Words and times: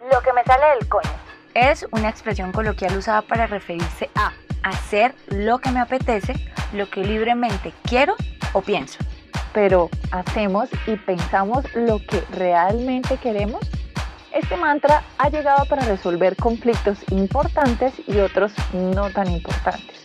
Lo 0.00 0.20
que 0.22 0.32
me 0.32 0.44
sale 0.44 0.64
del 0.78 0.88
coño 0.88 1.10
es 1.54 1.84
una 1.90 2.08
expresión 2.08 2.52
coloquial 2.52 2.96
usada 2.96 3.20
para 3.22 3.48
referirse 3.48 4.08
a 4.14 4.32
hacer 4.62 5.12
lo 5.26 5.58
que 5.58 5.70
me 5.70 5.80
apetece, 5.80 6.34
lo 6.72 6.88
que 6.88 7.02
libremente 7.02 7.72
quiero 7.82 8.14
o 8.52 8.62
pienso. 8.62 8.98
Pero 9.52 9.90
¿hacemos 10.12 10.68
y 10.86 10.94
pensamos 10.96 11.64
lo 11.74 11.98
que 11.98 12.22
realmente 12.30 13.16
queremos? 13.16 13.60
Este 14.32 14.56
mantra 14.56 15.02
ha 15.18 15.30
llegado 15.30 15.64
para 15.66 15.82
resolver 15.82 16.36
conflictos 16.36 16.98
importantes 17.10 17.94
y 18.06 18.18
otros 18.20 18.52
no 18.72 19.10
tan 19.10 19.28
importantes. 19.28 20.04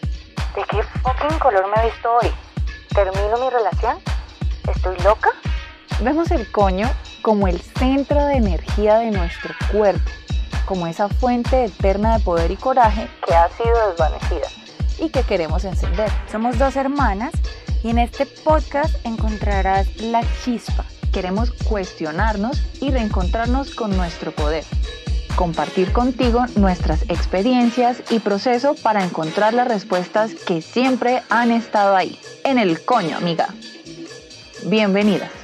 ¿De 0.56 0.64
qué 0.72 0.82
fucking 0.82 1.38
color 1.38 1.68
me 1.68 1.84
he 1.84 1.92
visto 1.92 2.12
hoy? 2.16 2.32
¿Termino 2.96 3.38
mi 3.38 3.50
relación? 3.50 4.00
¿Estoy 4.74 4.98
loca? 5.04 5.30
Vemos 6.02 6.32
el 6.32 6.52
coño 6.52 6.90
como 7.22 7.48
el 7.48 7.62
centro 7.62 8.26
de 8.26 8.36
energía 8.36 8.98
de 8.98 9.12
nuestro 9.12 9.54
cuerpo, 9.72 10.10
como 10.66 10.88
esa 10.88 11.08
fuente 11.08 11.66
eterna 11.66 12.18
de 12.18 12.24
poder 12.24 12.52
y 12.52 12.58
coraje 12.58 13.08
que 13.26 13.34
ha 13.34 13.48
sido 13.50 13.90
desvanecida 13.90 14.48
y 15.00 15.10
que 15.10 15.24
queremos 15.24 15.64
encender. 15.64 16.10
Somos 16.32 16.58
dos 16.58 16.76
hermanas 16.76 17.32
y 17.84 17.90
en 17.90 18.00
este 18.00 18.26
podcast 18.26 18.94
encontrarás 19.06 19.96
la 19.98 20.22
chispa. 20.44 20.86
Queremos 21.12 21.52
cuestionarnos 21.52 22.62
y 22.82 22.92
reencontrarnos 22.92 23.74
con 23.76 23.96
nuestro 23.96 24.32
poder. 24.32 24.66
Compartir 25.36 25.94
contigo 25.94 26.46
nuestras 26.56 27.04
experiencias 27.04 28.02
y 28.10 28.20
proceso 28.20 28.76
para 28.76 29.04
encontrar 29.04 29.54
las 29.54 29.68
respuestas 29.68 30.34
que 30.34 30.62
siempre 30.62 31.24
han 31.30 31.52
estado 31.52 31.96
ahí. 31.96 32.20
En 32.44 32.58
el 32.58 32.84
coño, 32.84 33.18
amiga. 33.18 33.48
Bienvenidas. 34.66 35.43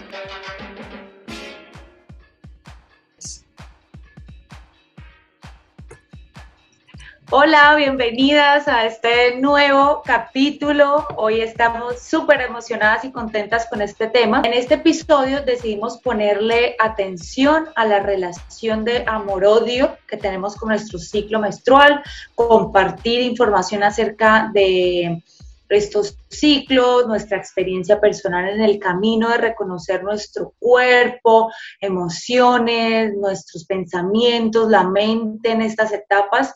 Hola, 7.31 7.75
bienvenidas 7.75 8.67
a 8.67 8.87
este 8.87 9.35
nuevo 9.35 10.01
capítulo. 10.03 11.05
Hoy 11.15 11.41
estamos 11.41 12.01
súper 12.01 12.41
emocionadas 12.41 13.05
y 13.05 13.11
contentas 13.11 13.67
con 13.69 13.83
este 13.83 14.07
tema. 14.07 14.41
En 14.43 14.53
este 14.53 14.73
episodio 14.73 15.43
decidimos 15.43 15.99
ponerle 15.99 16.75
atención 16.79 17.67
a 17.75 17.85
la 17.85 17.99
relación 17.99 18.83
de 18.83 19.03
amor-odio 19.05 19.95
que 20.07 20.17
tenemos 20.17 20.55
con 20.55 20.69
nuestro 20.69 20.97
ciclo 20.97 21.39
menstrual, 21.39 22.01
compartir 22.33 23.21
información 23.21 23.83
acerca 23.83 24.49
de 24.51 25.21
estos 25.69 26.17
ciclos, 26.29 27.05
nuestra 27.05 27.37
experiencia 27.37 28.01
personal 28.01 28.49
en 28.49 28.61
el 28.61 28.79
camino 28.79 29.29
de 29.29 29.37
reconocer 29.37 30.03
nuestro 30.03 30.55
cuerpo, 30.57 31.51
emociones, 31.79 33.13
nuestros 33.13 33.65
pensamientos, 33.65 34.67
la 34.67 34.83
mente 34.83 35.51
en 35.51 35.61
estas 35.61 35.93
etapas 35.93 36.55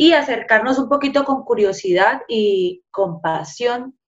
y 0.00 0.12
acercarnos 0.12 0.78
un 0.78 0.88
poquito 0.88 1.24
con 1.24 1.42
curiosidad 1.42 2.22
y 2.28 2.84
compasión 2.90 3.98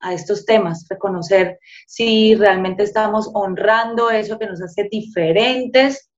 a 0.00 0.12
estos 0.12 0.44
temas, 0.44 0.86
reconocer 0.88 1.58
si 1.86 2.34
realmente 2.34 2.82
estamos 2.82 3.30
honrando 3.32 4.10
eso 4.10 4.38
que 4.38 4.46
nos 4.46 4.60
hace 4.60 4.88
diferentes 4.90 6.10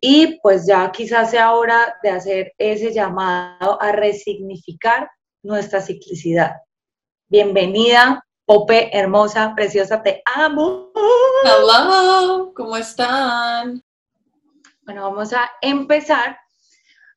y 0.00 0.38
pues 0.40 0.66
ya 0.66 0.92
quizás 0.92 1.30
sea 1.30 1.52
hora 1.54 1.96
de 2.02 2.10
hacer 2.10 2.52
ese 2.58 2.92
llamado 2.92 3.80
a 3.82 3.90
resignificar 3.90 5.10
nuestra 5.42 5.80
ciclicidad. 5.80 6.52
Bienvenida, 7.28 8.24
Pope, 8.44 8.96
hermosa, 8.96 9.54
preciosa, 9.56 10.02
te 10.02 10.22
amo. 10.32 10.92
Hola, 10.94 12.50
¿cómo 12.54 12.76
están? 12.76 13.82
Bueno, 14.82 15.02
vamos 15.02 15.32
a 15.32 15.50
empezar 15.62 16.36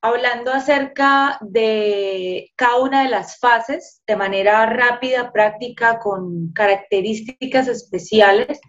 hablando 0.01 0.51
acerca 0.51 1.37
de 1.41 2.51
cada 2.55 2.77
una 2.77 3.03
de 3.03 3.09
las 3.09 3.39
fases 3.39 4.01
de 4.05 4.15
manera 4.15 4.65
rápida, 4.67 5.31
práctica, 5.31 5.99
con 5.99 6.51
características 6.53 7.67
especiales 7.67 8.59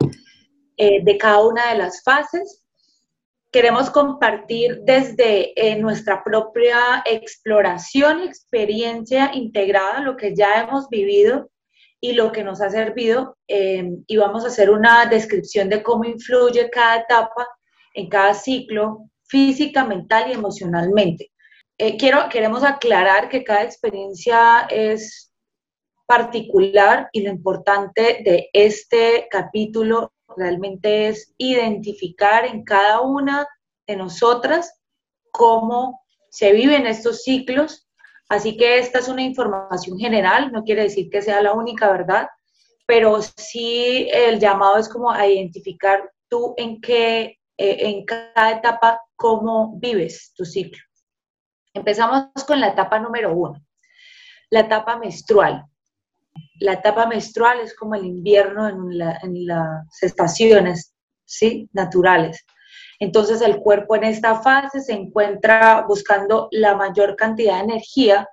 eh, 0.77 1.03
de 1.03 1.19
cada 1.19 1.47
una 1.47 1.72
de 1.72 1.78
las 1.78 2.03
fases. 2.03 2.65
Queremos 3.50 3.91
compartir 3.91 4.81
desde 4.83 5.53
eh, 5.56 5.77
nuestra 5.77 6.22
propia 6.22 7.03
exploración, 7.06 8.22
experiencia 8.22 9.31
integrada, 9.34 10.00
lo 10.00 10.17
que 10.17 10.34
ya 10.34 10.62
hemos 10.62 10.88
vivido 10.88 11.50
y 12.00 12.12
lo 12.12 12.31
que 12.31 12.44
nos 12.44 12.61
ha 12.61 12.71
servido, 12.71 13.37
eh, 13.49 13.91
y 14.06 14.17
vamos 14.17 14.44
a 14.44 14.49
hacer 14.49 14.71
una 14.71 15.06
descripción 15.06 15.69
de 15.69 15.83
cómo 15.83 16.05
influye 16.05 16.71
cada 16.71 16.99
etapa 16.99 17.49
en 17.94 18.09
cada 18.09 18.34
ciclo 18.34 19.09
física, 19.28 19.84
mental 19.84 20.31
y 20.31 20.33
emocionalmente. 20.33 21.31
Eh, 21.78 21.97
quiero, 21.97 22.28
queremos 22.28 22.65
aclarar 22.65 23.28
que 23.28 23.44
cada 23.44 23.62
experiencia 23.62 24.66
es 24.71 25.33
particular 26.06 27.09
y 27.12 27.22
lo 27.22 27.31
importante 27.31 28.22
de 28.25 28.49
este 28.53 29.28
capítulo 29.31 30.12
realmente 30.37 31.09
es 31.09 31.34
identificar 31.37 32.47
en 32.47 32.65
cada 32.65 33.03
una 33.03 33.47
de 33.87 33.97
nosotras 33.97 34.81
cómo 35.31 36.00
se 36.31 36.53
viven 36.53 36.87
estos 36.87 37.22
ciclos. 37.22 37.88
Así 38.28 38.56
que 38.56 38.78
esta 38.78 38.99
es 38.99 39.09
una 39.09 39.22
información 39.22 39.99
general, 39.99 40.53
no 40.53 40.65
quiere 40.65 40.83
decir 40.83 41.09
que 41.11 41.22
sea 41.22 41.41
la 41.41 41.53
única 41.53 41.91
verdad, 41.91 42.28
pero 42.87 43.21
sí 43.22 44.09
el 44.12 44.38
llamado 44.38 44.78
es 44.78 44.88
como 44.88 45.11
a 45.11 45.27
identificar 45.27 46.11
tú 46.28 46.55
en 46.56 46.81
qué, 46.81 47.38
eh, 47.59 47.89
en 47.89 48.05
cada 48.05 48.53
etapa 48.53 49.03
cómo 49.17 49.77
vives 49.79 50.33
tu 50.35 50.45
ciclo. 50.45 50.81
Empezamos 51.75 52.31
con 52.47 52.61
la 52.61 52.69
etapa 52.69 53.01
número 53.01 53.35
uno, 53.35 53.61
la 54.51 54.61
etapa 54.61 54.97
menstrual. 54.97 55.65
La 56.61 56.75
etapa 56.75 57.07
menstrual 57.07 57.59
es 57.61 57.75
como 57.75 57.97
el 57.97 58.05
invierno 58.05 58.69
en, 58.69 59.47
las 59.47 60.03
estaciones 60.03 60.95
¿sí? 61.25 61.69
naturales. 61.73 62.47
Entonces 63.01 63.41
el 63.43 63.59
cuerpo 63.59 63.97
en 63.97 64.05
esta 64.05 64.41
fase 64.41 64.81
se 64.81 64.93
encuentra 64.93 65.85
buscando 65.87 66.49
la 66.53 66.77
mayor 66.77 67.17
cantidad 67.17 67.57
de 67.57 67.73
energía 67.73 68.29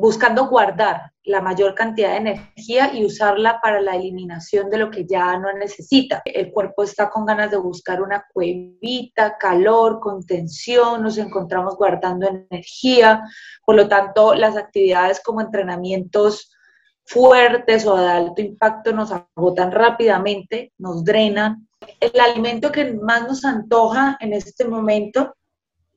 buscando 0.00 0.48
guardar 0.48 1.12
la 1.24 1.40
mayor 1.40 1.74
cantidad 1.74 2.10
de 2.10 2.16
energía 2.16 2.94
y 2.94 3.04
usarla 3.04 3.60
para 3.60 3.80
la 3.80 3.96
eliminación 3.96 4.70
de 4.70 4.78
lo 4.78 4.90
que 4.90 5.06
ya 5.06 5.36
no 5.38 5.52
necesita. 5.52 6.22
El 6.24 6.52
cuerpo 6.52 6.84
está 6.84 7.10
con 7.10 7.26
ganas 7.26 7.50
de 7.50 7.56
buscar 7.56 8.00
una 8.00 8.24
cuevita, 8.32 9.36
calor, 9.38 9.98
contención, 10.00 11.02
nos 11.02 11.18
encontramos 11.18 11.76
guardando 11.76 12.28
energía, 12.28 13.22
por 13.64 13.74
lo 13.74 13.88
tanto 13.88 14.34
las 14.34 14.56
actividades 14.56 15.20
como 15.22 15.40
entrenamientos 15.40 16.52
fuertes 17.04 17.86
o 17.86 17.96
de 17.96 18.08
alto 18.08 18.40
impacto 18.42 18.92
nos 18.92 19.12
agotan 19.12 19.72
rápidamente, 19.72 20.72
nos 20.78 21.04
drenan. 21.04 21.68
El 22.00 22.18
alimento 22.20 22.72
que 22.72 22.92
más 22.94 23.22
nos 23.26 23.44
antoja 23.44 24.16
en 24.20 24.32
este 24.32 24.66
momento 24.66 25.34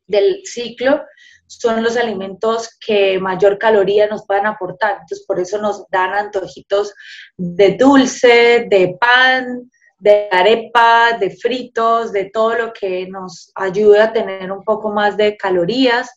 del 0.09 0.41
ciclo 0.43 1.01
son 1.47 1.81
los 1.81 1.97
alimentos 1.97 2.77
que 2.85 3.19
mayor 3.19 3.57
caloría 3.57 4.07
nos 4.07 4.25
pueden 4.25 4.45
aportar. 4.45 4.99
Entonces, 5.01 5.25
por 5.25 5.39
eso 5.39 5.59
nos 5.59 5.87
dan 5.89 6.13
antojitos 6.13 6.93
de 7.37 7.75
dulce, 7.75 8.67
de 8.69 8.95
pan, 8.99 9.69
de 9.97 10.29
arepa, 10.31 11.17
de 11.19 11.31
fritos, 11.31 12.11
de 12.11 12.25
todo 12.25 12.55
lo 12.55 12.73
que 12.73 13.07
nos 13.07 13.51
ayuda 13.55 14.05
a 14.05 14.13
tener 14.13 14.51
un 14.51 14.63
poco 14.63 14.91
más 14.91 15.17
de 15.17 15.35
calorías. 15.37 16.09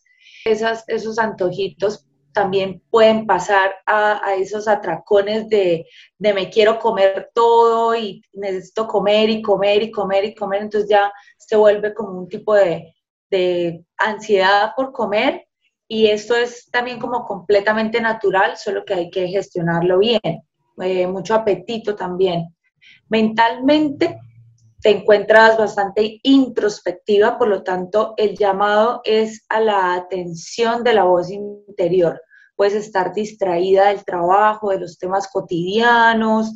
Esas, 0.45 0.83
esos 0.87 1.17
antojitos 1.17 2.05
también 2.31 2.81
pueden 2.89 3.25
pasar 3.25 3.75
a, 3.85 4.25
a, 4.25 4.35
esos 4.35 4.67
atracones 4.67 5.49
de, 5.49 5.85
de 6.17 6.33
me 6.33 6.49
quiero 6.49 6.79
comer 6.79 7.29
todo 7.33 7.95
y 7.95 8.23
necesito 8.33 8.87
comer 8.87 9.29
y 9.29 9.41
comer 9.41 9.83
y 9.83 9.91
comer 9.91 10.25
y 10.25 10.35
comer. 10.35 10.63
Entonces 10.63 10.89
ya 10.89 11.11
se 11.37 11.55
vuelve 11.55 11.93
como 11.93 12.19
un 12.19 12.27
tipo 12.27 12.53
de, 12.53 12.93
de 13.33 13.83
ansiedad 13.97 14.73
por 14.75 14.91
comer 14.91 15.47
y 15.87 16.07
esto 16.07 16.35
es 16.35 16.69
también 16.69 16.99
como 16.99 17.25
completamente 17.25 17.99
natural, 17.99 18.57
solo 18.57 18.85
que 18.85 18.93
hay 18.93 19.09
que 19.09 19.27
gestionarlo 19.27 19.97
bien, 19.97 20.43
eh, 20.81 21.07
mucho 21.07 21.33
apetito 21.33 21.95
también. 21.95 22.55
Mentalmente 23.09 24.19
te 24.81 24.89
encuentras 24.89 25.57
bastante 25.57 26.19
introspectiva, 26.23 27.39
por 27.39 27.47
lo 27.47 27.63
tanto 27.63 28.13
el 28.17 28.37
llamado 28.37 29.01
es 29.03 29.45
a 29.49 29.59
la 29.61 29.95
atención 29.95 30.83
de 30.83 30.93
la 30.93 31.05
voz 31.05 31.31
interior. 31.31 32.21
Puedes 32.55 32.75
estar 32.75 33.13
distraída 33.13 33.87
del 33.87 34.05
trabajo, 34.05 34.69
de 34.69 34.79
los 34.79 34.99
temas 34.99 35.27
cotidianos, 35.27 36.53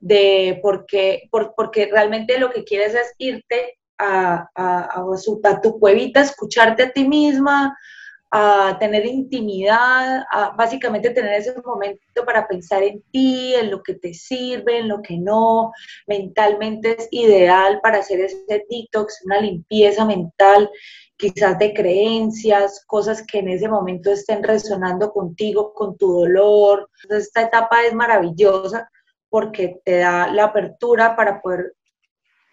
de 0.00 0.58
porque, 0.62 1.28
por, 1.30 1.54
porque 1.56 1.88
realmente 1.92 2.38
lo 2.38 2.50
que 2.50 2.64
quieres 2.64 2.94
es 2.94 3.14
irte 3.18 3.78
a, 3.98 4.48
a, 4.54 5.60
tu 5.62 5.78
cuevita, 5.78 6.20
escucharte 6.20 6.84
a 6.84 6.92
ti 6.92 7.06
misma, 7.06 7.76
a 8.30 8.76
tener 8.78 9.06
intimidad, 9.06 10.24
a 10.30 10.50
básicamente 10.50 11.10
tener 11.10 11.34
ese 11.34 11.54
momento 11.64 12.24
para 12.26 12.46
pensar 12.46 12.82
en 12.82 13.02
ti, 13.10 13.54
en 13.54 13.70
lo 13.70 13.82
que 13.82 13.94
te 13.94 14.12
sirve, 14.12 14.78
en 14.78 14.88
lo 14.88 15.00
que 15.02 15.16
no. 15.16 15.72
Mentalmente 16.06 16.96
es 16.98 17.08
ideal 17.10 17.80
para 17.82 17.98
hacer 17.98 18.20
ese 18.20 18.44
detox, 18.68 19.22
una 19.24 19.40
limpieza 19.40 20.04
mental 20.04 20.70
quizás 21.18 21.58
de 21.58 21.74
creencias, 21.74 22.84
cosas 22.86 23.24
que 23.26 23.40
en 23.40 23.48
ese 23.48 23.68
momento 23.68 24.10
estén 24.12 24.42
resonando 24.42 25.12
contigo, 25.12 25.74
con 25.74 25.96
tu 25.98 26.12
dolor. 26.12 26.88
esta 27.10 27.42
etapa 27.42 27.82
es 27.82 27.92
maravillosa 27.92 28.88
porque 29.28 29.80
te 29.84 29.98
da 29.98 30.28
la 30.28 30.44
apertura 30.44 31.16
para 31.16 31.42
poder 31.42 31.74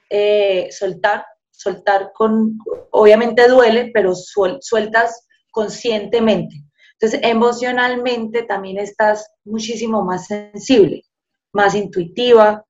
eh, 0.09 0.67
soltar, 0.71 1.25
soltar 1.65 2.11
con, 2.13 2.59
obviamente 2.91 3.47
duele, 3.47 3.91
pero 3.93 4.13
sueltas 4.13 5.27
conscientemente. 5.51 6.55
Entonces, 6.93 7.19
emocionalmente 7.23 8.43
también 8.43 8.77
estás 8.77 9.27
muchísimo 9.43 10.03
más 10.03 10.27
sensible, 10.27 11.03
más 11.53 11.73
intuitiva, 11.75 12.63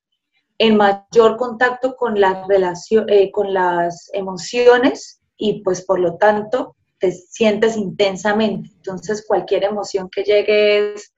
en 0.57 0.77
mayor 0.77 1.35
contacto 1.37 1.95
con, 1.97 2.19
la 2.19 2.45
relación, 2.47 3.05
eh, 3.09 3.29
con 3.31 3.53
las 3.53 4.09
emociones 4.13 5.19
y 5.37 5.61
pues 5.63 5.83
por 5.85 5.99
lo 5.99 6.15
tanto 6.15 6.77
te 6.97 7.11
sientes 7.11 7.75
intensamente. 7.75 8.69
Entonces, 8.77 9.25
cualquier 9.27 9.65
emoción 9.65 10.09
que 10.09 10.23
llegue 10.23 10.93
es 10.93 11.13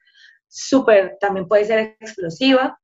súper, 0.47 1.17
también 1.19 1.47
puede 1.47 1.65
ser 1.65 1.95
explosiva, 1.99 2.79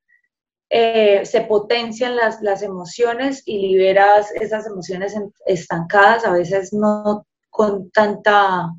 eh, 0.76 1.24
se 1.24 1.42
potencian 1.42 2.16
las, 2.16 2.42
las, 2.42 2.64
emociones 2.64 3.44
y 3.46 3.60
liberas 3.60 4.32
esas 4.32 4.66
emociones 4.66 5.16
estancadas, 5.46 6.26
a 6.26 6.32
veces 6.32 6.74
no 6.74 7.28
con 7.52 7.92
tanta 7.92 8.72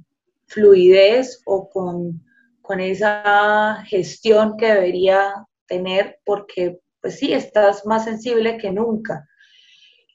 fluidez 0.49 1.41
o 1.47 1.71
con, 1.71 2.21
con 2.63 2.81
esa 2.81 3.85
gestión 3.87 4.57
que 4.57 4.73
debería 4.75 5.47
tener, 5.69 6.19
porque 6.25 6.81
pues 7.01 7.21
sí, 7.21 7.33
estás 7.33 7.87
más 7.87 8.03
sensible 8.03 8.59
que 8.59 8.73
nunca. 8.73 9.29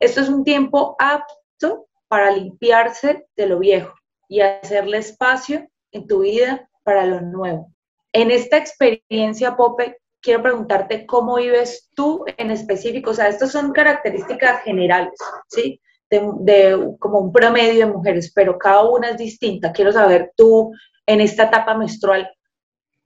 Esto 0.01 0.19
es 0.19 0.27
un 0.27 0.43
tiempo 0.43 0.97
apto 0.99 1.87
para 2.09 2.29
limpiarse 2.31 3.25
de 3.37 3.45
lo 3.47 3.57
viejo 3.57 3.93
y 4.27 4.41
hacerle 4.41 4.97
espacio 4.97 5.65
en 5.93 6.07
tu 6.07 6.23
vida 6.23 6.69
para 6.83 7.05
lo 7.05 7.21
nuevo. 7.21 7.73
En 8.11 8.31
esta 8.31 8.57
experiencia, 8.57 9.55
Pope, 9.55 9.95
quiero 10.21 10.41
preguntarte 10.41 11.05
cómo 11.05 11.35
vives 11.35 11.89
tú 11.95 12.25
en 12.37 12.51
específico. 12.51 13.11
O 13.11 13.13
sea, 13.13 13.27
estas 13.27 13.51
son 13.51 13.71
características 13.71 14.63
generales, 14.63 15.13
¿sí? 15.47 15.81
De, 16.09 16.95
como 16.99 17.19
un 17.19 17.31
promedio 17.31 17.85
de 17.85 17.93
mujeres, 17.93 18.31
pero 18.33 18.57
cada 18.57 18.83
una 18.83 19.09
es 19.09 19.17
distinta. 19.17 19.71
Quiero 19.71 19.91
saber 19.91 20.31
tú 20.35 20.71
en 21.05 21.21
esta 21.21 21.43
etapa 21.43 21.75
menstrual, 21.75 22.29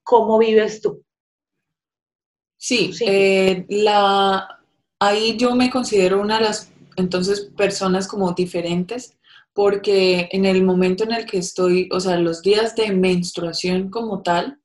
¿cómo 0.03 0.37
vives 0.37 0.81
tú? 0.81 1.03
Sí, 2.57 2.91
eh, 3.01 3.65
la, 3.67 4.61
ahí 4.99 5.35
yo 5.37 5.53
me 5.53 5.69
considero 5.69 6.21
una 6.21 6.37
de 6.37 6.45
las 6.45 6.71
entonces 6.95 7.51
personas 7.57 8.07
como 8.07 8.31
diferentes 8.31 9.17
porque 9.53 10.29
en 10.31 10.45
el 10.45 10.63
momento 10.63 11.03
en 11.03 11.13
el 11.13 11.25
que 11.25 11.37
estoy, 11.37 11.87
o 11.91 11.99
sea, 11.99 12.17
los 12.17 12.41
días 12.41 12.75
de 12.75 12.91
menstruación 12.91 13.89
como 13.89 14.23
tal, 14.23 14.59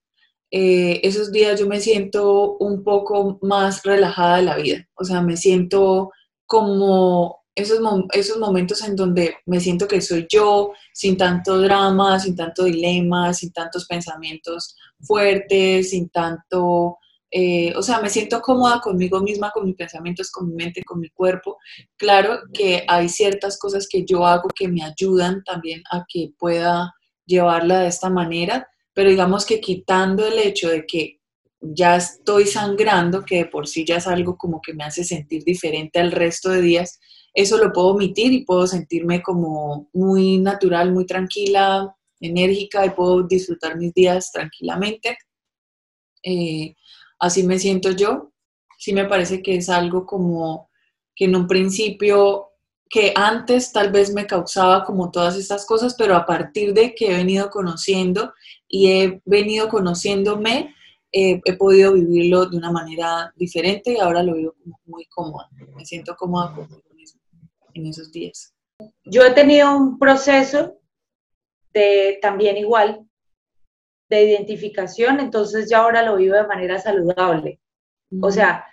eh, 0.50 1.00
esos 1.02 1.30
días 1.30 1.60
yo 1.60 1.66
me 1.66 1.80
siento 1.80 2.56
un 2.58 2.82
poco 2.82 3.38
más 3.42 3.82
relajada 3.82 4.36
de 4.38 4.42
la 4.42 4.56
vida. 4.56 4.88
O 4.94 5.04
sea, 5.04 5.20
me 5.20 5.36
siento 5.36 6.10
como 6.46 7.38
esos, 7.54 7.80
esos 8.12 8.38
momentos 8.38 8.82
en 8.82 8.96
donde 8.96 9.36
me 9.46 9.60
siento 9.60 9.86
que 9.86 10.00
soy 10.00 10.26
yo, 10.30 10.72
sin 10.92 11.16
tanto 11.16 11.60
drama, 11.60 12.18
sin 12.18 12.36
tanto 12.36 12.64
dilema, 12.64 13.34
sin 13.34 13.52
tantos 13.52 13.86
pensamientos 13.86 14.76
fuertes, 15.00 15.90
sin 15.90 16.08
tanto... 16.10 16.98
Eh, 17.30 17.74
o 17.76 17.82
sea, 17.82 18.00
me 18.00 18.08
siento 18.08 18.40
cómoda 18.40 18.80
conmigo 18.80 19.20
misma, 19.20 19.50
con 19.50 19.66
mis 19.66 19.76
pensamientos, 19.76 20.30
con 20.30 20.48
mi 20.48 20.54
mente, 20.54 20.82
con 20.82 20.98
mi 20.98 21.10
cuerpo. 21.10 21.58
Claro 21.98 22.38
que 22.54 22.84
hay 22.88 23.10
ciertas 23.10 23.58
cosas 23.58 23.86
que 23.86 24.06
yo 24.06 24.24
hago 24.24 24.48
que 24.54 24.66
me 24.66 24.82
ayudan 24.82 25.44
también 25.44 25.82
a 25.90 26.06
que 26.08 26.32
pueda 26.38 26.94
llevarla 27.26 27.80
de 27.80 27.88
esta 27.88 28.08
manera, 28.08 28.66
pero 28.98 29.10
digamos 29.10 29.46
que 29.46 29.60
quitando 29.60 30.26
el 30.26 30.40
hecho 30.40 30.70
de 30.70 30.84
que 30.84 31.20
ya 31.60 31.94
estoy 31.94 32.46
sangrando, 32.46 33.24
que 33.24 33.36
de 33.36 33.44
por 33.46 33.68
sí 33.68 33.84
ya 33.84 33.98
es 33.98 34.08
algo 34.08 34.36
como 34.36 34.60
que 34.60 34.74
me 34.74 34.82
hace 34.82 35.04
sentir 35.04 35.44
diferente 35.44 36.00
al 36.00 36.10
resto 36.10 36.50
de 36.50 36.60
días, 36.60 36.98
eso 37.32 37.58
lo 37.58 37.72
puedo 37.72 37.94
omitir 37.94 38.32
y 38.32 38.44
puedo 38.44 38.66
sentirme 38.66 39.22
como 39.22 39.88
muy 39.92 40.38
natural, 40.38 40.92
muy 40.92 41.06
tranquila, 41.06 41.94
enérgica 42.18 42.84
y 42.86 42.90
puedo 42.90 43.22
disfrutar 43.22 43.76
mis 43.76 43.94
días 43.94 44.32
tranquilamente. 44.32 45.16
Eh, 46.24 46.74
así 47.20 47.44
me 47.44 47.60
siento 47.60 47.92
yo. 47.92 48.32
Sí 48.78 48.92
me 48.92 49.04
parece 49.04 49.44
que 49.44 49.54
es 49.54 49.68
algo 49.68 50.06
como 50.06 50.70
que 51.14 51.26
en 51.26 51.36
un 51.36 51.46
principio 51.46 52.47
que 52.88 53.12
antes 53.14 53.72
tal 53.72 53.90
vez 53.90 54.12
me 54.12 54.26
causaba 54.26 54.84
como 54.84 55.10
todas 55.10 55.36
estas 55.36 55.66
cosas, 55.66 55.94
pero 55.96 56.16
a 56.16 56.24
partir 56.24 56.72
de 56.72 56.94
que 56.94 57.10
he 57.10 57.16
venido 57.16 57.50
conociendo 57.50 58.32
y 58.66 58.90
he 58.90 59.22
venido 59.24 59.68
conociéndome, 59.68 60.74
eh, 61.12 61.40
he 61.44 61.52
podido 61.54 61.94
vivirlo 61.94 62.46
de 62.46 62.56
una 62.56 62.70
manera 62.70 63.32
diferente 63.36 63.92
y 63.92 63.98
ahora 63.98 64.22
lo 64.22 64.34
vivo 64.34 64.54
muy 64.86 65.06
cómoda. 65.06 65.48
Me 65.76 65.84
siento 65.84 66.14
cómoda 66.16 66.54
conmigo 66.54 67.12
en 67.74 67.86
esos 67.86 68.12
días. 68.12 68.54
Yo 69.04 69.24
he 69.24 69.32
tenido 69.32 69.76
un 69.76 69.98
proceso 69.98 70.78
de 71.72 72.18
también 72.20 72.56
igual 72.56 73.06
de 74.08 74.24
identificación, 74.24 75.20
entonces 75.20 75.68
ya 75.70 75.78
ahora 75.78 76.02
lo 76.02 76.16
vivo 76.16 76.34
de 76.34 76.46
manera 76.46 76.78
saludable. 76.78 77.60
O 78.20 78.30
sea, 78.30 78.64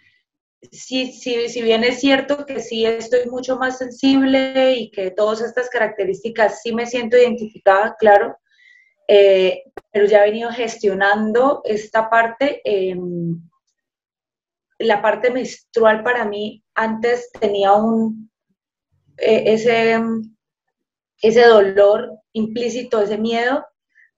sí, 0.71 1.11
sí, 1.11 1.49
si 1.49 1.61
bien 1.61 1.83
es 1.83 1.99
cierto 1.99 2.45
que 2.45 2.59
sí 2.59 2.85
estoy 2.85 3.29
mucho 3.29 3.57
más 3.57 3.77
sensible 3.77 4.73
y 4.73 4.91
que 4.91 5.11
todas 5.11 5.41
estas 5.41 5.69
características 5.69 6.61
sí 6.61 6.73
me 6.73 6.85
siento 6.85 7.17
identificada, 7.17 7.95
claro, 7.99 8.37
eh, 9.07 9.63
pero 9.91 10.05
ya 10.05 10.23
he 10.23 10.31
venido 10.31 10.51
gestionando 10.51 11.61
esta 11.65 12.09
parte. 12.09 12.61
Em, 12.63 13.39
la 14.79 15.01
parte 15.01 15.31
menstrual 15.31 16.03
para 16.03 16.25
mí 16.25 16.63
antes 16.73 17.31
tenía 17.39 17.73
un, 17.73 18.29
e, 19.17 19.53
ese, 19.53 19.97
ese 21.21 21.45
dolor 21.45 22.19
implícito, 22.33 23.01
ese 23.01 23.17
miedo, 23.17 23.65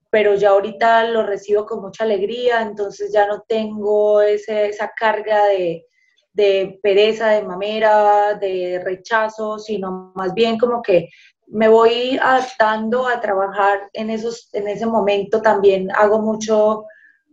pero 0.10 0.36
ya 0.36 0.50
ahorita 0.50 1.06
lo 1.10 1.26
recibo 1.26 1.66
con 1.66 1.82
mucha 1.82 2.04
alegría, 2.04 2.62
entonces 2.62 3.12
ya 3.14 3.28
no 3.28 3.44
tengo 3.48 4.22
ese, 4.22 4.68
esa 4.68 4.92
carga 4.98 5.46
de, 5.48 5.87
de 6.38 6.80
pereza, 6.84 7.30
de 7.30 7.42
mamera, 7.42 8.36
de 8.36 8.80
rechazo, 8.86 9.58
sino 9.58 10.12
más 10.16 10.36
bien 10.36 10.60
como 10.60 10.84
que 10.84 11.10
me 11.48 11.68
voy 11.68 12.20
adaptando 12.22 13.08
a 13.08 13.20
trabajar 13.20 13.90
en, 13.94 14.12
esos, 14.12 14.50
en 14.54 14.68
ese 14.68 14.86
momento. 14.86 15.42
También 15.42 15.90
hago 15.96 16.22
mucho 16.22 16.86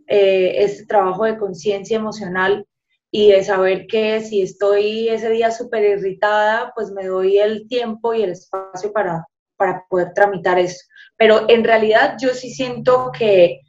eh, 0.06 0.54
este 0.56 0.86
trabajo 0.86 1.24
de 1.24 1.36
conciencia 1.36 1.98
emocional 1.98 2.66
y 3.10 3.30
de 3.30 3.44
saber 3.44 3.86
que 3.86 4.22
si 4.22 4.40
estoy 4.40 5.08
ese 5.10 5.28
día 5.28 5.50
súper 5.50 5.84
irritada, 5.84 6.72
pues 6.74 6.90
me 6.90 7.06
doy 7.06 7.38
el 7.38 7.68
tiempo 7.68 8.14
y 8.14 8.22
el 8.22 8.30
espacio 8.30 8.90
para, 8.90 9.26
para 9.56 9.84
poder 9.90 10.14
tramitar 10.14 10.58
eso. 10.58 10.82
Pero 11.18 11.46
en 11.50 11.62
realidad 11.62 12.16
yo 12.18 12.30
sí 12.30 12.50
siento 12.54 13.12
que 13.16 13.60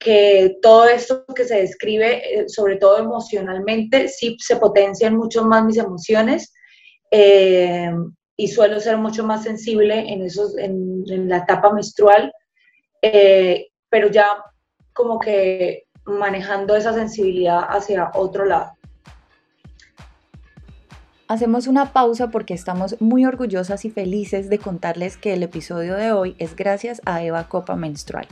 que 0.00 0.56
todo 0.62 0.88
esto 0.88 1.26
que 1.34 1.44
se 1.44 1.60
describe, 1.60 2.40
eh, 2.40 2.48
sobre 2.48 2.76
todo 2.76 2.98
emocionalmente, 2.98 4.08
sí 4.08 4.36
se 4.40 4.56
potencian 4.56 5.14
mucho 5.14 5.44
más 5.44 5.62
mis 5.62 5.76
emociones 5.76 6.54
eh, 7.10 7.92
y 8.34 8.48
suelo 8.48 8.80
ser 8.80 8.96
mucho 8.96 9.24
más 9.24 9.44
sensible 9.44 10.10
en, 10.10 10.22
esos, 10.22 10.56
en, 10.56 11.04
la 11.28 11.38
etapa 11.38 11.70
menstrual, 11.70 12.32
eh, 13.02 13.68
pero 13.90 14.10
ya 14.10 14.26
como 14.94 15.20
que 15.20 15.84
manejando 16.06 16.74
esa 16.74 16.94
sensibilidad 16.94 17.60
hacia 17.68 18.10
otro 18.14 18.46
lado. 18.46 18.72
Hacemos 21.28 21.66
una 21.66 21.92
pausa 21.92 22.30
porque 22.30 22.54
estamos 22.54 22.96
muy 23.00 23.26
orgullosas 23.26 23.84
y 23.84 23.90
felices 23.90 24.48
de 24.48 24.58
contarles 24.58 25.18
que 25.18 25.34
el 25.34 25.42
episodio 25.42 25.94
de 25.94 26.10
hoy 26.10 26.34
es 26.38 26.56
gracias 26.56 27.02
a 27.04 27.22
Eva 27.22 27.48
Copa 27.48 27.76
Menstrual. 27.76 28.26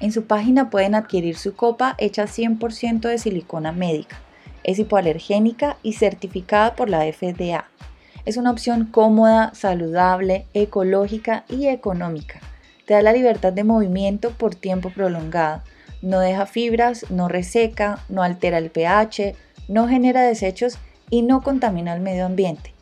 En 0.00 0.12
su 0.12 0.24
página 0.24 0.70
pueden 0.70 0.94
adquirir 0.94 1.36
su 1.36 1.54
copa 1.54 1.94
hecha 1.98 2.24
100% 2.24 3.00
de 3.00 3.18
silicona 3.18 3.70
médica. 3.70 4.18
Es 4.64 4.78
hipoalergénica 4.78 5.76
y 5.82 5.92
certificada 5.92 6.74
por 6.74 6.88
la 6.88 7.00
FDA. 7.00 7.66
Es 8.24 8.38
una 8.38 8.50
opción 8.50 8.86
cómoda, 8.86 9.52
saludable, 9.54 10.46
ecológica 10.54 11.44
y 11.48 11.66
económica. 11.66 12.40
Te 12.86 12.94
da 12.94 13.02
la 13.02 13.12
libertad 13.12 13.52
de 13.52 13.64
movimiento 13.64 14.30
por 14.30 14.54
tiempo 14.54 14.90
prolongado. 14.90 15.62
No 16.00 16.20
deja 16.20 16.46
fibras, 16.46 17.10
no 17.10 17.28
reseca, 17.28 17.98
no 18.08 18.22
altera 18.22 18.56
el 18.56 18.70
pH, 18.70 19.34
no 19.68 19.86
genera 19.86 20.22
desechos 20.22 20.78
y 21.10 21.22
no 21.22 21.42
contamina 21.42 21.92
el 21.94 22.00
medio 22.00 22.24
ambiente. 22.24 22.72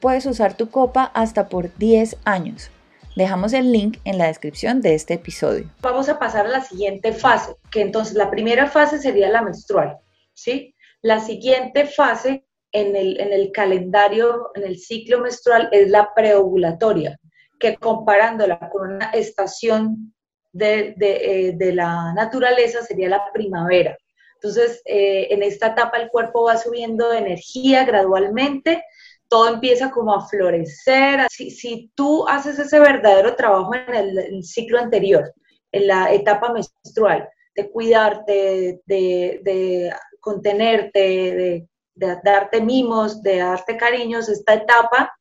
Puedes 0.00 0.26
usar 0.26 0.54
tu 0.54 0.68
copa 0.68 1.10
hasta 1.14 1.48
por 1.48 1.74
10 1.78 2.18
años. 2.24 2.70
Dejamos 3.16 3.54
el 3.54 3.72
link 3.72 3.96
en 4.04 4.18
la 4.18 4.26
descripción 4.26 4.82
de 4.82 4.94
este 4.94 5.14
episodio. 5.14 5.70
Vamos 5.80 6.10
a 6.10 6.18
pasar 6.18 6.44
a 6.44 6.50
la 6.50 6.60
siguiente 6.60 7.14
fase, 7.14 7.56
que 7.70 7.80
entonces 7.80 8.14
la 8.14 8.30
primera 8.30 8.66
fase 8.66 8.98
sería 8.98 9.30
la 9.30 9.40
menstrual, 9.40 9.96
¿sí? 10.34 10.74
La 11.00 11.20
siguiente 11.20 11.86
fase 11.86 12.44
en 12.72 12.94
el, 12.94 13.18
en 13.18 13.32
el 13.32 13.52
calendario, 13.52 14.50
en 14.54 14.64
el 14.64 14.78
ciclo 14.78 15.20
menstrual, 15.20 15.70
es 15.72 15.88
la 15.88 16.12
preovulatoria, 16.14 17.18
que 17.58 17.76
comparándola 17.76 18.68
con 18.70 18.92
una 18.96 19.08
estación 19.12 20.14
de, 20.52 20.92
de, 20.98 21.48
eh, 21.48 21.72
la 21.72 22.12
naturaleza 22.12 22.82
sería 22.82 23.08
la 23.08 23.32
primavera. 23.32 23.96
Entonces, 24.34 24.82
eh, 24.84 25.28
en 25.30 25.42
esta 25.42 25.68
etapa 25.68 25.96
el 25.96 26.10
cuerpo 26.10 26.44
va 26.44 26.58
subiendo 26.58 27.08
de 27.08 27.18
energía 27.18 27.86
gradualmente, 27.86 28.84
todo 29.28 29.48
empieza 29.48 29.90
como 29.90 30.14
a 30.14 30.26
florecer. 30.26 31.26
Si, 31.30 31.50
si 31.50 31.90
tú 31.94 32.26
haces 32.28 32.58
ese 32.58 32.78
verdadero 32.78 33.34
trabajo 33.34 33.74
en 33.74 33.94
el, 33.94 34.44
ciclo 34.44 34.78
anterior, 34.78 35.32
en 35.72 35.86
la 35.86 36.12
etapa 36.12 36.52
menstrual, 36.52 37.28
de 37.54 37.70
cuidarte, 37.70 38.80
de, 38.86 39.92
contenerte, 40.20 41.66
de, 41.94 42.18
darte 42.22 42.60
mimos, 42.60 43.22
de 43.22 43.38
darte 43.38 43.76
cariños, 43.76 44.28
esta 44.28 44.54
etapa 44.54 45.12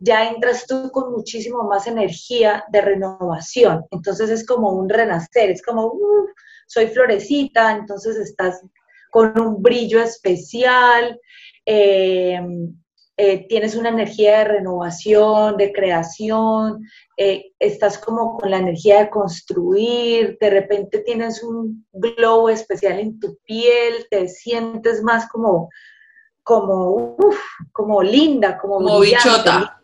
ya 0.00 0.28
entras 0.28 0.66
tú 0.66 0.90
con 0.90 1.12
muchísimo 1.12 1.62
más 1.64 1.86
energía 1.86 2.64
de 2.72 2.80
renovación. 2.80 3.84
Entonces 3.90 4.30
es 4.30 4.46
como 4.46 4.70
un 4.70 4.88
renacer, 4.88 5.50
es 5.50 5.62
como, 5.62 5.92
soy 6.66 6.86
florecita, 6.88 7.72
entonces 7.72 8.16
estás 8.16 8.62
con 9.10 9.38
un 9.38 9.62
brillo 9.62 10.00
especial, 10.00 11.20
eh, 11.66 12.40
eh, 13.22 13.46
tienes 13.48 13.74
una 13.74 13.90
energía 13.90 14.38
de 14.38 14.44
renovación, 14.44 15.56
de 15.58 15.72
creación, 15.72 16.86
eh, 17.16 17.52
estás 17.58 17.98
como 17.98 18.38
con 18.38 18.50
la 18.50 18.56
energía 18.56 19.00
de 19.00 19.10
construir, 19.10 20.38
de 20.40 20.50
repente 20.50 21.00
tienes 21.00 21.42
un 21.42 21.86
glow 21.92 22.48
especial 22.48 22.98
en 22.98 23.20
tu 23.20 23.36
piel, 23.44 24.06
te 24.10 24.26
sientes 24.28 25.02
más 25.02 25.28
como, 25.28 25.68
como, 26.42 27.16
como 27.72 28.02
linda, 28.02 28.56
como, 28.56 28.76
como 28.76 29.00
bichota 29.00 29.80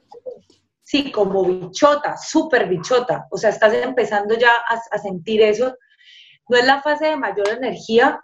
sí, 0.86 1.10
como 1.10 1.44
bichota, 1.44 2.16
súper 2.16 2.68
bichota. 2.68 3.26
O 3.30 3.36
sea, 3.36 3.50
estás 3.50 3.74
empezando 3.74 4.34
ya 4.36 4.52
a, 4.92 4.98
sentir 4.98 5.42
eso. 5.42 5.76
No 6.48 6.56
es 6.56 6.64
la 6.64 6.80
fase 6.80 7.06
de 7.06 7.16
mayor 7.16 7.48
energía 7.48 8.20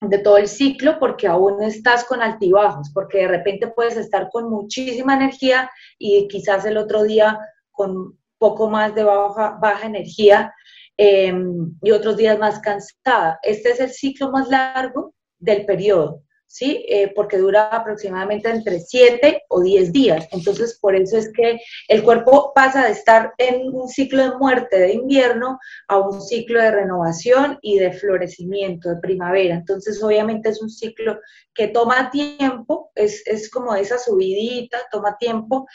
de 0.00 0.18
todo 0.18 0.36
el 0.36 0.48
ciclo 0.48 0.98
porque 0.98 1.26
aún 1.26 1.62
estás 1.62 2.04
con 2.04 2.22
altibajos, 2.22 2.90
porque 2.92 3.18
de 3.18 3.28
repente 3.28 3.68
puedes 3.68 3.96
estar 3.96 4.28
con 4.30 4.50
muchísima 4.50 5.14
energía 5.14 5.70
y 5.98 6.28
quizás 6.28 6.64
el 6.64 6.76
otro 6.76 7.02
día 7.02 7.38
con 7.70 8.18
poco 8.38 8.68
más 8.68 8.94
de 8.94 9.04
baja, 9.04 9.58
baja 9.60 9.86
energía 9.86 10.52
em, 10.96 11.74
y 11.82 11.90
otros 11.90 12.16
días 12.16 12.38
más 12.38 12.60
cansada. 12.60 13.38
Este 13.42 13.70
es 13.70 13.80
el 13.80 13.90
ciclo 13.90 14.30
más 14.30 14.48
largo 14.48 15.14
del 15.38 15.64
periodo. 15.64 16.22
¿Sí? 16.46 16.84
Eh, 16.88 17.12
porque 17.14 17.38
dura 17.38 17.68
aproximadamente 17.68 18.48
entre 18.48 18.80
7 18.80 19.42
o 19.48 19.60
10 19.60 19.92
días. 19.92 20.28
Entonces, 20.32 20.78
por 20.80 20.94
eso 20.94 21.16
es 21.16 21.32
que 21.32 21.58
el 21.88 22.02
cuerpo 22.02 22.52
pasa 22.54 22.86
de 22.86 22.92
estar 22.92 23.34
en 23.38 23.68
un 23.74 23.88
ciclo 23.88 24.22
de 24.22 24.36
muerte 24.38 24.78
de 24.78 24.92
invierno 24.92 25.58
a 25.88 25.98
un 25.98 26.20
ciclo 26.20 26.60
de 26.60 26.70
renovación 26.70 27.58
y 27.62 27.78
de 27.78 27.92
florecimiento 27.92 28.88
de 28.88 29.00
primavera. 29.00 29.56
Entonces, 29.56 30.02
obviamente 30.02 30.48
es 30.50 30.62
un 30.62 30.70
ciclo 30.70 31.18
que 31.54 31.68
toma 31.68 32.10
tiempo, 32.10 32.90
es, 32.94 33.22
es 33.26 33.50
como 33.50 33.74
esa 33.74 33.98
subidita, 33.98 34.78
toma 34.90 35.16
tiempo. 35.18 35.66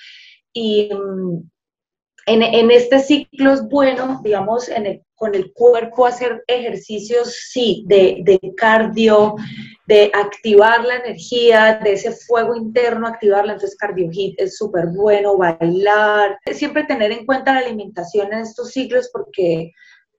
Y 0.54 0.90
mm, 0.94 1.50
en, 2.26 2.44
en, 2.44 2.72
este 2.72 3.00
ciclo 3.00 3.54
es 3.54 3.68
bueno, 3.68 4.22
digamos, 4.24 4.70
el, 4.70 5.02
con 5.16 5.34
el 5.34 5.52
cuerpo 5.54 6.06
hacer 6.06 6.44
ejercicios, 6.48 7.36
sí, 7.50 7.84
de, 7.88 8.22
de, 8.24 8.40
cardio, 8.56 9.36
de 9.88 10.12
activar 10.14 10.86
la 10.86 10.98
energía, 10.98 11.80
de 11.84 11.94
ese 11.94 12.12
fuego 12.12 12.56
interno, 12.56 13.08
activarla. 13.08 13.54
Entonces, 13.54 13.78
cardio 13.78 14.10
es 14.38 14.58
súper 14.58 14.88
bueno, 14.88 15.38
bailar. 15.38 16.38
Siempre 16.52 16.84
tener 16.84 17.12
en 17.12 17.26
cuenta 17.26 17.54
la 17.54 17.60
alimentación 17.60 18.32
en 18.34 18.40
estos 18.40 18.70
ciclos 18.70 19.10
porque 19.12 19.72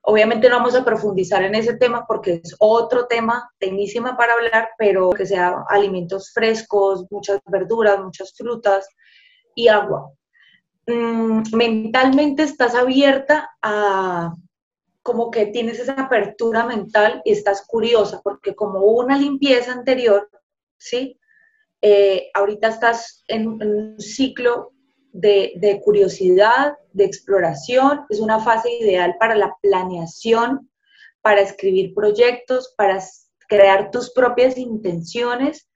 obviamente 0.03 0.49
no 0.49 0.57
vamos 0.57 0.75
a 0.75 0.85
profundizar 0.85 1.45
en 1.45 1.55
ese 1.55 1.75
tema 1.75 2.05
porque 2.07 2.41
es 2.43 2.57
otro 2.59 3.07
tema, 3.07 3.49
tecnísima 3.59 4.17
para 4.17 4.33
hablar, 4.33 4.71
pero 4.77 5.11
que 5.11 5.27
sea 5.27 5.65
alimentos 5.69 6.33
frescos, 6.33 7.07
muchas 7.11 7.41
verduras, 7.47 8.01
muchas 8.01 8.35
frutas 8.37 8.89
y 9.55 9.69
agua 9.69 10.13
Mm, 10.87 11.43
mentalmente 11.53 12.43
estás 12.43 12.75
abierta 12.75 13.51
a 13.63 14.35
como 15.03 15.31
que 15.31 15.47
tienes 15.47 15.79
esa 15.81 15.95
apertura 15.95 16.65
mental 16.65 17.23
y 17.25 17.33
estás 17.33 17.65
curiosa, 17.67 18.21
porque 18.23 18.55
como 18.55 18.81
hubo 18.81 19.01
una 19.01 19.19
limpieza 19.19 19.73
anterior, 19.73 20.29
¿sí? 20.79 21.19
Eh, 21.81 22.31
ahorita 22.35 22.69
estás 22.69 23.25
en, 23.27 23.49
un 23.49 24.01
ciclo 24.01 24.73
de, 25.13 25.55
de, 25.57 25.81
curiosidad, 25.81 26.75
de 26.93 27.05
exploración, 27.05 28.07
es 28.09 28.21
una 28.21 28.39
fase 28.39 28.71
ideal 28.71 29.17
para 29.19 29.35
la 29.35 29.57
planeación, 29.61 30.71
para 31.21 31.41
escribir 31.41 31.95
proyectos, 31.95 32.75
para 32.77 33.03
crear 33.49 33.91
tus 33.91 34.13
propias 34.13 34.57
intenciones 34.57 35.69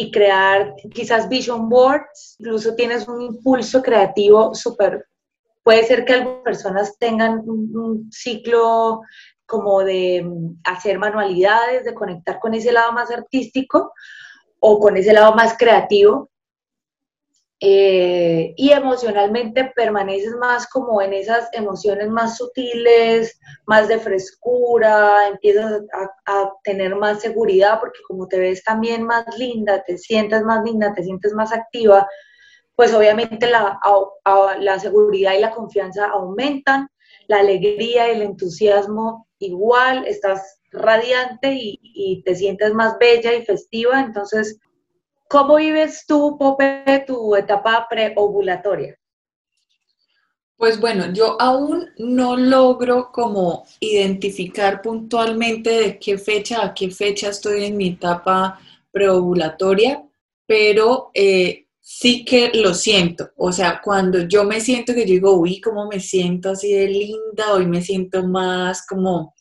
y 0.00 0.12
crear 0.12 0.76
quizás 0.94 1.28
vision 1.28 1.68
boards, 1.68 2.36
incluso 2.38 2.76
tienes 2.76 3.08
un 3.08 3.20
impulso 3.20 3.82
creativo 3.82 4.54
súper, 4.54 5.08
puede 5.64 5.82
ser 5.82 6.04
que 6.04 6.12
algunas 6.12 6.44
personas 6.44 6.96
tengan 7.00 7.40
un, 7.40 8.08
ciclo 8.12 9.00
como 9.44 9.82
de 9.82 10.22
mm, 10.24 10.60
hacer 10.62 11.00
manualidades, 11.00 11.84
de 11.84 11.94
conectar 11.94 12.38
con 12.38 12.54
ese 12.54 12.70
lado 12.70 12.92
más 12.92 13.10
artístico 13.10 13.92
o 14.60 14.78
con 14.78 14.96
ese 14.96 15.12
lado 15.12 15.34
más 15.34 15.58
creativo, 15.58 16.30
eh, 17.60 18.54
y 18.56 18.70
emocionalmente 18.70 19.72
permaneces 19.74 20.32
más 20.36 20.68
como 20.68 21.02
en 21.02 21.12
esas 21.12 21.48
emociones 21.52 22.08
más 22.08 22.36
sutiles, 22.36 23.40
más 23.66 23.88
de 23.88 23.98
frescura, 23.98 25.26
empiezas 25.26 25.82
a, 26.26 26.52
tener 26.62 26.94
más 26.94 27.20
seguridad 27.20 27.80
porque 27.80 27.98
como 28.06 28.28
te 28.28 28.38
ves 28.38 28.62
también 28.62 29.02
más 29.02 29.24
linda, 29.36 29.82
te 29.84 29.98
sientes 29.98 30.42
más 30.44 30.62
linda, 30.64 30.94
te 30.94 31.02
sientes 31.02 31.32
más 31.34 31.52
activa, 31.52 32.06
pues 32.76 32.94
obviamente 32.94 33.50
la, 33.50 33.80
la 34.60 34.78
seguridad 34.78 35.34
y 35.34 35.40
la 35.40 35.50
confianza 35.50 36.06
aumentan, 36.10 36.88
la 37.26 37.40
alegría 37.40 38.08
y 38.08 38.16
el 38.16 38.22
entusiasmo 38.22 39.26
igual, 39.40 40.06
estás 40.06 40.60
radiante 40.70 41.54
y, 41.54 41.80
y 41.82 42.22
te 42.22 42.36
sientes 42.36 42.72
más 42.72 42.98
bella 43.00 43.34
y 43.34 43.44
festiva, 43.44 44.00
entonces 44.00 44.60
¿Cómo 45.28 45.56
vives 45.56 46.04
tú, 46.06 46.38
Pope, 46.38 47.04
tu 47.06 47.36
etapa 47.36 47.86
preovulatoria? 47.88 48.98
Pues 50.56 50.80
bueno, 50.80 51.12
yo 51.12 51.40
aún 51.40 51.90
no 51.98 52.36
logro 52.36 53.12
como 53.12 53.66
identificar 53.78 54.80
puntualmente 54.80 55.70
de 55.70 55.98
qué 55.98 56.16
fecha 56.16 56.64
a 56.64 56.74
qué 56.74 56.90
fecha 56.90 57.28
estoy 57.28 57.66
en 57.66 57.76
mi 57.76 57.88
etapa 57.90 58.58
preovulatoria, 58.90 60.02
pero 60.46 61.10
eh, 61.12 61.66
sí 61.78 62.24
que 62.24 62.50
lo 62.54 62.72
siento. 62.72 63.30
O 63.36 63.52
sea, 63.52 63.82
cuando 63.84 64.22
yo 64.22 64.44
me 64.44 64.60
siento 64.62 64.94
que 64.94 65.06
yo 65.06 65.12
digo, 65.12 65.34
uy, 65.34 65.60
cómo 65.60 65.86
me 65.86 66.00
siento 66.00 66.50
así 66.50 66.72
de 66.72 66.88
linda, 66.88 67.52
hoy 67.52 67.66
me 67.66 67.82
siento 67.82 68.26
más 68.26 68.86
como, 68.86 69.34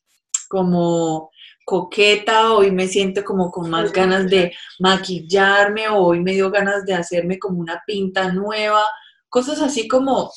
como 0.50 1.32
coqueta, 1.68 2.54
hoy 2.54 2.72
me 2.72 2.88
siento 2.88 3.26
como 3.26 3.52
con 3.52 3.70
más 3.70 3.92
ganas 3.92 4.30
de 4.30 4.54
maquillarme, 4.80 5.90
hoy 5.90 6.22
me 6.22 6.32
dio 6.32 6.50
ganas 6.50 6.86
de 6.86 6.94
hacerme 6.94 7.40
como 7.40 7.60
una 7.60 7.84
pinta 7.86 8.32
nueva, 8.32 8.86
cosas 9.28 9.60
así 9.62 9.86
como, 9.86 10.32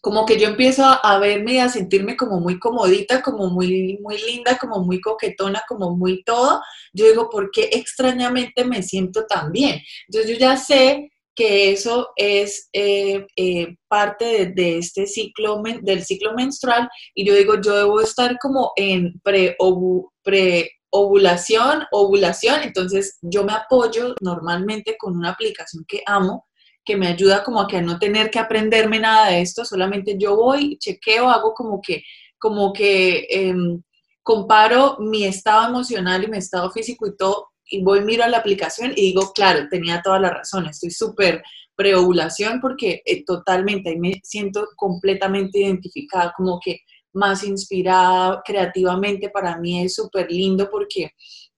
como 0.00 0.24
que 0.24 0.38
yo 0.38 0.46
empiezo 0.46 0.84
a, 0.84 1.18
verme 1.18 1.54
y 1.54 1.58
a 1.58 1.68
sentirme 1.68 2.16
como 2.16 2.38
muy 2.38 2.60
comodita, 2.60 3.20
como 3.20 3.48
muy, 3.48 3.98
muy 4.00 4.16
linda, 4.22 4.56
como 4.56 4.78
muy 4.84 5.00
coquetona, 5.00 5.64
como 5.66 5.96
muy 5.96 6.22
todo. 6.22 6.62
Yo 6.92 7.08
digo, 7.08 7.28
¿por 7.28 7.50
qué 7.50 7.70
extrañamente 7.72 8.64
me 8.64 8.84
siento 8.84 9.26
tan 9.26 9.50
bien? 9.50 9.80
Entonces 10.06 10.30
yo 10.30 10.38
ya 10.38 10.56
sé 10.56 11.10
que 11.34 11.72
eso 11.72 12.10
es 12.16 12.68
eh, 12.72 13.26
eh, 13.36 13.76
parte 13.88 14.52
de, 14.54 14.78
este 14.78 15.06
ciclo, 15.06 15.62
del 15.82 16.02
ciclo 16.04 16.32
menstrual. 16.34 16.88
Y 17.14 17.26
yo 17.26 17.34
digo, 17.34 17.60
yo 17.60 17.76
debo 17.76 18.00
estar 18.00 18.38
como 18.38 18.72
en 18.76 19.20
pre-ovulación, 19.22 21.84
ovulación, 21.90 22.62
entonces 22.62 23.18
yo 23.22 23.44
me 23.44 23.52
apoyo 23.52 24.14
normalmente 24.20 24.96
con 24.98 25.16
una 25.16 25.30
aplicación 25.30 25.84
que 25.88 26.02
amo, 26.06 26.46
que 26.84 26.96
me 26.96 27.08
ayuda 27.08 27.42
como 27.42 27.62
a 27.62 27.66
que 27.66 27.82
no 27.82 27.98
tener 27.98 28.30
que 28.30 28.38
aprenderme 28.38 29.00
nada 29.00 29.30
de 29.30 29.40
esto, 29.40 29.64
solamente 29.64 30.16
yo 30.18 30.36
voy, 30.36 30.76
chequeo, 30.78 31.28
hago 31.30 31.54
como 31.54 31.80
que, 31.80 32.02
como 32.38 32.72
que 32.72 33.26
em, 33.30 33.82
comparo 34.22 34.98
mi 35.00 35.24
estado 35.24 35.68
emocional 35.68 36.22
y 36.24 36.28
mi 36.28 36.38
estado 36.38 36.70
físico 36.70 37.06
y 37.06 37.16
todo 37.16 37.48
y 37.66 37.82
voy, 37.82 38.02
miro 38.02 38.24
a 38.24 38.28
la 38.28 38.38
aplicación 38.38 38.92
y 38.94 39.12
digo, 39.12 39.32
claro, 39.32 39.68
tenía 39.70 40.02
toda 40.02 40.18
la 40.18 40.30
razón, 40.30 40.66
estoy 40.66 40.90
súper 40.90 41.42
preovulación 41.76 42.60
porque 42.60 43.02
eh, 43.04 43.24
totalmente 43.24 43.90
ahí 43.90 43.98
me 43.98 44.20
siento 44.22 44.66
completamente 44.76 45.60
identificada, 45.60 46.32
como 46.36 46.60
que 46.64 46.80
más 47.12 47.44
inspirada 47.44 48.42
creativamente, 48.44 49.30
para 49.30 49.56
mí 49.58 49.84
es 49.84 49.94
súper 49.94 50.30
lindo 50.30 50.68
porque 50.70 51.10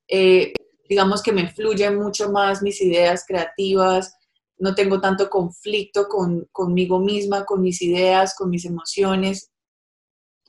eh, 0.09 0.53
digamos 0.89 1.23
que 1.23 1.33
me 1.33 1.49
fluyen 1.49 1.97
mucho 1.97 2.31
más 2.31 2.63
mis 2.63 2.81
ideas 2.81 3.25
creativas, 3.27 4.15
no 4.59 4.75
tengo 4.75 5.01
tanto 5.01 5.29
conflicto 5.29 6.09
con, 6.09 6.47
conmigo 6.53 6.99
misma, 6.99 7.45
con 7.45 7.61
mis 7.61 7.83
ideas, 7.83 8.35
con 8.37 8.51
mis 8.51 8.65
emociones. 8.65 9.51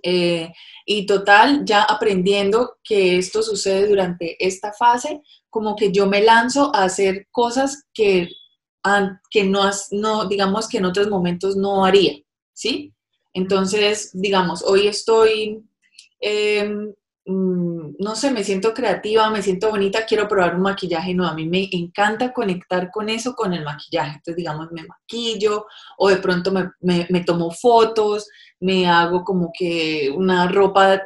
Eh, 0.04 0.52
y 0.86 1.06
total, 1.06 1.66
ya 1.66 1.84
aprendiendo 1.84 2.78
que 2.84 3.18
esto 3.18 3.42
sucede 3.44 3.88
durante 3.88 4.44
esta 4.46 4.72
fase, 4.74 5.22
como 5.50 5.76
que 5.76 5.92
yo 5.92 6.08
me 6.08 6.22
lanzo 6.22 6.74
a 6.74 6.84
hacer 6.84 7.28
cosas 7.32 7.86
que, 7.94 8.30
que 9.30 9.44
no, 9.44 9.70
no, 9.92 10.26
digamos 10.28 10.68
que 10.70 10.78
en 10.78 10.86
otros 10.86 11.10
momentos 11.10 11.56
no 11.56 11.84
haría, 11.84 12.14
¿sí? 12.54 12.94
Entonces, 13.34 14.12
digamos, 14.14 14.64
hoy 14.64 14.88
estoy 14.88 15.64
em, 16.20 16.94
Mm, 17.30 17.96
no 18.00 18.16
sé, 18.16 18.32
me 18.32 18.42
siento 18.46 18.74
creativa, 18.74 19.30
me 19.30 19.42
siento 19.42 19.70
bonita, 19.70 20.06
quiero 20.06 20.30
probar 20.30 20.56
un 20.56 20.62
maquillaje 20.62 21.14
nuevo. 21.14 21.32
A 21.34 21.36
mí 21.36 21.46
me 21.46 21.68
encanta 21.74 22.32
conectar 22.32 22.90
con 22.90 23.10
eso, 23.10 23.36
con 23.36 23.54
el 23.54 23.66
maquillaje. 23.66 24.12
Entonces, 24.16 24.38
digamos, 24.38 24.72
me 24.72 24.86
maquillo 24.86 25.66
o 25.98 26.08
de 26.10 26.18
pronto 26.18 26.54
me, 26.54 26.72
me, 27.10 27.24
tomo 27.26 27.52
fotos, 27.52 28.30
me 28.62 28.88
hago 28.88 29.26
como 29.26 29.52
que 29.58 30.10
una 30.16 30.48
ropa, 30.48 31.02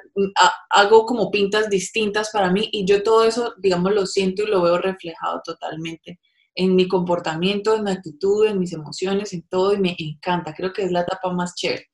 hago 0.69 1.05
como 1.07 1.31
pintas 1.31 1.69
distintas 1.71 2.29
para 2.31 2.51
mí 2.51 2.69
y 2.71 2.85
yo 2.85 3.01
todo 3.01 3.23
eso, 3.25 3.55
digamos, 3.57 3.91
lo 3.93 4.05
siento 4.05 4.43
y 4.43 4.47
lo 4.47 4.61
veo 4.61 4.77
reflejado 4.77 5.41
totalmente 5.43 6.19
en 6.53 6.75
mi 6.75 6.87
comportamiento, 6.87 7.75
en 7.75 7.83
mi 7.83 7.91
actitud, 7.91 8.45
en 8.45 8.59
mis 8.59 8.73
emociones, 8.73 9.33
en 9.33 9.41
todo 9.47 9.73
y 9.73 9.79
me 9.79 9.95
encanta. 9.97 10.53
Creo 10.53 10.71
que 10.73 10.83
es 10.83 10.91
la 10.91 11.01
etapa 11.01 11.33
más 11.33 11.55
chévere. 11.55 11.90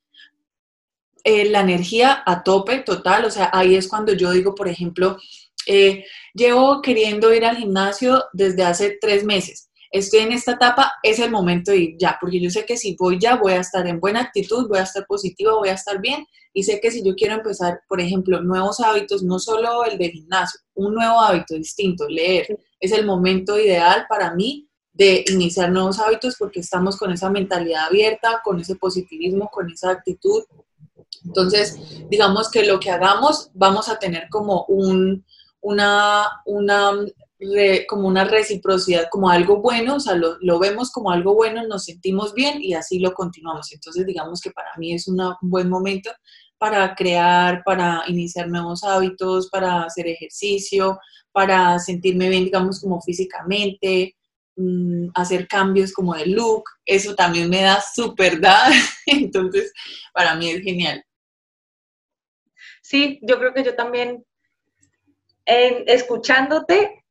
Eh, 1.30 1.50
la 1.50 1.60
energía 1.60 2.24
a 2.26 2.42
tope 2.42 2.80
total, 2.84 3.26
o 3.26 3.30
sea, 3.30 3.50
ahí 3.52 3.76
es 3.76 3.90
cuando 3.90 4.14
yo 4.14 4.32
digo, 4.32 4.56
por 4.56 4.70
ejemplo, 4.70 5.18
eh, 5.66 6.06
llevo 6.34 6.82
queriendo 6.82 7.34
ir 7.34 7.44
al 7.44 7.58
gimnasio 7.58 8.24
desde 8.32 8.64
hace 8.64 8.98
tres 9.02 9.26
meses. 9.26 9.70
Estoy 9.92 10.22
en 10.22 10.32
esta 10.32 10.54
etapa, 10.54 10.94
es 11.04 11.20
el 11.20 11.30
momento 11.30 11.72
de 11.72 11.78
ir 11.80 11.96
ya, 12.00 12.18
porque 12.22 12.40
yo 12.40 12.50
sé 12.50 12.66
que 12.66 12.78
si 12.78 12.96
voy 12.98 13.20
ya 13.20 13.36
voy 13.36 13.52
a 13.52 13.60
estar 13.60 13.86
en 13.88 14.00
buena 14.00 14.22
actitud, 14.22 14.70
voy 14.70 14.78
a 14.78 14.84
estar 14.84 15.06
positiva, 15.06 15.54
voy 15.54 15.68
a 15.68 15.74
estar 15.74 16.00
bien 16.00 16.26
y 16.54 16.64
sé 16.64 16.80
que 16.80 16.92
si 16.92 17.04
yo 17.04 17.14
quiero 17.14 17.34
empezar, 17.34 17.82
por 17.90 18.00
ejemplo, 18.00 18.42
nuevos 18.42 18.80
hábitos, 18.80 19.22
no 19.22 19.38
solo 19.38 19.84
el 19.84 19.98
de 19.98 20.12
gimnasio, 20.12 20.62
un 20.76 20.94
nuevo 20.94 21.20
hábito 21.20 21.56
distinto, 21.56 22.08
leer, 22.08 22.58
es 22.80 22.94
el 22.94 23.06
momento 23.06 23.60
ideal 23.60 24.06
para 24.08 24.34
mí 24.34 24.70
de 24.94 25.26
iniciar 25.30 25.74
nuevos 25.74 26.00
hábitos 26.00 26.38
porque 26.40 26.62
estamos 26.62 26.96
con 26.96 27.12
esa 27.12 27.30
mentalidad 27.30 27.88
abierta, 27.88 28.40
con 28.46 28.62
ese 28.62 28.78
positivismo, 28.78 29.50
con 29.52 29.70
esa 29.70 29.92
actitud 29.92 30.46
entonces, 31.28 31.78
digamos 32.10 32.50
que 32.50 32.66
lo 32.66 32.80
que 32.80 32.90
hagamos 32.90 33.52
vamos 33.54 33.90
a 33.90 34.00
tener 34.00 34.30
como 34.30 34.66
un, 34.70 35.26
una, 35.60 36.26
una, 36.46 36.92
como 37.88 38.08
una 38.08 38.24
reciprocidad, 38.24 39.08
como 39.12 39.30
algo 39.30 39.62
bueno, 39.62 39.96
o 39.96 40.00
sea, 40.00 40.16
lo, 40.16 40.38
lo, 40.40 40.58
vemos 40.58 40.90
como 40.92 41.12
algo 41.12 41.36
bueno, 41.36 41.68
nos 41.68 41.84
sentimos 41.84 42.34
bien 42.34 42.62
y 42.62 42.74
así 42.74 43.00
lo 43.00 43.14
continuamos. 43.14 43.72
Entonces, 43.74 44.06
digamos 44.06 44.40
que 44.40 44.52
para 44.52 44.70
mí 44.78 44.94
es 44.94 45.08
un 45.08 45.20
buen 45.42 45.70
momento 45.70 46.12
para 46.58 46.96
crear, 46.96 47.62
para 47.66 48.04
iniciar 48.08 48.48
nuevos 48.48 48.84
hábitos, 48.84 49.50
para 49.50 49.84
hacer 49.84 50.08
ejercicio, 50.08 50.98
para 51.34 51.78
sentirme 51.78 52.30
bien, 52.30 52.46
digamos, 52.46 52.80
como 52.80 53.02
físicamente, 53.02 54.16
mm, 54.56 55.10
hacer 55.14 55.48
cambios 55.48 55.92
como 55.92 56.16
de 56.16 56.28
look, 56.28 56.64
eso 56.86 57.14
también 57.16 57.50
me 57.50 57.62
da 57.62 57.84
súper 57.94 58.40
da, 58.40 58.70
entonces 59.06 59.72
para 60.14 60.34
mí 60.36 60.50
es 60.50 60.64
genial 60.64 61.04
sí, 62.88 63.20
yo 63.22 63.38
creo 63.38 63.54
que 63.54 63.64
yo 63.64 63.76
también, 63.76 64.26
en, 65.46 65.84
escuchándote, 65.88 67.04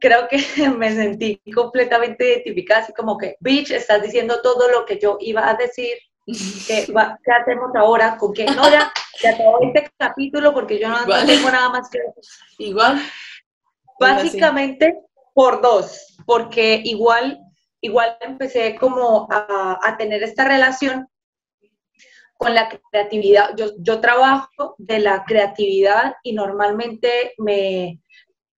creo 0.00 0.26
que 0.28 0.38
me 0.76 0.92
sentí 0.92 1.40
completamente 1.54 2.28
identificada, 2.28 2.80
así 2.80 2.92
como 2.92 3.16
que, 3.16 3.36
bitch, 3.40 3.70
estás 3.70 4.02
diciendo 4.02 4.40
todo 4.42 4.68
lo 4.70 4.84
que 4.84 4.98
yo 4.98 5.16
iba 5.20 5.48
a 5.48 5.54
decir. 5.54 5.96
¿Qué, 6.66 6.92
hacemos 7.40 7.70
ahora? 7.76 8.16
¿Con 8.16 8.32
qué? 8.32 8.46
No, 8.46 8.68
ya, 8.68 8.92
se 9.16 9.28
acabó 9.28 9.60
este 9.62 9.88
capítulo 9.96 10.52
porque 10.52 10.80
yo 10.80 10.88
no, 10.88 11.04
tengo 11.04 11.50
nada 11.50 11.68
más 11.68 11.88
que 11.88 12.00
decir. 12.00 12.24
Igual. 12.58 13.00
Básicamente 14.00 14.98
por 15.32 15.62
dos, 15.62 16.18
porque 16.26 16.80
igual, 16.84 17.38
igual 17.80 18.16
empecé 18.20 18.74
como 18.74 19.28
a, 19.30 19.78
a 19.80 19.96
tener 19.96 20.22
esta 20.22 20.44
relación 20.44 21.08
con 22.36 22.54
la 22.54 22.68
creatividad. 22.68 23.54
Yo, 23.56 23.66
yo 23.78 24.00
trabajo 24.00 24.74
de 24.78 25.00
la 25.00 25.24
creatividad 25.24 26.14
y 26.22 26.32
normalmente 26.32 27.34
me, 27.38 28.00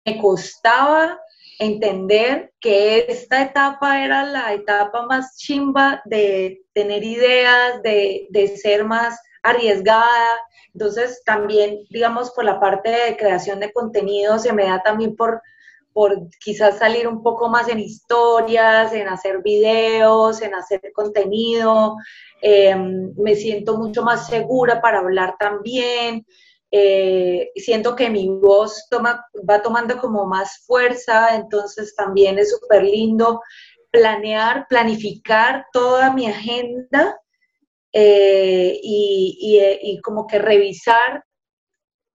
me 0.04 0.18
costaba 0.20 1.18
entender 1.58 2.52
que 2.60 3.06
esta 3.08 3.42
etapa 3.42 4.04
era 4.04 4.24
la 4.24 4.52
etapa 4.52 5.06
más 5.06 5.36
chimba 5.36 6.00
de 6.04 6.62
tener 6.72 7.02
ideas, 7.02 7.82
de, 7.82 8.28
de, 8.30 8.56
ser 8.56 8.84
más 8.84 9.20
arriesgada. 9.42 10.28
Entonces 10.72 11.22
también, 11.24 11.78
digamos, 11.90 12.30
por 12.30 12.44
la 12.44 12.60
parte 12.60 12.90
de 12.90 13.16
creación 13.16 13.58
de 13.58 13.72
contenido, 13.72 14.38
se 14.38 14.52
me 14.52 14.66
da 14.66 14.82
también 14.82 15.16
por, 15.16 15.42
por 15.98 16.28
quizás 16.38 16.78
salir 16.78 17.08
un 17.08 17.24
poco 17.24 17.48
más 17.48 17.68
en 17.68 17.80
historias, 17.80 18.92
en 18.92 19.08
hacer 19.08 19.42
videos, 19.42 20.40
en 20.42 20.54
hacer 20.54 20.80
contenido, 20.94 21.96
Em, 22.40 23.12
me 23.16 23.34
siento 23.34 23.76
mucho 23.76 24.02
más 24.02 24.28
segura 24.28 24.80
para 24.80 25.00
hablar 25.00 25.34
también, 25.38 26.24
eh, 26.70 27.50
siento 27.56 27.96
que 27.96 28.10
mi 28.10 28.28
voz 28.28 28.86
toma, 28.90 29.24
va 29.48 29.60
tomando 29.60 29.98
como 29.98 30.26
más 30.26 30.64
fuerza, 30.66 31.34
entonces 31.34 31.94
también 31.96 32.38
es 32.38 32.50
súper 32.50 32.84
lindo 32.84 33.40
planear, 33.90 34.66
planificar 34.68 35.66
toda 35.72 36.12
mi 36.12 36.26
agenda 36.26 37.18
eh, 37.92 38.78
y, 38.82 39.60
y, 39.82 40.00
como 40.02 40.26
que 40.26 40.38
revisar 40.38 41.24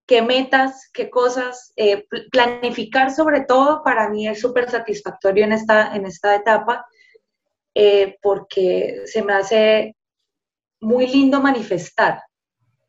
qué 0.06 0.22
metas, 0.22 0.89
qué 0.94 1.10
cosas, 1.10 1.74
eh, 1.76 2.06
planificar 2.32 3.13
sobre 3.13 3.42
todo 3.42 3.84
para 3.84 4.10
mí 4.10 4.28
es 4.28 4.42
súper 4.42 4.70
satisfactorio 4.70 5.46
en 5.46 5.54
esta, 5.54 5.96
en 5.96 6.06
esta 6.06 6.36
etapa 6.36 6.86
porque 8.22 9.02
se 9.06 9.24
me 9.24 9.34
hace 9.34 9.96
muy 10.84 11.08
lindo 11.08 11.42
manifestar. 11.42 12.22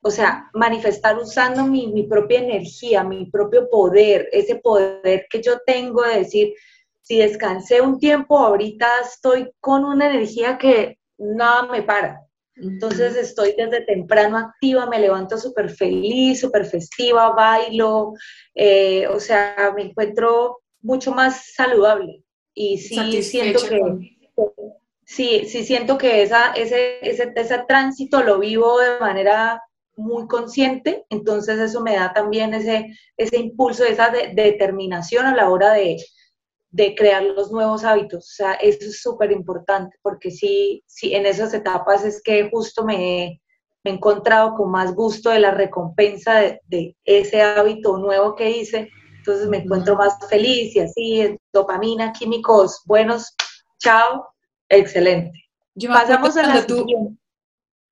O 0.02 0.10
sea, 0.10 0.50
manifestar 0.52 1.16
usando 1.16 1.64
mi, 1.64 2.02
propia 2.02 2.40
energía, 2.40 3.02
mi 3.02 3.24
propio 3.30 3.70
poder, 3.70 4.28
ese 4.32 4.56
poder 4.56 5.26
que 5.30 5.40
yo 5.40 5.60
tengo 5.64 6.02
de 6.02 6.18
decir, 6.18 6.54
si 7.00 7.18
descansé 7.18 7.80
un 7.80 7.98
tiempo, 7.98 8.38
ahorita 8.38 8.86
estoy 9.00 9.50
con 9.60 9.84
una 9.84 10.10
energía 10.10 10.58
que 10.58 10.98
nada 11.16 11.62
me 11.72 11.82
para. 11.82 12.20
Entonces 12.56 13.16
estoy 13.16 13.54
desde 13.56 13.84
temprano 13.84 14.38
activa, 14.38 14.86
me 14.86 15.00
levanto 15.00 15.36
súper 15.38 15.70
feliz, 15.70 16.40
súper 16.40 16.66
festiva, 16.66 17.30
bailo, 17.30 18.12
eh, 18.54 19.06
o 19.08 19.18
sea, 19.18 19.72
me 19.74 19.82
encuentro 19.82 20.60
mucho 20.80 21.12
más 21.12 21.52
saludable. 21.54 22.22
Y 22.54 22.78
sí 22.78 23.22
siento 23.22 23.60
que, 23.68 23.80
sí, 25.04 25.46
sí 25.46 25.64
siento 25.64 25.98
que 25.98 26.22
esa, 26.22 26.52
ese, 26.52 26.98
ese, 27.02 27.32
tránsito 27.66 28.22
lo 28.22 28.38
vivo 28.38 28.78
de 28.78 29.00
manera 29.00 29.60
muy 29.96 30.28
consciente, 30.28 31.04
entonces 31.10 31.58
eso 31.58 31.80
me 31.80 31.96
da 31.96 32.12
también 32.12 32.54
ese, 32.54 32.96
ese 33.16 33.36
impulso, 33.38 33.84
esa 33.84 34.10
determinación 34.10 35.26
a 35.26 35.34
la 35.34 35.50
hora 35.50 35.72
de, 35.72 35.96
crear 36.96 37.22
los 37.22 37.50
nuevos 37.52 37.84
hábitos. 37.84 38.24
O 38.24 38.34
sea, 38.34 38.52
eso 38.54 38.78
es 38.80 39.00
súper 39.00 39.32
importante, 39.32 39.96
porque 40.02 40.30
sí, 40.30 40.82
sí, 40.86 41.14
en 41.14 41.26
esas 41.26 41.54
etapas 41.54 42.04
es 42.04 42.22
que 42.22 42.48
justo 42.50 42.84
me, 42.84 43.40
he 43.84 43.90
encontrado 43.90 44.54
con 44.54 44.70
más 44.70 44.94
gusto 44.94 45.30
de 45.30 45.40
la 45.40 45.50
recompensa 45.50 46.34
de, 46.36 46.60
de, 46.66 46.96
ese 47.04 47.42
hábito 47.42 47.98
nuevo 47.98 48.34
que 48.34 48.50
hice, 48.50 48.90
entonces 49.18 49.48
me 49.48 49.58
encuentro 49.58 49.96
más 49.96 50.16
feliz 50.28 50.74
y 50.76 50.80
así, 50.80 51.38
dopamina, 51.52 52.12
químicos 52.12 52.82
buenos, 52.86 53.34
chao, 53.78 54.34
Excelente. 54.68 55.44
Yo 55.74 55.90
Pasamos 55.90 56.36
a 56.36 56.42
la 56.46 56.66
tú, 56.66 56.86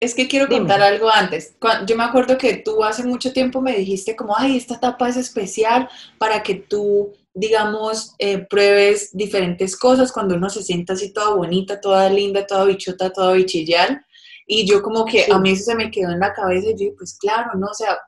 Es 0.01 0.15
que 0.15 0.29
quiero 0.29 0.49
contar 0.49 0.81
algo 0.81 1.09
antes. 1.09 1.57
Yo 1.87 1.97
me 1.97 2.05
acuerdo 2.05 2.39
que 2.39 2.57
tú 2.57 2.83
hace 2.85 3.05
mucho 3.05 3.33
tiempo 3.33 3.61
me 3.61 3.77
dijiste 3.77 4.17
como, 4.17 4.37
ay, 4.37 4.57
esta 4.57 4.75
etapa 4.75 5.09
es 5.09 5.17
especial 5.17 5.89
para 6.19 6.43
que 6.43 6.55
tú, 6.55 7.13
digamos, 7.35 8.15
eh, 8.19 8.39
pruebes 8.39 9.11
diferentes 9.13 9.77
cosas 9.77 10.13
cuando 10.13 10.35
uno 10.35 10.51
se 10.51 10.63
sienta 10.63 10.93
así 10.93 11.13
toda 11.13 11.35
bonita, 11.35 11.81
toda 11.81 12.09
linda, 12.11 12.47
toda 12.47 12.65
bichota, 12.65 13.11
toda 13.11 13.33
bichillal. 13.33 14.05
Y 14.47 14.67
yo 14.67 14.83
como 14.83 15.05
que 15.05 15.27
a 15.31 15.39
mí 15.39 15.51
eso 15.51 15.65
se 15.65 15.75
me 15.75 15.91
quedó 15.91 16.11
en 16.11 16.21
la 16.21 16.33
cabeza 16.33 16.69
y 16.69 16.73
yo 16.73 16.77
dije, 16.77 16.95
pues 16.99 17.17
claro, 17.19 17.53
¿no? 17.55 17.69
O 17.69 17.75
sea, 17.75 17.99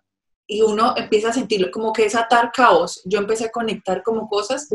y 0.46 0.60
uno 0.62 0.94
empieza 0.96 1.30
a 1.30 1.32
sentirlo 1.32 1.70
como 1.70 1.92
que 1.92 2.04
es 2.04 2.14
atar 2.14 2.52
caos. 2.52 3.00
Yo 3.04 3.18
empecé 3.18 3.46
a 3.46 3.50
conectar 3.50 4.02
como 4.02 4.28
cosas 4.28 4.68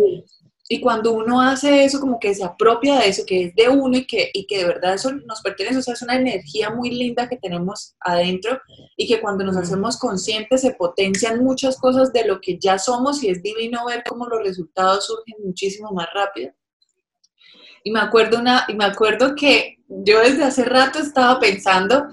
y 0.71 0.81
cuando 0.81 1.13
uno 1.13 1.41
hace 1.41 1.83
eso, 1.83 1.99
como 1.99 2.19
que 2.19 2.35
se 2.35 2.43
apropia 2.43 2.99
de 2.99 3.09
eso, 3.09 3.23
que 3.25 3.45
es 3.45 3.55
de 3.55 3.69
uno 3.69 3.97
y 3.97 4.05
que, 4.05 4.29
y 4.31 4.45
que 4.45 4.59
de 4.59 4.65
verdad 4.65 4.93
eso 4.93 5.11
nos 5.11 5.41
pertenece, 5.41 5.79
o 5.79 5.81
sea, 5.81 5.95
es 5.95 6.01
una 6.03 6.15
energía 6.15 6.69
muy 6.69 6.91
linda 6.91 7.27
que 7.27 7.37
tenemos 7.37 7.95
adentro 7.99 8.61
y 8.95 9.07
que 9.07 9.19
cuando 9.19 9.43
nos 9.43 9.57
hacemos 9.57 9.97
conscientes 9.97 10.61
se 10.61 10.75
potencian 10.75 11.43
muchas 11.43 11.75
cosas 11.79 12.13
de 12.13 12.23
lo 12.23 12.39
que 12.39 12.59
ya 12.59 12.77
somos 12.77 13.23
y 13.23 13.29
es 13.29 13.41
divino 13.41 13.83
ver 13.87 14.03
cómo 14.07 14.27
los 14.27 14.43
resultados 14.43 15.07
surgen 15.07 15.43
muchísimo 15.43 15.89
más 15.91 16.07
rápido. 16.13 16.53
Y 17.83 17.89
me 17.89 18.01
acuerdo, 18.01 18.37
una, 18.37 18.65
y 18.67 18.75
me 18.75 18.85
acuerdo 18.85 19.33
que 19.33 19.79
yo 19.87 20.19
desde 20.19 20.43
hace 20.43 20.65
rato 20.65 20.99
estaba 20.99 21.39
pensando 21.39 22.05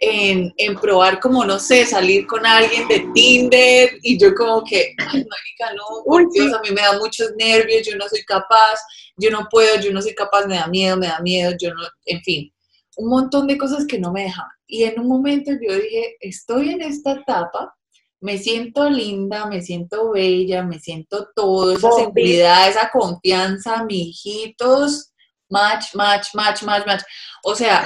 en, 0.00 0.52
en, 0.56 0.74
probar 0.76 1.20
como, 1.20 1.44
no 1.44 1.58
sé, 1.58 1.84
salir 1.84 2.26
con 2.26 2.46
alguien 2.46 2.88
de 2.88 3.06
Tinder 3.12 3.90
y 4.02 4.18
yo 4.18 4.34
como 4.34 4.64
que, 4.64 4.94
ay, 4.98 5.26
marica, 5.28 5.74
no, 5.76 6.28
Dios, 6.32 6.52
a 6.54 6.60
mí 6.62 6.70
me 6.70 6.80
da 6.80 6.98
muchos 6.98 7.32
nervios, 7.36 7.86
yo 7.86 7.96
no 7.96 8.08
soy 8.08 8.24
capaz, 8.24 8.80
yo 9.16 9.30
no 9.30 9.46
puedo, 9.50 9.78
yo 9.78 9.92
no 9.92 10.00
soy 10.00 10.14
capaz, 10.14 10.46
me 10.46 10.56
da 10.56 10.66
miedo, 10.66 10.96
me 10.96 11.06
da 11.06 11.20
miedo, 11.20 11.52
yo 11.60 11.74
no, 11.74 11.82
en 12.06 12.22
fin, 12.22 12.50
un 12.96 13.10
montón 13.10 13.46
de 13.46 13.58
cosas 13.58 13.86
que 13.86 13.98
no 13.98 14.10
me 14.10 14.22
dejan. 14.22 14.46
Y 14.66 14.84
en 14.84 14.98
un 14.98 15.06
momento 15.06 15.50
yo 15.50 15.74
dije, 15.74 16.16
estoy 16.20 16.70
en 16.70 16.80
esta 16.80 17.12
etapa, 17.12 17.76
me 18.20 18.38
siento 18.38 18.88
linda, 18.88 19.46
me 19.46 19.60
siento 19.60 20.12
bella, 20.12 20.62
me 20.62 20.78
siento 20.78 21.28
todo, 21.34 21.72
esa 21.72 21.90
seguridad, 21.92 22.68
esa 22.68 22.90
confianza, 22.90 23.84
hijitos, 23.88 25.09
match, 25.50 25.94
match, 25.94 26.34
match, 26.34 26.62
match, 26.62 26.86
match. 26.86 27.02
O 27.42 27.54
sea, 27.54 27.84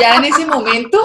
ya 0.00 0.16
en 0.16 0.24
ese 0.24 0.46
momento, 0.46 0.98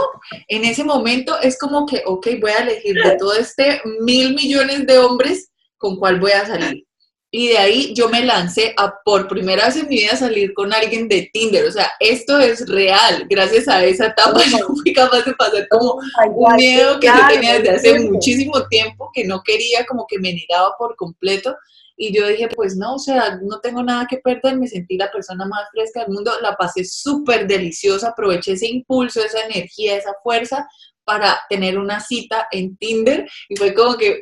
en 0.47 0.65
ese 0.65 0.83
momento 0.83 1.39
es 1.41 1.57
como 1.57 1.86
que, 1.86 2.03
ok, 2.05 2.27
voy 2.39 2.51
a 2.51 2.60
elegir 2.60 2.95
de 2.95 3.17
todo 3.17 3.33
este 3.33 3.81
mil 4.01 4.33
millones 4.33 4.86
de 4.86 4.99
hombres 4.99 5.51
con 5.77 5.97
cuál 5.97 6.19
voy 6.19 6.31
a 6.31 6.45
salir. 6.45 6.88
Y 7.29 7.49
de 7.49 7.57
ahí 7.57 7.93
yo 7.93 8.07
me 8.07 8.23
lancé 8.23 8.73
a 8.77 8.93
por 9.03 9.27
primera 9.27 9.65
vez 9.65 9.75
en 9.75 9.89
mi 9.89 9.97
vida 9.97 10.15
salir 10.15 10.53
con 10.53 10.73
alguien 10.73 11.10
de 11.10 11.29
Tinder. 11.33 11.65
O 11.65 11.71
sea, 11.71 11.91
esto 11.99 12.39
es 12.39 12.67
real. 12.69 13.25
Gracias 13.29 13.67
a 13.67 13.83
esa 13.83 14.07
etapa 14.07 14.41
yo 14.45 14.65
fui 14.83 14.93
capaz 14.93 15.23
de 15.23 15.33
pasar 15.33 15.67
como 15.67 15.99
un 16.33 16.55
miedo 16.55 16.99
que 16.99 17.07
yo 17.07 17.27
tenía 17.27 17.60
desde 17.60 17.75
hace 17.75 17.99
muchísimo 17.99 18.65
tiempo, 18.67 19.12
que 19.13 19.25
no 19.25 19.43
quería, 19.43 19.86
como 19.86 20.07
que 20.07 20.19
me 20.19 20.33
negaba 20.33 20.73
por 20.77 20.95
completo. 20.95 21.55
Y 21.97 22.15
yo 22.15 22.27
dije, 22.27 22.47
pues 22.55 22.77
no, 22.77 22.95
o 22.95 22.99
sea, 22.99 23.39
no 23.41 23.60
tengo 23.60 23.83
nada 23.83 24.05
que 24.07 24.17
perder, 24.17 24.57
me 24.57 24.67
sentí 24.67 24.97
la 24.97 25.12
persona 25.12 25.45
más 25.45 25.67
fresca 25.71 26.01
del 26.01 26.13
mundo, 26.13 26.31
la 26.41 26.55
pasé 26.55 26.86
súper 26.86 27.47
deliciosa, 27.47 28.10
aproveché 28.10 28.53
ese 28.53 28.67
impulso, 28.67 29.23
esa 29.23 29.43
energía, 29.45 29.97
esa 29.97 30.13
fuerza 30.23 30.67
para 31.03 31.39
tener 31.49 31.79
una 31.79 31.99
cita 31.99 32.47
en 32.51 32.77
Tinder 32.77 33.27
y 33.49 33.55
fue 33.55 33.73
como 33.73 33.97
que, 33.97 34.19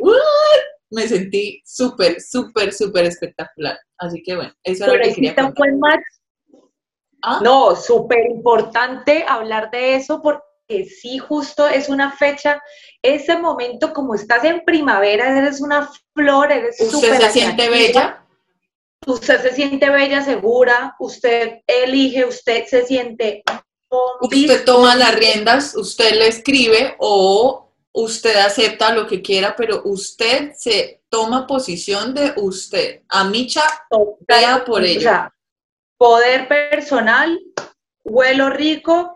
me 0.91 1.07
sentí 1.07 1.61
súper, 1.65 2.21
súper, 2.21 2.71
súper 2.71 3.05
espectacular. 3.05 3.77
Así 3.97 4.23
que 4.23 4.35
bueno, 4.35 4.53
eso 4.63 4.85
era 4.85 4.93
lo 4.93 5.01
que 5.01 5.13
quería 5.15 5.35
contar. 5.35 5.99
¿Ah? 7.23 7.39
No, 7.43 7.75
súper 7.75 8.29
importante 8.29 9.25
hablar 9.27 9.71
de 9.71 9.95
eso 9.95 10.21
porque 10.21 10.43
sí, 10.67 11.17
justo 11.19 11.67
es 11.67 11.89
una 11.89 12.11
fecha, 12.11 12.61
ese 13.01 13.37
momento 13.37 13.93
como 13.93 14.15
estás 14.15 14.43
en 14.43 14.63
primavera, 14.65 15.37
eres 15.37 15.61
una 15.61 15.89
flor, 16.13 16.51
eres 16.51 16.77
súper 16.77 17.11
¿Usted 17.11 17.27
se 17.27 17.29
siente 17.31 17.69
bella? 17.69 18.25
Usted 19.05 19.41
se 19.41 19.53
siente 19.53 19.89
bella, 19.89 20.23
segura, 20.23 20.95
usted 20.99 21.59
elige, 21.67 22.25
usted 22.25 22.65
se 22.65 22.85
siente... 22.85 23.43
Usted 24.19 24.65
toma 24.65 24.95
las 24.95 25.15
riendas, 25.15 25.75
usted 25.75 26.11
le 26.13 26.27
escribe 26.27 26.95
o 26.97 27.71
usted 27.93 28.35
acepta 28.35 28.93
lo 28.93 29.07
que 29.07 29.21
quiera, 29.21 29.55
pero 29.55 29.83
usted 29.85 30.51
se 30.57 31.01
toma 31.07 31.47
posición 31.47 32.13
de 32.13 32.33
usted. 32.35 33.03
A 33.07 33.23
Micha, 33.23 33.63
vea 34.27 34.65
por 34.65 34.83
ella. 34.83 35.31
poder 35.97 36.47
personal, 36.49 37.39
huelo 38.03 38.49
rico, 38.49 39.14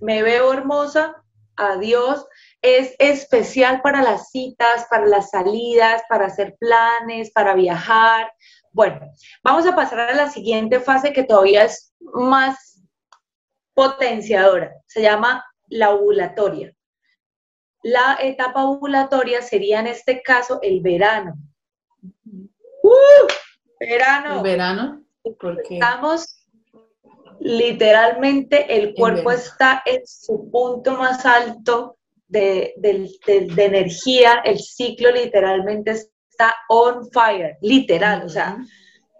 me 0.00 0.22
veo 0.22 0.52
hermosa, 0.52 1.22
adiós. 1.56 2.26
Es 2.62 2.94
especial 2.98 3.80
para 3.82 4.02
las 4.02 4.30
citas, 4.30 4.86
para 4.90 5.06
las 5.06 5.30
salidas, 5.30 6.02
para 6.08 6.26
hacer 6.26 6.56
planes, 6.58 7.30
para 7.32 7.54
viajar. 7.54 8.32
Bueno, 8.72 9.00
vamos 9.42 9.66
a 9.66 9.74
pasar 9.74 10.00
a 10.00 10.14
la 10.14 10.30
siguiente 10.30 10.80
fase 10.80 11.12
que 11.12 11.24
todavía 11.24 11.64
es 11.64 11.94
más 12.00 12.82
potenciadora. 13.74 14.72
Se 14.86 15.02
llama 15.02 15.44
la 15.68 15.90
ovulatoria. 15.90 16.72
La 17.82 18.18
etapa 18.20 18.64
ovulatoria 18.64 19.40
sería 19.40 19.80
en 19.80 19.86
este 19.86 20.22
caso 20.22 20.58
el 20.62 20.80
verano. 20.82 21.34
¡Uh! 22.82 23.26
Verano. 23.78 24.36
¿El 24.36 24.42
verano? 24.42 25.04
Estamos 25.70 26.39
literalmente, 27.40 28.76
el 28.76 28.94
cuerpo 28.94 29.32
está 29.32 29.82
en 29.86 30.06
su 30.06 30.50
punto 30.50 30.96
más 30.96 31.24
alto 31.24 31.96
de, 32.28 32.74
energía, 33.56 34.42
el 34.44 34.58
ciclo 34.58 35.10
literalmente 35.10 35.90
está 35.90 36.54
on 36.68 37.10
fire, 37.10 37.56
literal, 37.62 38.24
o 38.24 38.28
sea, 38.28 38.58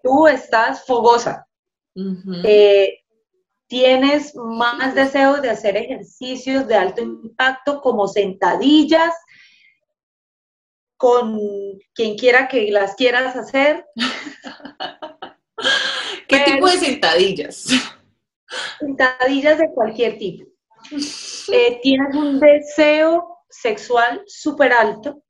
tú 0.02 0.28
estás 0.28 0.84
fogosa. 0.84 1.46
Tienes 3.66 4.34
más 4.36 4.94
deseos 4.94 5.42
de 5.42 5.50
hacer 5.50 5.76
ejercicios 5.76 6.66
de 6.66 6.74
alto 6.74 7.02
impacto 7.02 7.80
como 7.80 8.06
sentadillas, 8.06 9.14
con 10.96 11.38
quien 11.94 12.18
quiera 12.18 12.48
que 12.48 12.70
las 12.70 12.94
quieras 12.94 13.34
hacer. 13.34 13.86
¿Qué 16.28 16.40
tipo 16.40 16.68
de 16.68 16.78
sentadillas? 16.78 17.66
Sentadillas 18.78 19.58
de 19.58 19.70
cualquier 19.72 20.18
tipo. 20.18 20.50
Eh, 21.52 21.80
tienes 21.82 22.14
un 22.14 22.40
deseo 22.40 23.38
sexual 23.48 24.22
súper 24.26 24.72
alto, 24.72 25.22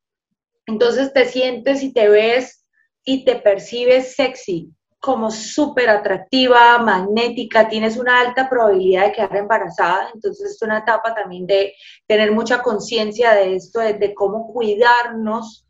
entonces 0.66 1.12
te 1.12 1.24
sientes 1.24 1.82
y 1.82 1.92
te 1.92 2.08
ves 2.08 2.64
y 3.04 3.24
te 3.24 3.36
percibes 3.36 4.14
sexy, 4.14 4.72
como 5.00 5.30
súper 5.30 5.88
atractiva, 5.88 6.78
magnética, 6.78 7.68
tienes 7.68 7.96
una 7.96 8.20
alta 8.20 8.48
probabilidad 8.48 9.06
de 9.06 9.12
quedar 9.12 9.36
embarazada, 9.36 10.10
entonces 10.14 10.52
es 10.52 10.62
una 10.62 10.78
etapa 10.78 11.14
también 11.14 11.46
de 11.46 11.72
tener 12.06 12.32
mucha 12.32 12.62
conciencia 12.62 13.32
de 13.32 13.56
esto, 13.56 13.80
de, 13.80 14.14
cómo 14.14 14.46
cuidarnos. 14.52 15.66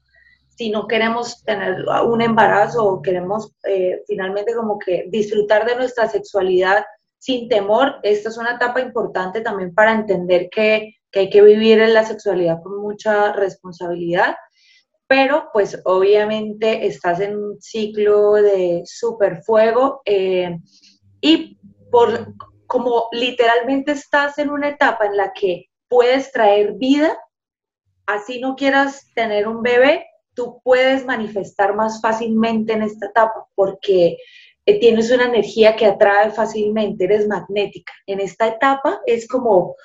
Si 0.49 0.69
no 0.69 0.87
queremos 0.87 1.43
tener 1.45 1.87
un 2.05 2.21
embarazo 2.21 2.85
o 2.85 3.01
queremos 3.01 3.53
eh, 3.65 4.03
finalmente 4.07 4.55
como 4.55 4.79
que 4.79 5.07
disfrutar 5.09 5.65
de 5.65 5.77
nuestra 5.77 6.07
sexualidad 6.07 6.85
sin 7.21 7.49
temor, 7.49 7.97
esta 8.03 8.31
es 8.31 8.39
una 8.39 8.55
etapa 8.55 8.81
importante 8.81 9.43
también 9.43 9.75
para 9.75 9.93
entender 9.93 10.49
que, 10.51 10.95
que 11.13 11.21
hay 11.21 11.31
que 11.31 11.43
vivir 11.43 11.79
en 11.79 11.93
la 11.93 12.05
sexualidad 12.05 12.63
con 12.63 12.81
mucha 12.81 13.33
responsabilidad. 13.35 14.37
Pero 15.07 15.51
pues 15.53 15.79
obviamente 15.85 16.87
estás 16.87 17.21
en 17.21 17.37
un 17.37 17.61
ciclo 17.61 18.33
de 18.35 18.83
super 18.87 19.43
fuego 19.43 20.01
eh, 20.07 20.57
y 21.21 21.59
por 21.91 22.35
como 22.67 23.09
literalmente 23.13 23.93
estás 23.93 24.39
en 24.39 24.49
una 24.49 24.69
etapa 24.69 25.05
en 25.05 25.17
la 25.17 25.33
que 25.33 25.67
puedes 25.89 26.31
traer 26.33 26.75
vida, 26.75 27.19
así 28.07 28.41
no 28.41 28.55
quieras 28.55 29.11
tener 29.15 29.47
un 29.49 29.61
bebé, 29.63 30.07
tú 30.35 30.61
puedes 30.63 31.05
manifestar 31.05 31.75
más 31.75 32.01
fácilmente 32.01 32.73
en 32.73 32.83
esta 32.83 33.07
etapa 33.07 33.47
porque 33.57 34.17
tienes 34.75 35.11
una 35.11 35.25
energía 35.25 35.77
que 35.77 35.87
atrae 35.87 36.31
fácilmente, 36.31 37.05
eres 37.05 37.27
magnética. 37.27 37.93
En 38.07 38.21
esta 38.21 38.49
etapa 38.49 39.01
es 39.07 39.27
como 39.27 39.77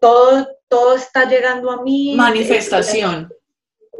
todo, 0.00 0.46
todo 0.68 0.94
está 0.94 1.28
llegando 1.28 1.70
a 1.70 1.82
mí. 1.82 2.14
Manifestación. 2.16 3.28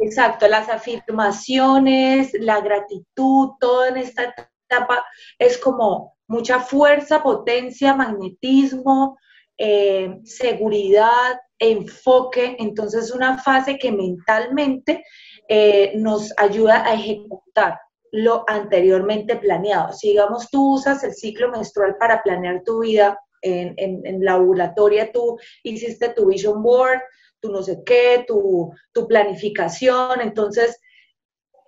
Exacto, 0.01 0.47
las 0.47 0.67
afirmaciones, 0.67 2.31
la 2.33 2.59
gratitud, 2.61 3.49
todo 3.59 3.85
en 3.85 3.97
esta 3.97 4.33
etapa 4.67 5.05
es 5.37 5.57
como 5.57 6.15
mucha 6.27 6.59
fuerza, 6.59 7.21
potencia, 7.21 7.93
magnetismo, 7.93 9.17
eh, 9.57 10.17
seguridad, 10.23 11.39
enfoque. 11.59 12.55
Entonces 12.57 13.05
es 13.05 13.11
una 13.11 13.37
fase 13.37 13.77
que 13.77 13.91
mentalmente 13.91 15.03
eh, 15.47 15.93
nos 15.97 16.33
ayuda 16.37 16.83
a 16.83 16.93
ejecutar 16.93 17.77
lo 18.11 18.43
anteriormente 18.47 19.37
planeado. 19.37 19.93
Si 19.93 20.09
digamos 20.09 20.49
tú 20.49 20.75
usas 20.75 21.03
el 21.03 21.13
ciclo 21.13 21.49
menstrual 21.49 21.95
para 21.97 22.21
planear 22.21 22.61
tu 22.63 22.81
vida 22.81 23.19
en, 23.41 23.73
en, 23.77 24.05
en 24.05 24.23
la 24.23 24.37
ovulatoria, 24.37 25.11
tú 25.11 25.39
hiciste 25.63 26.09
tu 26.09 26.27
vision 26.27 26.61
board, 26.61 27.01
tu 27.41 27.51
no 27.51 27.61
sé 27.63 27.83
qué, 27.85 28.23
tu, 28.27 28.73
planificación. 29.07 30.21
Entonces, 30.21 30.79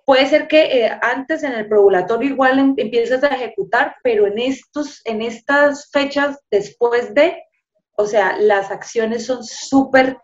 puede 0.06 0.26
ser 0.26 0.48
que 0.48 0.84
eh, 0.84 0.98
antes 1.02 1.42
en 1.42 1.52
el 1.52 1.68
probulatorio 1.68 2.30
igual 2.30 2.58
em, 2.58 2.74
empieces 2.76 3.22
a 3.22 3.34
ejecutar, 3.34 3.96
pero 4.02 4.26
en, 4.26 4.38
estos, 4.38 5.02
en 5.04 5.20
estas 5.20 5.90
fechas 5.90 6.38
después 6.50 7.12
de, 7.14 7.42
o 7.96 8.06
sea, 8.06 8.38
las 8.38 8.70
acciones 8.70 9.26
son 9.26 9.44
súper 9.44 10.16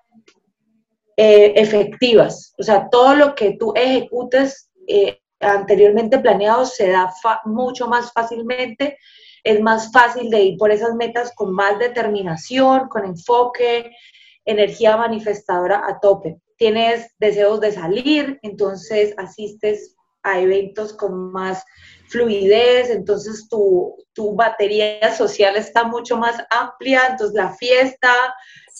eh, 1.16 1.52
efectivas. 1.56 2.54
O 2.59 2.62
sea, 2.62 2.88
todo 2.88 3.14
lo 3.14 3.35
que 3.35 3.56
tú 3.59 3.72
ejecutes 3.76 4.70
eh, 4.87 5.19
anteriormente 5.40 6.18
planeado 6.18 6.64
se 6.66 6.90
da 6.90 7.12
mucho 7.44 7.88
más 7.88 8.12
fácilmente. 8.12 8.98
Es 9.42 9.61
más 9.61 9.90
fácil 9.90 10.29
de 10.31 10.42
ir 10.42 10.59
por 10.59 10.70
esas 10.70 10.94
metas 10.94 11.33
con 11.35 11.53
más 11.53 11.79
determinación, 11.79 12.88
con 12.88 13.05
enfoque, 13.05 13.90
energía 14.44 14.96
manifestadora 14.96 15.83
a 15.87 15.98
tope. 15.98 16.40
Tienes 16.57 17.14
deseos 17.18 17.61
de 17.61 17.72
salir, 17.72 18.38
entonces 18.42 19.14
asistes 19.16 19.96
a 20.22 20.38
eventos 20.40 20.92
con 20.92 21.33
más 21.33 21.64
fluidez, 22.09 22.90
entonces 22.90 23.48
tu, 23.48 23.96
tu, 24.12 24.35
batería 24.35 25.14
social 25.14 25.57
está 25.57 25.85
mucho 25.85 26.18
más 26.18 26.37
amplia, 26.50 27.07
entonces 27.09 27.35
la 27.35 27.55
fiesta, 27.55 28.12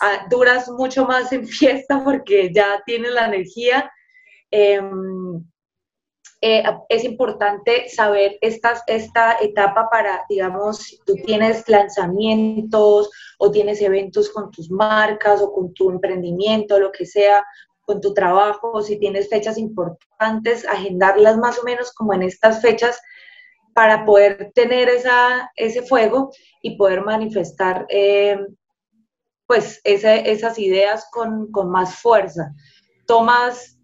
ah, 0.01 0.27
duras 0.29 0.69
mucho 0.69 1.07
más 1.07 1.33
en 1.33 1.47
fiesta 1.49 2.03
porque 2.05 2.53
ya 2.53 2.83
tienes 2.85 3.13
la 3.13 3.27
energía. 3.27 3.91
Em, 4.51 5.43
eh, 6.43 6.63
es 6.89 7.05
importante 7.05 7.89
saber 7.91 8.39
esta, 8.41 8.83
esta 8.87 9.37
etapa 9.41 9.89
para, 9.91 10.25
digamos, 10.29 10.79
si 10.79 10.99
tú 11.05 11.15
tienes 11.27 11.69
lanzamientos 11.69 13.11
o 13.39 13.51
tienes 13.51 13.83
eventos 13.83 14.31
con 14.31 14.51
tus 14.51 14.71
marcas 14.71 15.43
o 15.43 15.53
con 15.53 15.75
tu 15.75 15.91
emprendimiento, 15.91 16.79
lo 16.79 16.93
que 16.93 17.05
sea, 17.05 17.45
con 17.83 18.01
tu 18.01 18.15
trabajo, 18.15 18.81
si 18.81 18.99
tienes 18.99 19.29
fechas 19.29 19.59
importantes, 19.59 20.67
agendarlas 20.67 21.37
más 21.37 21.59
o 21.59 21.65
menos 21.65 21.93
como 21.93 22.15
en 22.15 22.23
estas 22.23 22.63
fechas 22.63 23.01
para 23.75 24.07
poder 24.07 24.51
tener 24.55 24.89
esa, 24.89 25.51
ese 25.57 25.83
fuego 25.83 26.31
y 26.63 26.77
poder 26.77 27.03
manifestar 27.03 27.87
eh, 27.91 28.39
pues 29.47 29.81
esas 29.85 30.59
ideas 30.59 31.09
con, 31.11 31.51
con 31.51 31.71
más 31.71 31.97
fuerza. 31.97 32.55
Tomas 33.07 33.80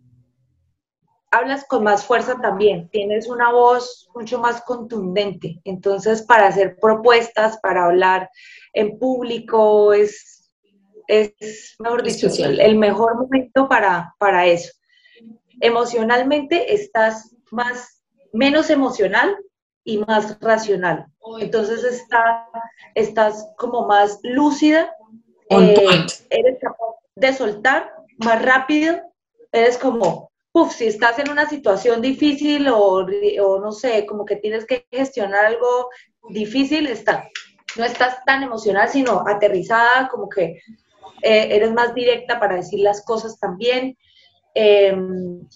hablas 1.31 1.65
con 1.67 1.85
más 1.85 2.05
fuerza 2.05 2.37
también, 2.41 2.89
tienes 2.91 3.29
una 3.29 3.53
voz 3.53 4.09
mucho 4.15 4.39
más 4.39 4.63
contundente. 4.63 5.61
Entonces, 5.65 6.23
para 6.23 6.49
hacer 6.49 6.77
propuestas, 6.81 7.59
para 7.59 7.87
hablar 7.87 8.31
en 8.73 8.99
público, 8.99 9.93
es, 9.93 10.53
es 11.09 11.77
mejor 11.79 12.03
dicho, 12.03 12.29
el, 12.39 12.77
mejor 12.77 13.17
momento 13.17 13.69
para, 13.69 14.15
para 14.19 14.47
eso. 14.47 14.73
Emocionalmente 15.61 16.75
estás 16.75 17.35
más, 17.51 18.03
menos 18.33 18.71
emocional 18.71 19.37
y 19.85 19.99
más 19.99 20.39
racional. 20.41 21.07
Entonces 21.41 21.85
está, 21.85 22.49
estás 22.95 23.49
como 23.57 23.87
más 23.87 24.19
lúcida, 24.23 24.95
eh, 25.51 26.07
eres 26.31 26.59
capaz 26.61 26.97
de 27.15 27.33
soltar 27.33 27.93
más 28.19 28.43
rápido, 28.43 29.01
eres 29.53 29.79
como 29.79 30.31
si 30.65 30.87
estás 30.87 31.19
en 31.19 31.31
una 31.31 31.49
situación 31.49 32.01
difícil 32.01 32.69
o, 32.69 33.07
no 33.61 33.73
sé, 33.73 34.07
como 34.07 34.25
que 34.25 34.37
tienes 34.37 34.65
que 34.65 34.87
gestionar 34.91 35.45
algo 35.45 35.91
difícil, 36.31 36.87
está, 36.87 37.29
no 37.77 37.85
estás 37.85 38.25
tan 38.25 38.43
emocional, 38.43 38.89
sino 38.89 39.23
aterrizada, 39.27 40.09
como 40.09 40.29
que 40.29 40.61
eh, 41.23 41.49
eres 41.51 41.73
más 41.73 41.95
directa 41.95 42.41
para 42.41 42.57
decir 42.57 42.81
las 42.81 43.05
cosas 43.05 43.39
también. 43.39 43.97
Em, 44.55 45.47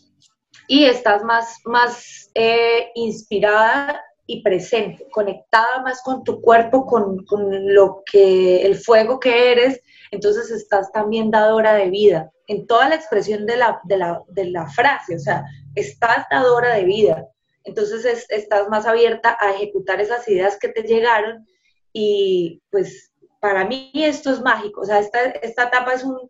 y 0.69 0.85
estás 0.85 1.25
más, 1.25 1.59
más 1.65 2.31
eh, 2.35 2.91
inspirada 2.95 4.03
y 4.27 4.43
presente, 4.43 5.09
conectada 5.11 5.83
más 5.83 6.03
con 6.03 6.23
tu 6.23 6.41
cuerpo, 6.41 6.87
con, 6.87 7.25
con, 7.25 7.75
lo 7.75 8.03
que, 8.11 8.63
el 8.63 8.77
fuego 8.77 9.19
que 9.19 9.51
eres, 9.51 9.81
entonces 10.13 10.51
estás 10.51 10.93
también 10.93 11.31
dadora 11.31 11.75
de 11.75 11.91
vida 11.91 12.31
en 12.51 12.67
toda 12.67 12.89
la 12.89 12.97
expresión 12.97 13.47
de 13.47 13.57
la, 13.57 13.81
de 13.85 13.97
la, 13.97 14.23
de 14.27 14.51
la 14.51 14.67
frase, 14.67 15.15
o 15.15 15.19
sea, 15.21 15.45
estás 15.77 16.27
dadora 16.29 16.75
de 16.75 16.83
vida. 16.83 17.29
Entonces 17.63 18.27
estás 18.29 18.69
más 18.69 18.87
abierta 18.87 19.37
a 19.39 19.53
ejecutar 19.53 20.01
esas 20.01 20.27
ideas 20.27 20.59
que 20.59 20.69
te 20.69 20.83
llegaron 20.83 21.47
y 21.93 22.61
pues 22.71 23.13
para 23.41 23.65
mí 23.65 23.93
esto 23.95 24.33
es 24.33 24.41
mágico, 24.41 24.81
o 24.81 24.85
sea, 24.85 24.99
esta, 24.99 25.27
esta 25.27 25.69
etapa 25.69 25.95
es, 25.95 26.03
un, 26.03 26.29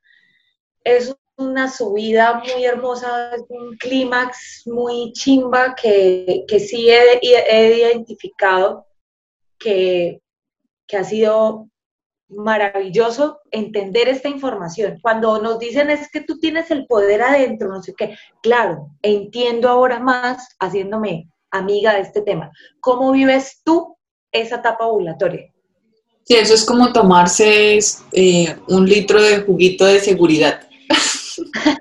es 0.84 1.16
una 1.38 1.70
subida 1.70 2.34
muy 2.34 2.66
hermosa, 2.66 3.34
es 3.34 3.44
un 3.48 3.78
clímax 3.78 4.64
muy 4.66 5.14
chimba 5.14 5.74
que, 5.74 6.44
que 6.46 6.60
sí 6.60 6.90
he, 6.90 7.18
he 7.22 7.78
identificado 7.78 8.86
que, 9.58 10.20
que 10.86 10.96
ha 10.98 11.04
sido 11.04 11.70
maravilloso 12.30 13.40
entender 13.50 14.08
esta 14.08 14.28
información. 14.28 14.98
Cuando 15.02 15.40
nos 15.40 15.58
dicen 15.58 15.90
es 15.90 16.10
que 16.10 16.20
tú 16.20 16.38
tienes 16.38 16.70
el 16.70 16.86
poder 16.86 17.22
adentro, 17.22 17.68
no 17.68 17.82
sé 17.82 17.94
qué, 17.96 18.16
claro, 18.42 18.88
entiendo 19.02 19.68
ahora 19.68 19.98
más 20.00 20.56
haciéndome 20.58 21.28
amiga 21.50 21.94
de 21.94 22.00
este 22.00 22.22
tema. 22.22 22.50
¿Cómo 22.80 23.12
vives 23.12 23.60
tú 23.64 23.96
esa 24.32 24.56
etapa 24.56 24.86
ovulatoria? 24.86 25.52
Sí, 26.24 26.34
eso 26.36 26.54
es 26.54 26.64
como 26.64 26.92
tomarse 26.92 27.78
eh, 28.12 28.56
un 28.68 28.86
litro 28.86 29.20
de 29.20 29.40
juguito 29.40 29.84
de 29.84 30.00
seguridad. 30.00 30.60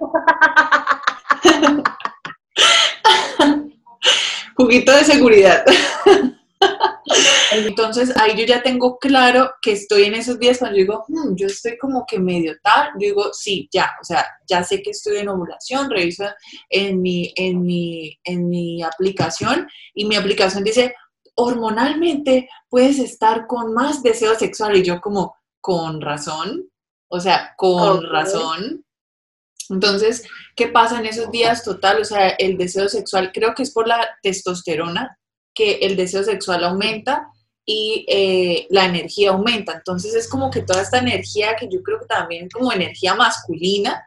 juguito 4.56 4.92
de 4.92 5.04
seguridad. 5.04 5.64
Entonces 7.52 8.16
ahí 8.18 8.38
yo 8.38 8.46
ya 8.46 8.62
tengo 8.62 8.98
claro 8.98 9.52
que 9.62 9.72
estoy 9.72 10.04
en 10.04 10.14
esos 10.14 10.40
días 10.40 10.60
cuando 10.60 10.78
yo 10.78 10.84
digo, 10.84 11.06
hmm, 11.08 11.36
yo 11.36 11.48
estoy 11.48 11.78
como 11.78 12.06
que 12.06 12.20
medio 12.20 12.56
tal, 12.62 12.90
yo 12.94 13.08
digo, 13.08 13.34
sí, 13.34 13.68
ya, 13.72 13.92
o 14.02 14.04
sea, 14.04 14.26
ya 14.48 14.64
sé 14.64 14.82
que 14.82 14.92
estoy 14.92 15.18
en 15.18 15.30
ovulación, 15.30 15.90
reviso 15.90 16.26
en 16.70 17.02
mi, 17.02 17.34
en 17.36 17.64
mi, 17.64 18.20
en 18.24 18.50
mi 18.50 18.84
aplicación 18.84 19.68
y 19.94 20.06
mi 20.06 20.16
aplicación 20.16 20.64
dice, 20.64 20.94
hormonalmente 21.36 22.50
puedes 22.70 23.00
estar 23.00 23.48
con 23.48 23.74
más 23.74 24.04
deseo 24.04 24.36
sexual 24.36 24.76
y 24.76 24.84
yo 24.84 25.02
como, 25.02 25.36
con 25.62 26.02
razón, 26.02 26.70
o 27.10 27.20
sea, 27.20 27.54
con 27.58 28.04
razón. 28.10 28.86
Entonces, 29.70 30.28
¿qué 30.56 30.68
pasa 30.68 31.00
en 31.00 31.06
esos 31.06 31.30
días 31.32 31.64
total? 31.64 32.02
O 32.02 32.06
sea, 32.06 32.30
el 32.30 32.58
deseo 32.58 32.90
sexual 32.90 33.32
creo 33.32 33.54
que 33.54 33.64
es 33.64 33.72
por 33.72 33.88
la 33.88 34.08
testosterona, 34.22 35.19
que 35.60 35.80
el 35.82 35.98
deseo 35.98 36.24
sexual 36.24 36.64
aumenta 36.64 37.28
y 37.66 38.06
eh, 38.08 38.66
la 38.70 38.86
energía 38.86 39.32
aumenta. 39.32 39.74
Entonces 39.74 40.16
es 40.16 40.30
como 40.30 40.50
que 40.50 40.62
toda 40.62 40.82
esta 40.82 41.00
energía 41.00 41.58
que 41.60 41.68
yo 41.70 41.84
creo 41.84 42.00
que 42.00 42.06
también 42.06 42.48
como 42.50 42.72
energía 42.72 43.14
masculina 43.14 44.02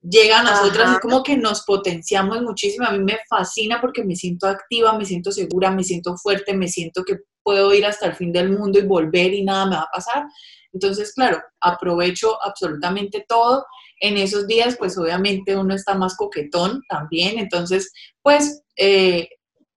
llega 0.00 0.40
a 0.40 0.42
nosotras, 0.42 0.92
es 0.92 1.00
como 1.00 1.22
que 1.22 1.36
nos 1.36 1.62
potenciamos 1.64 2.40
muchísimo. 2.40 2.86
A 2.86 2.92
mí 2.92 3.00
me 3.00 3.18
fascina 3.28 3.82
porque 3.82 4.02
me 4.02 4.16
siento 4.16 4.46
activa, 4.46 4.96
me 4.96 5.04
siento 5.04 5.30
segura, 5.30 5.70
me 5.70 5.84
siento 5.84 6.16
fuerte, 6.16 6.54
me 6.54 6.68
siento 6.68 7.04
que 7.04 7.18
puedo 7.42 7.74
ir 7.74 7.84
hasta 7.84 8.06
el 8.06 8.14
fin 8.14 8.32
del 8.32 8.50
mundo 8.50 8.78
y 8.78 8.86
volver 8.86 9.34
y 9.34 9.44
nada 9.44 9.66
me 9.66 9.76
va 9.76 9.82
a 9.82 9.92
pasar. 9.92 10.24
Entonces, 10.72 11.12
claro, 11.12 11.42
aprovecho 11.60 12.42
absolutamente 12.42 13.26
todo. 13.28 13.66
En 14.00 14.16
esos 14.16 14.46
días, 14.46 14.76
pues 14.78 14.96
obviamente 14.96 15.54
uno 15.54 15.74
está 15.74 15.94
más 15.94 16.16
coquetón 16.16 16.80
también. 16.88 17.38
Entonces, 17.38 17.92
pues 18.22 18.62
eh, 18.76 19.28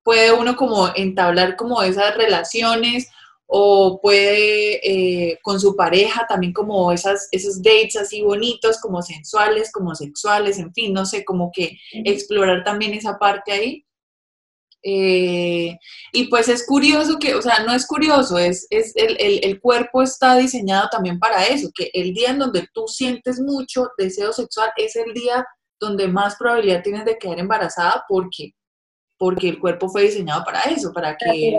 puede 0.08 0.32
uno 0.32 0.56
como 0.56 0.88
entablar 0.96 1.58
como 1.58 1.84
esas 1.84 2.16
relaciones 2.16 3.10
o 3.46 4.00
puede 4.02 4.80
eh, 4.82 5.38
con 5.42 5.60
su 5.60 5.76
pareja 5.76 6.26
también 6.30 6.54
como 6.54 6.94
esas, 6.94 7.28
esos 7.34 7.62
dates 7.62 7.98
así 7.98 8.22
bonitos, 8.22 8.80
como 8.80 9.02
sensuales, 9.02 9.70
como 9.70 9.94
sexuales, 9.96 10.60
en 10.60 10.74
fin, 10.74 10.94
no 10.94 11.06
sé, 11.06 11.26
como 11.26 11.52
que 11.52 11.78
explorar 12.06 12.64
también 12.64 12.94
esa 12.94 13.20
parte 13.20 13.52
ahí. 13.52 13.86
Eh, 14.82 15.78
y 16.14 16.28
pues 16.30 16.48
es 16.48 16.66
curioso 16.66 17.20
que, 17.20 17.36
o 17.36 17.42
sea, 17.42 17.66
no 17.66 17.74
es 17.74 17.86
curioso, 17.86 18.38
es, 18.38 18.66
es 18.70 18.96
el, 18.96 19.18
el, 19.20 19.44
el, 19.44 19.60
cuerpo 19.60 20.04
está 20.04 20.38
diseñado 20.38 20.88
también 20.90 21.20
para 21.20 21.44
eso, 21.48 21.68
que 21.76 21.90
el 21.94 22.14
día 22.14 22.30
en 22.30 22.40
donde 22.40 22.66
tú 22.74 22.88
sientes 22.88 23.42
mucho 23.42 23.90
deseo 23.98 24.32
sexual 24.32 24.70
es 24.78 24.96
el 24.96 25.14
día 25.14 25.46
donde 25.82 26.08
más 26.08 26.38
probabilidad 26.38 26.82
tienes 26.82 27.04
de 27.04 27.18
quedar 27.18 27.40
embarazada 27.40 28.06
porque 28.08 28.54
porque 29.18 29.50
el 29.50 29.60
cuerpo 29.60 29.90
fue 29.90 30.04
diseñado 30.04 30.44
para 30.44 30.62
eso, 30.62 30.94
para 30.94 31.18
que, 31.18 31.58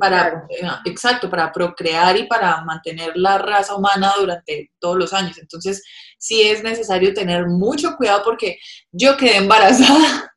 para, 0.00 0.46
eh, 0.48 0.66
exacto, 0.86 1.28
para 1.28 1.52
procrear 1.52 2.16
y 2.16 2.26
para 2.26 2.62
mantener 2.64 3.12
la 3.14 3.38
raza 3.38 3.74
humana 3.74 4.14
durante 4.18 4.70
todos 4.78 4.96
los 4.96 5.12
años. 5.12 5.38
Entonces, 5.38 5.82
sí 6.18 6.42
es 6.42 6.62
necesario 6.62 7.12
tener 7.12 7.46
mucho 7.46 7.96
cuidado 7.96 8.22
porque 8.24 8.58
yo 8.90 9.16
quedé 9.16 9.36
embarazada. 9.36 10.34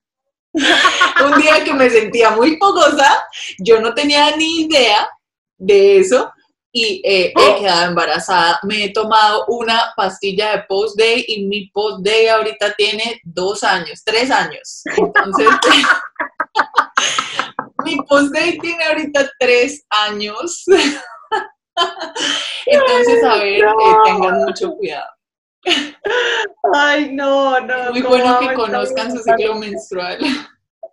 Un 0.53 1.41
día 1.41 1.63
que 1.63 1.73
me 1.73 1.89
sentía 1.89 2.31
muy 2.31 2.57
pocosa, 2.57 3.25
yo 3.59 3.79
no 3.79 3.93
tenía 3.93 4.35
ni 4.35 4.61
idea 4.61 5.07
de 5.57 5.99
eso 5.99 6.31
y 6.71 7.01
eh, 7.03 7.33
he 7.35 7.49
¡Oh! 7.49 7.59
quedado 7.59 7.89
embarazada. 7.89 8.59
Me 8.63 8.85
he 8.85 8.93
tomado 8.93 9.45
una 9.47 9.93
pastilla 9.95 10.51
de 10.51 10.63
post-day 10.67 11.25
y 11.27 11.45
mi 11.45 11.69
post-day 11.69 12.27
ahorita 12.27 12.73
tiene 12.75 13.19
dos 13.23 13.63
años, 13.63 14.03
tres 14.03 14.29
años. 14.29 14.83
Entonces, 14.97 15.47
mi 17.83 17.97
post-day 18.07 18.57
tiene 18.59 18.83
ahorita 18.85 19.29
tres 19.39 19.85
años. 20.07 20.65
Entonces, 22.65 23.23
a 23.23 23.35
ver, 23.37 23.63
eh, 23.63 23.95
tengan 24.05 24.39
mucho 24.43 24.71
cuidado. 24.71 25.07
Ay, 26.73 27.11
no, 27.13 27.59
no. 27.59 27.91
muy 27.91 28.01
bueno 28.01 28.39
que 28.39 28.53
conozcan 28.53 29.11
su 29.11 29.23
ciclo 29.23 29.55
menstrual. 29.55 30.19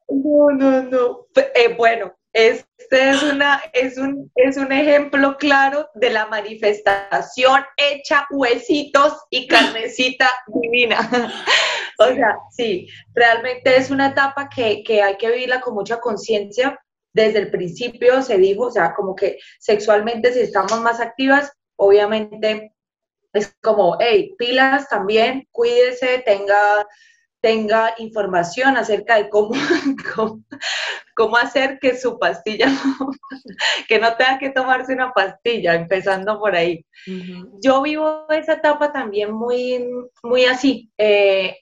No, 0.09 0.51
no, 0.51 0.83
no. 0.83 1.27
Eh, 1.55 1.75
bueno, 1.77 2.15
Este 2.35 3.11
es, 3.11 3.23
una, 3.23 3.63
es, 3.73 3.97
un, 3.97 4.31
es 4.35 4.57
un 4.57 4.73
ejemplo 4.73 5.37
claro 5.37 5.89
de 5.95 6.11
la 6.11 6.27
manifestación 6.27 7.65
hecha 7.77 8.27
huesitos 8.29 9.15
y 9.31 9.47
carnecita 9.47 10.29
divina. 10.63 11.33
o 12.01 12.07
sea, 12.07 12.37
sí, 12.51 12.89
realmente 13.15 13.77
es 13.77 13.91
una 13.91 14.09
etapa 14.09 14.49
que, 14.49 14.83
que 14.83 15.01
hay 15.01 15.17
que 15.17 15.31
vivirla 15.31 15.61
con 15.61 15.75
mucha 15.75 16.01
conciencia. 16.01 16.77
Desde 17.13 17.39
el 17.39 17.53
principio 17.53 18.21
se 18.21 18.37
dijo, 18.37 18.65
o 18.65 18.71
sea, 18.73 18.95
como 18.95 19.15
que 19.15 19.39
sexualmente 19.61 20.33
si 20.33 20.41
estamos 20.41 20.81
más 20.81 20.99
activas, 20.99 21.53
obviamente 21.77 22.75
es 23.33 23.55
como, 23.63 23.97
hey, 24.01 24.35
pilas 24.37 24.89
también, 24.89 25.47
cuídese, 25.53 26.19
tenga 26.27 26.85
tenga 27.45 27.95
información 27.99 28.79
acerca 28.79 29.17
de 29.17 29.29
cómo, 29.31 29.53
cómo, 31.15 31.37
hacer 31.37 31.79
que 31.79 31.95
su 31.95 32.19
pastilla, 32.19 32.69
que 33.89 33.99
no 33.99 34.17
tenga 34.17 34.39
que 34.39 34.49
tomarse 34.49 34.95
una 34.95 35.13
pastilla, 35.13 35.75
empezando 35.75 36.39
por 36.41 36.57
ahí. 36.57 36.87
Yo 37.63 37.83
vivo 37.83 38.25
esa 38.31 38.55
etapa 38.55 38.91
también 38.95 39.31
muy, 39.31 39.87
muy 40.23 40.47
así. 40.47 40.91
Eh, 40.97 41.59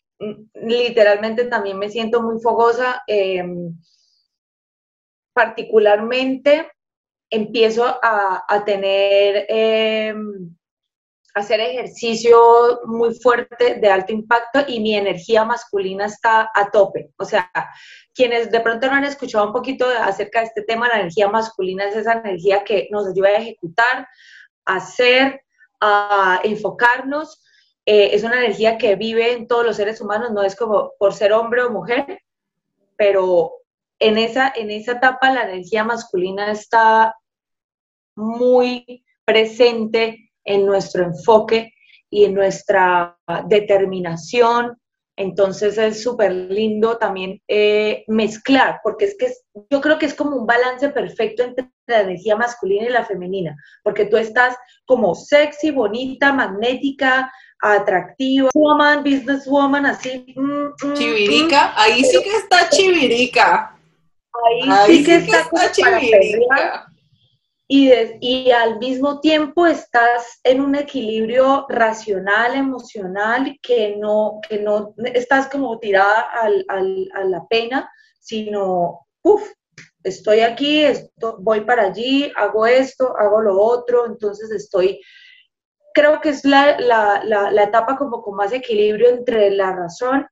literalmente 0.54 1.46
también 1.46 1.80
me 1.80 1.90
siento 1.90 2.22
muy 2.22 2.40
fogosa. 2.40 3.02
Em, 3.08 3.76
particularmente 5.34 6.70
empiezo 7.28 7.86
a, 7.86 8.44
a 8.46 8.64
tener 8.64 9.46
em, 9.48 10.54
hacer 11.34 11.60
ejercicio 11.60 12.80
muy 12.84 13.14
fuerte 13.14 13.76
de 13.76 13.88
alto 13.88 14.12
impacto 14.12 14.60
y 14.66 14.80
mi 14.80 14.94
energía 14.94 15.44
masculina 15.44 16.06
está 16.06 16.50
a 16.54 16.70
tope. 16.70 17.10
O 17.16 17.24
sea, 17.24 17.50
quienes 18.14 18.50
de 18.50 18.60
pronto 18.60 18.86
no 18.86 18.94
han 18.94 19.04
escuchado 19.04 19.46
un 19.46 19.52
poquito 19.52 19.86
acerca 19.86 20.40
de 20.40 20.46
este 20.46 20.62
tema, 20.62 20.88
la 20.88 21.00
energía 21.00 21.28
masculina 21.28 21.84
es 21.84 21.96
esa 21.96 22.12
energía 22.12 22.64
que 22.64 22.88
nos 22.90 23.08
ayuda 23.08 23.28
a 23.28 23.36
ejecutar, 23.36 24.08
a 24.66 24.76
hacer, 24.76 25.42
a 25.80 26.40
enfocarnos. 26.44 27.42
Eh, 27.86 28.10
es 28.12 28.22
una 28.22 28.38
energía 28.38 28.76
que 28.76 28.94
vive 28.96 29.32
en 29.32 29.46
todos 29.46 29.64
los 29.64 29.76
seres 29.76 30.00
humanos, 30.00 30.32
no 30.32 30.42
es 30.42 30.54
como 30.54 30.92
por 30.98 31.14
ser 31.14 31.32
hombre 31.32 31.62
o 31.62 31.70
mujer, 31.70 32.20
pero 32.96 33.52
en 33.98 34.18
esa, 34.18 34.52
en 34.54 34.70
esa 34.70 34.92
etapa 34.92 35.32
la 35.32 35.44
energía 35.44 35.82
masculina 35.82 36.50
está 36.50 37.16
muy 38.14 39.04
presente 39.24 40.31
en 40.44 40.66
nuestro 40.66 41.04
enfoque 41.04 41.72
y 42.10 42.24
en 42.24 42.34
nuestra 42.34 43.16
determinación. 43.46 44.76
Entonces 45.16 45.76
es 45.76 46.02
súper 46.02 46.32
lindo 46.32 46.96
también 46.96 47.40
eh, 47.46 48.04
mezclar, 48.08 48.80
porque 48.82 49.06
es 49.06 49.16
que 49.18 49.32
yo 49.70 49.80
creo 49.80 49.98
que 49.98 50.06
es 50.06 50.14
como 50.14 50.36
un 50.36 50.46
balance 50.46 50.88
perfecto 50.88 51.42
entre 51.42 51.70
la 51.86 52.00
energía 52.00 52.34
masculina 52.36 52.86
y 52.86 52.90
la 52.90 53.04
femenina, 53.04 53.54
porque 53.82 54.06
tú 54.06 54.16
estás 54.16 54.56
como 54.86 55.14
sexy, 55.14 55.70
bonita, 55.70 56.32
magnética, 56.32 57.30
atractiva, 57.60 58.48
woman, 58.54 59.04
businesswoman, 59.04 59.86
así. 59.86 60.34
Mm, 60.34 60.68
mm, 60.82 60.94
chivirica, 60.94 61.68
mm. 61.68 61.72
ahí 61.76 62.04
sí 62.04 62.22
que 62.22 62.36
está 62.36 62.68
chivirica. 62.70 63.68
Ahí, 64.44 64.96
sí, 64.96 65.04
que, 65.04 65.16
está, 65.16 65.70
chivirica 65.72 66.91
y, 67.68 68.50
al 68.50 68.78
mismo 68.78 69.20
tiempo 69.20 69.66
estás 69.66 70.40
en 70.44 70.60
un 70.60 70.74
equilibrio 70.74 71.66
racional, 71.68 72.54
emocional, 72.54 73.58
que 73.62 73.96
no, 73.96 74.40
que 74.46 74.58
no 74.58 74.94
estás 75.14 75.48
como 75.48 75.78
tirada 75.78 76.20
al, 76.32 76.66
a 76.68 77.24
la 77.24 77.46
pena, 77.48 77.90
sino, 78.20 79.06
uff, 79.22 79.50
estoy 80.04 80.40
aquí, 80.40 80.84
voy 81.38 81.62
para 81.62 81.84
allí, 81.84 82.30
hago 82.36 82.66
esto, 82.66 83.16
hago 83.16 83.40
lo 83.40 83.60
otro, 83.60 84.06
entonces 84.06 84.50
estoy, 84.50 85.00
creo 85.94 86.20
que 86.20 86.30
es 86.30 86.44
la, 86.44 86.78
la, 86.78 87.22
la, 87.24 87.62
etapa 87.62 87.96
como 87.96 88.22
con 88.22 88.36
más 88.36 88.52
equilibrio 88.52 89.08
entre 89.08 89.50
la 89.50 89.74
razón, 89.74 90.26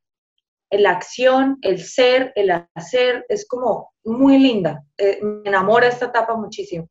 la 0.70 0.90
acción, 0.90 1.58
el 1.62 1.82
ser, 1.82 2.32
el 2.36 2.50
hacer, 2.74 3.24
es 3.28 3.46
como 3.46 3.92
muy 4.04 4.38
linda, 4.38 4.82
eh, 4.96 5.18
me 5.22 5.48
enamora 5.48 5.88
esta 5.88 6.06
etapa 6.06 6.36
muchísimo. 6.36 6.88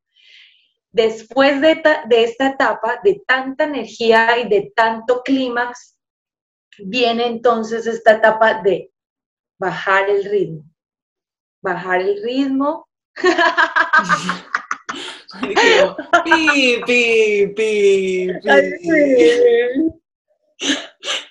Después 0.92 1.62
de, 1.62 1.82
esta 2.10 2.48
etapa 2.50 3.00
de 3.04 3.22
tanta 3.28 3.66
energía 3.66 4.40
y 4.40 4.50
de 4.50 4.72
tanto 4.76 5.22
clímax, 5.22 5.98
viene 6.80 7.28
entonces 7.28 7.86
esta 7.86 8.14
etapa 8.14 8.62
de 8.62 8.92
bajar 9.60 10.10
el 10.10 10.24
ritmo. 10.26 10.64
Bajar 11.62 12.02
el 12.02 12.24
ritmo. 12.24 12.88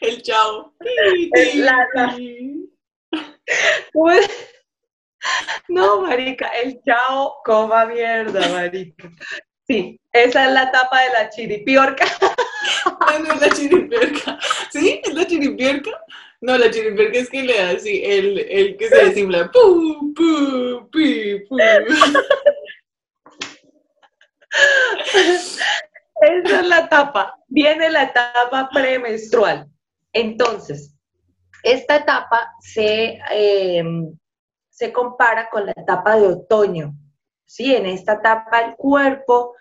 El 0.00 0.22
chao. 0.22 0.74
No, 5.68 6.02
marica, 6.02 6.48
el 6.48 6.80
chao 6.84 7.42
coma 7.44 7.86
mierda, 7.86 8.48
marica. 8.48 9.10
Sí, 9.68 10.00
esa 10.12 10.46
es 10.46 10.52
la 10.52 10.70
tapa 10.70 11.02
de 11.02 11.10
la 11.10 11.28
chiripiorca. 11.28 12.06
no 13.22 13.34
es 13.34 13.40
la 13.40 13.50
chiripiorca. 13.50 14.38
¿Sí? 14.70 15.02
¿Es 15.04 15.14
la 15.14 15.26
chiripiorca? 15.26 15.90
No, 16.40 16.56
la 16.56 16.70
chiripiorca 16.70 17.18
es 17.18 17.28
que 17.28 17.42
le 17.42 17.58
da 17.58 17.70
así, 17.70 18.02
el, 18.02 18.38
el 18.38 18.76
que 18.78 18.88
se 18.88 19.04
desinfla. 19.04 19.50
¡Pu, 19.50 20.14
pu, 20.14 20.88
pi, 20.90 21.40
pu! 21.46 21.56
Esa 26.20 26.60
es 26.60 26.66
la 26.66 26.78
etapa. 26.80 27.36
Viene 27.48 27.90
la 27.90 28.04
etapa 28.04 28.70
premenstrual. 28.72 29.68
Entonces, 30.12 30.94
esta 31.62 31.96
etapa 31.96 32.52
se, 32.60 33.18
eh, 33.32 33.84
se 34.70 34.92
compara 34.92 35.50
con 35.50 35.66
la 35.66 35.72
etapa 35.76 36.16
de 36.16 36.28
otoño. 36.28 36.94
¿Sí? 37.48 37.74
En 37.74 37.86
esta 37.86 38.14
etapa 38.14 38.60
el 38.60 38.76
cuerpo 38.76 39.56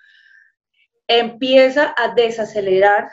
empieza 1.08 1.96
a 1.98 2.14
desacelerar, 2.14 3.10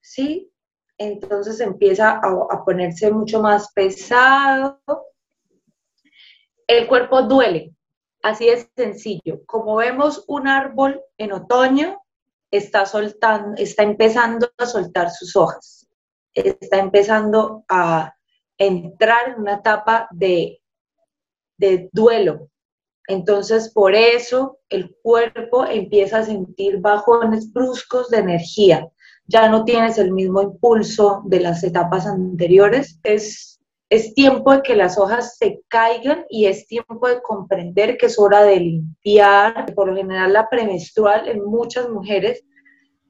¿sí? 0.00 0.52
Entonces 0.98 1.60
empieza 1.60 2.20
a, 2.22 2.64
ponerse 2.64 3.10
mucho 3.10 3.40
más 3.40 3.72
pesado. 3.72 4.80
El 6.66 6.88
cuerpo 6.88 7.22
duele, 7.22 7.72
así 8.22 8.48
es 8.48 8.68
sencillo. 8.76 9.44
Como 9.46 9.76
vemos 9.76 10.24
un 10.26 10.48
árbol 10.48 11.00
en 11.18 11.32
otoño, 11.32 12.02
está 12.50 12.84
soltando, 12.84 13.54
está 13.56 13.84
empezando 13.84 14.50
a 14.58 14.66
soltar 14.66 15.10
sus 15.10 15.36
hojas, 15.36 15.88
está 16.34 16.78
empezando 16.78 17.64
a 17.68 18.12
entrar 18.58 19.28
en 19.28 19.40
una 19.40 19.54
etapa 19.54 20.08
de, 20.10 20.60
de 21.58 21.88
duelo, 21.92 22.48
entonces, 23.08 23.70
por 23.72 23.94
eso 23.94 24.58
el 24.68 24.96
cuerpo 25.02 25.64
empieza 25.64 26.18
a 26.18 26.24
sentir 26.24 26.78
bajones 26.78 27.52
bruscos 27.52 28.10
de 28.10 28.18
energía. 28.18 28.88
Ya 29.26 29.48
no 29.48 29.64
tienes 29.64 29.98
el 29.98 30.12
mismo 30.12 30.42
impulso 30.42 31.22
de 31.26 31.40
las 31.40 31.62
etapas 31.62 32.06
anteriores. 32.06 32.98
Es, 33.04 33.60
es 33.90 34.14
tiempo 34.14 34.52
de 34.52 34.62
que 34.62 34.76
las 34.76 34.98
hojas 34.98 35.36
se 35.38 35.60
caigan 35.68 36.24
y 36.28 36.46
es 36.46 36.66
tiempo 36.66 37.08
de 37.08 37.22
comprender 37.22 37.96
que 37.96 38.06
es 38.06 38.18
hora 38.18 38.42
de 38.42 38.58
limpiar. 38.58 39.72
Por 39.74 39.88
lo 39.88 39.96
general, 39.96 40.32
la 40.32 40.48
premenstrual 40.48 41.28
en 41.28 41.44
muchas 41.44 41.88
mujeres 41.88 42.42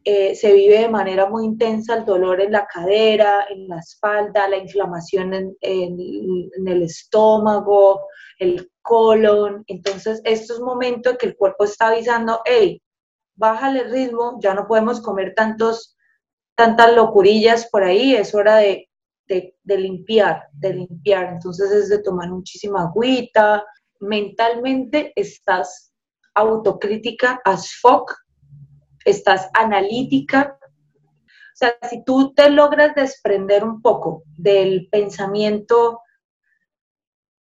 eh, 0.04 0.34
se 0.36 0.52
vive 0.52 0.80
de 0.80 0.88
manera 0.88 1.28
muy 1.28 1.44
intensa 1.44 1.96
el 1.96 2.04
dolor 2.04 2.40
en 2.40 2.52
la 2.52 2.66
cadera, 2.66 3.46
en 3.50 3.66
la 3.66 3.78
espalda, 3.78 4.48
la 4.48 4.58
inflamación 4.58 5.34
en, 5.34 5.56
en 5.60 6.68
el 6.68 6.82
estómago, 6.82 8.02
el 8.38 8.70
colon. 8.86 9.64
Entonces, 9.66 10.20
estos 10.24 10.60
momentos 10.60 11.16
que 11.18 11.26
el 11.26 11.36
cuerpo 11.36 11.64
está 11.64 11.88
avisando, 11.88 12.40
hey, 12.44 12.82
bájale 13.34 13.80
el 13.80 13.90
ritmo, 13.90 14.38
ya 14.40 14.54
no 14.54 14.66
podemos 14.66 15.00
comer 15.00 15.34
tantos, 15.34 15.96
tantas 16.54 16.94
locurillas 16.94 17.68
por 17.70 17.84
ahí, 17.84 18.14
es 18.14 18.34
hora 18.34 18.56
de, 18.56 18.88
limpiar, 19.64 20.44
de 20.52 20.74
limpiar. 20.74 21.34
Entonces 21.34 21.70
es 21.70 21.88
de 21.88 22.02
tomar 22.02 22.30
muchísima 22.30 22.82
agüita. 22.82 23.64
Mentalmente 24.00 25.12
estás 25.16 25.92
autocrítica 26.34 27.40
as 27.44 27.72
fuck, 27.80 28.12
estás 29.04 29.48
analítica. 29.54 30.58
O 30.60 31.58
sea, 31.58 31.76
si 31.88 32.04
tú 32.04 32.34
te 32.34 32.50
logras 32.50 32.94
desprender 32.94 33.64
un 33.64 33.80
poco 33.80 34.22
del 34.36 34.88
pensamiento 34.90 36.00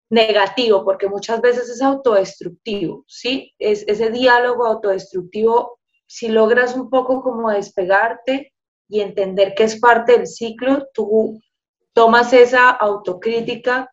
negativo, 0.09 0.85
porque 0.85 1.09
muchas 1.09 1.41
veces 1.41 1.69
es 1.69 1.83
autodestructivo, 1.83 3.05
¿sí? 3.09 3.55
Es 3.59 3.85
ese 3.89 4.11
diálogo 4.11 4.67
autodestructivo, 4.67 5.79
si 6.07 6.29
logras 6.29 6.77
un 6.77 6.89
poco 6.89 7.23
como 7.23 7.51
despegarte 7.51 8.53
y 8.89 9.01
entender 9.01 9.55
que 9.55 9.65
es 9.65 9.81
parte 9.81 10.13
del 10.13 10.27
ciclo, 10.27 10.87
tú 10.95 11.41
tomas 11.93 12.33
esa 12.33 12.71
autocrítica 12.71 13.91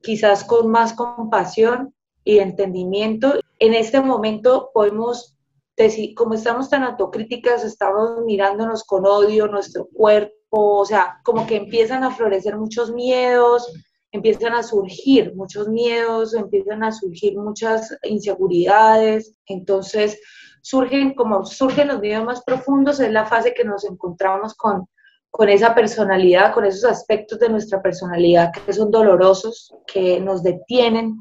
quizás 0.00 0.44
con 0.44 0.70
más 0.70 0.92
compasión 0.92 1.94
y 2.22 2.38
entendimiento. 2.38 3.34
En 3.58 3.74
este 3.74 4.00
momento 4.00 4.70
podemos 4.72 5.36
decir, 5.76 6.14
como 6.14 6.34
estamos 6.34 6.68
tan 6.70 6.84
autocríticas, 6.84 7.64
estamos 7.64 8.20
mirándonos 8.24 8.84
con 8.84 9.06
odio 9.06 9.48
nuestro 9.48 9.88
cuerpo, 9.88 10.34
o 10.50 10.84
sea, 10.84 11.20
como 11.24 11.46
que 11.46 11.56
empiezan 11.56 12.04
a 12.04 12.10
florecer 12.10 12.56
muchos 12.56 12.92
miedos, 12.92 13.72
empiezan 14.12 14.54
a 14.54 14.62
surgir 14.62 15.34
muchos 15.34 15.68
miedos, 15.68 16.34
empiezan 16.34 16.82
a 16.82 16.92
surgir 16.92 17.36
muchas 17.36 17.96
inseguridades, 18.04 19.36
entonces 19.46 20.20
surgen, 20.62 21.14
como 21.14 21.44
surgen 21.44 21.88
los 21.88 22.00
miedos 22.00 22.24
más 22.24 22.42
profundos, 22.42 23.00
es 23.00 23.12
la 23.12 23.26
fase 23.26 23.54
que 23.54 23.64
nos 23.64 23.84
encontramos 23.84 24.54
con, 24.54 24.86
con 25.30 25.48
esa 25.48 25.74
personalidad, 25.74 26.54
con 26.54 26.64
esos 26.64 26.84
aspectos 26.84 27.38
de 27.38 27.50
nuestra 27.50 27.82
personalidad 27.82 28.52
que 28.52 28.72
son 28.72 28.90
dolorosos, 28.90 29.74
que 29.86 30.20
nos 30.20 30.42
detienen, 30.42 31.16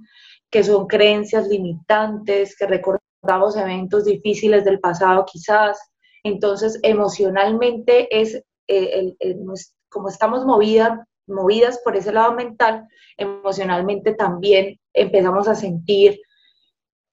que 0.49 0.63
son 0.63 0.87
creencias 0.87 1.47
limitantes, 1.47 2.55
que 2.57 2.67
recordamos 2.67 3.57
eventos 3.57 4.05
difíciles 4.05 4.63
del 4.63 4.79
pasado 4.79 5.25
quizás. 5.25 5.77
Entonces, 6.23 6.79
emocionalmente 6.83 8.07
es 8.17 8.41
eh, 8.67 9.15
como 9.89 10.09
estamos 10.09 10.45
movidas, 10.45 10.99
movidas 11.27 11.79
por 11.83 11.95
ese 11.95 12.11
lado 12.11 12.33
mental, 12.33 12.87
emocionalmente 13.17 14.13
también 14.13 14.79
empezamos 14.93 15.47
a 15.47 15.55
sentir 15.55 16.19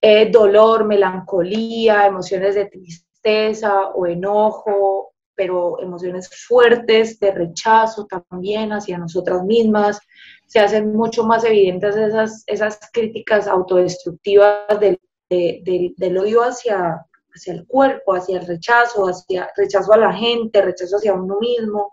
eh, 0.00 0.30
dolor, 0.30 0.84
melancolía, 0.84 2.06
emociones 2.06 2.54
de 2.54 2.66
tristeza 2.66 3.88
o 3.94 4.06
enojo, 4.06 5.14
pero 5.34 5.80
emociones 5.80 6.28
fuertes 6.46 7.18
de 7.18 7.32
rechazo 7.32 8.06
también 8.06 8.72
hacia 8.72 8.98
nosotras 8.98 9.42
mismas. 9.44 9.98
Se 10.46 10.60
hacen 10.60 10.94
mucho 10.94 11.24
más 11.24 11.44
evidentes 11.44 11.96
esas, 11.96 12.44
esas 12.46 12.78
críticas 12.92 13.48
autodestructivas 13.48 14.78
del, 14.78 14.98
del 15.30 16.18
odio 16.18 16.42
hacia, 16.42 17.04
hacia 17.34 17.54
el 17.54 17.66
cuerpo, 17.66 18.14
hacia 18.14 18.38
el 18.38 18.46
rechazo, 18.46 19.06
hacia 19.06 19.50
rechazo 19.56 19.92
a 19.92 19.98
la 19.98 20.12
gente, 20.12 20.62
rechazo 20.62 20.96
hacia 20.96 21.14
uno 21.14 21.38
mismo. 21.40 21.92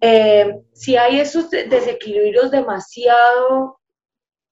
Eh, 0.00 0.60
si 0.72 0.96
hay 0.96 1.20
esos 1.20 1.50
desequilibrios 1.50 2.50
demasiado 2.50 3.80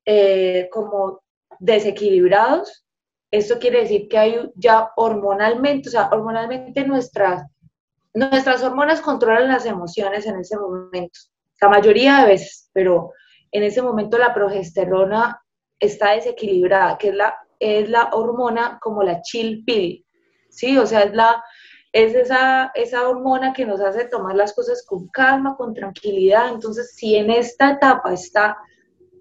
eh, 0.04 0.68
como 0.70 1.22
desequilibrados, 1.58 2.84
esto 3.30 3.58
quiere 3.58 3.80
decir 3.80 4.08
que 4.08 4.18
hay 4.18 4.50
ya 4.54 4.90
hormonalmente, 4.96 5.88
o 5.88 5.92
sea, 5.92 6.08
hormonalmente 6.10 6.86
nuestras, 6.86 7.44
nuestras 8.14 8.62
hormonas 8.62 9.00
controlan 9.00 9.48
las 9.48 9.66
emociones 9.66 10.26
en 10.26 10.38
ese 10.38 10.56
momento, 10.56 11.18
la 11.60 11.68
mayoría 11.68 12.20
de 12.20 12.26
veces, 12.26 12.70
pero 12.72 13.12
en 13.52 13.62
ese 13.62 13.82
momento 13.82 14.18
la 14.18 14.34
progesterona 14.34 15.42
está 15.78 16.12
desequilibrada, 16.12 16.98
que 16.98 17.08
es 17.08 17.14
la, 17.14 17.36
es 17.58 17.88
la 17.88 18.10
hormona 18.12 18.78
como 18.80 19.02
la 19.02 19.20
chill 19.22 19.64
pill, 19.64 20.04
¿sí? 20.50 20.78
O 20.78 20.86
sea, 20.86 21.02
es 21.02 21.14
la, 21.14 21.42
es 21.98 22.14
esa, 22.14 22.70
esa 22.76 23.08
hormona 23.08 23.52
que 23.52 23.66
nos 23.66 23.80
hace 23.80 24.04
tomar 24.04 24.36
las 24.36 24.52
cosas 24.54 24.84
con 24.86 25.08
calma, 25.08 25.56
con 25.56 25.74
tranquilidad. 25.74 26.50
Entonces, 26.52 26.94
si 26.94 27.16
en 27.16 27.28
esta 27.28 27.72
etapa 27.72 28.12
está 28.12 28.56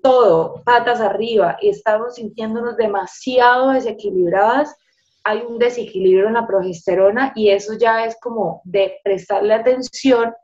todo 0.03 0.61
patas 0.63 1.01
arriba 1.01 1.57
y 1.59 1.69
estamos 1.69 2.15
sintiéndonos 2.15 2.77
demasiado 2.77 3.71
desequilibradas, 3.71 4.75
hay 5.23 5.39
un 5.39 5.57
desequilibrio 5.57 6.27
en 6.27 6.35
la 6.35 6.45
progesterona 6.45 7.33
y 7.35 7.49
eso 7.49 7.73
ya 7.73 8.05
es 8.05 8.15
como 8.21 8.61
de 8.63 8.99
prestarle 9.03 9.55
atención 9.55 10.35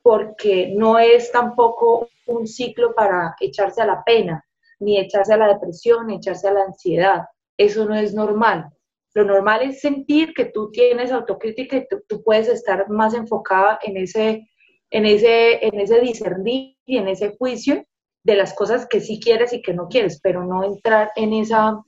porque 0.00 0.72
no 0.76 0.96
es 0.96 1.32
tampoco 1.32 2.08
un 2.26 2.46
ciclo 2.46 2.94
para 2.94 3.34
echarse 3.40 3.82
a 3.82 3.86
la 3.86 4.04
pena, 4.04 4.44
ni 4.78 4.96
echarse 4.96 5.34
a 5.34 5.38
la 5.38 5.48
depresión, 5.48 6.06
ni 6.06 6.16
echarse 6.16 6.46
a 6.46 6.52
la 6.52 6.62
ansiedad. 6.62 7.22
Eso 7.56 7.84
no 7.84 7.96
es 7.96 8.14
normal. 8.14 8.70
Lo 9.14 9.24
normal 9.24 9.62
es 9.62 9.80
sentir 9.80 10.32
que 10.34 10.46
tú 10.46 10.70
tienes 10.70 11.10
autocrítica 11.10 11.76
y 11.76 11.86
tú, 12.06 12.22
puedes 12.22 12.48
estar 12.48 12.88
más 12.88 13.14
enfocada 13.14 13.78
en 13.82 13.96
ese, 13.96 14.48
en, 14.90 15.06
ese, 15.06 15.64
en 15.66 15.80
ese 15.80 16.00
discernir 16.00 16.76
y 16.86 16.98
en 16.98 17.08
ese 17.08 17.36
juicio 17.36 17.84
de 18.22 18.36
las 18.36 18.54
cosas 18.54 18.86
que 18.86 19.00
sí 19.00 19.18
quieres 19.20 19.52
y 19.52 19.62
que 19.62 19.74
no 19.74 19.88
quieres, 19.88 20.20
pero 20.22 20.44
no 20.44 20.62
entrar 20.64 21.10
en 21.16 21.32
esa 21.32 21.80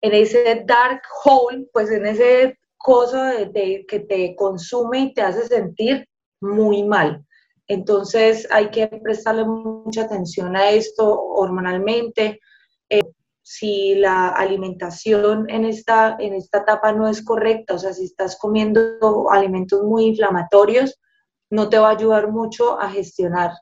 en 0.00 0.14
ese 0.14 0.62
dark 0.64 1.02
hole, 1.24 1.66
pues 1.72 1.90
en 1.90 2.06
ese 2.06 2.56
cosa 2.76 3.32
de, 3.32 3.84
que 3.88 4.00
te 4.00 4.34
consume 4.36 5.00
y 5.00 5.12
te 5.12 5.22
hace 5.22 5.46
sentir 5.46 6.08
muy 6.40 6.84
mal. 6.84 7.24
Entonces 7.66 8.46
hay 8.50 8.70
que 8.70 8.86
prestarle 8.86 9.44
mucha 9.44 10.02
atención 10.02 10.56
a 10.56 10.70
esto 10.70 11.20
hormonalmente. 11.20 12.40
Eh, 12.88 13.02
si 13.50 13.94
la 13.94 14.28
alimentación 14.28 15.48
en 15.48 15.64
esta, 15.64 16.18
en 16.18 16.34
esta 16.34 16.58
etapa 16.58 16.92
no 16.92 17.08
es 17.08 17.24
correcta, 17.24 17.72
o 17.72 17.78
sea, 17.78 17.94
si 17.94 18.04
estás 18.04 18.36
comiendo 18.36 19.30
alimentos 19.30 19.82
muy 19.84 20.04
inflamatorios, 20.04 21.00
no 21.48 21.70
te 21.70 21.78
va 21.78 21.88
a 21.88 21.92
ayudar 21.92 22.30
mucho 22.30 22.78
a 22.78 22.90
gestionar 22.90 23.52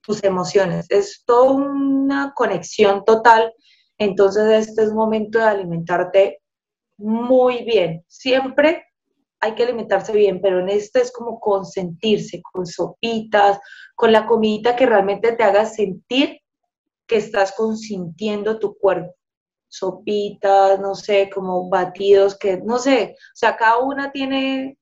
tus 0.00 0.24
emociones. 0.24 0.86
Es 0.88 1.24
toda 1.26 1.50
una 1.50 2.32
conexión 2.34 3.04
total. 3.04 3.52
Entonces, 3.98 4.66
este 4.66 4.84
es 4.84 4.94
momento 4.94 5.38
de 5.38 5.44
alimentarte 5.44 6.40
muy 6.96 7.64
bien. 7.64 8.02
Siempre 8.08 8.86
hay 9.40 9.54
que 9.54 9.64
alimentarse 9.64 10.12
bien, 10.14 10.40
pero 10.40 10.60
en 10.60 10.70
este 10.70 11.02
es 11.02 11.12
como 11.12 11.38
consentirse, 11.38 12.40
con 12.50 12.64
sopitas, 12.64 13.60
con 13.94 14.10
la 14.10 14.26
comidita 14.26 14.74
que 14.74 14.86
realmente 14.86 15.32
te 15.32 15.44
haga 15.44 15.66
sentir 15.66 16.40
que 17.06 17.18
estás 17.18 17.52
consintiendo 17.52 18.58
tu 18.58 18.78
cuerpo 18.78 19.14
sopitas, 19.76 20.78
no 20.78 20.94
sé, 20.94 21.28
como 21.34 21.68
batidos, 21.68 22.38
que 22.38 22.58
no 22.58 22.78
sé, 22.78 23.16
o 23.18 23.36
sea, 23.36 23.56
cada 23.56 23.78
una 23.78 24.12
tiene 24.12 24.78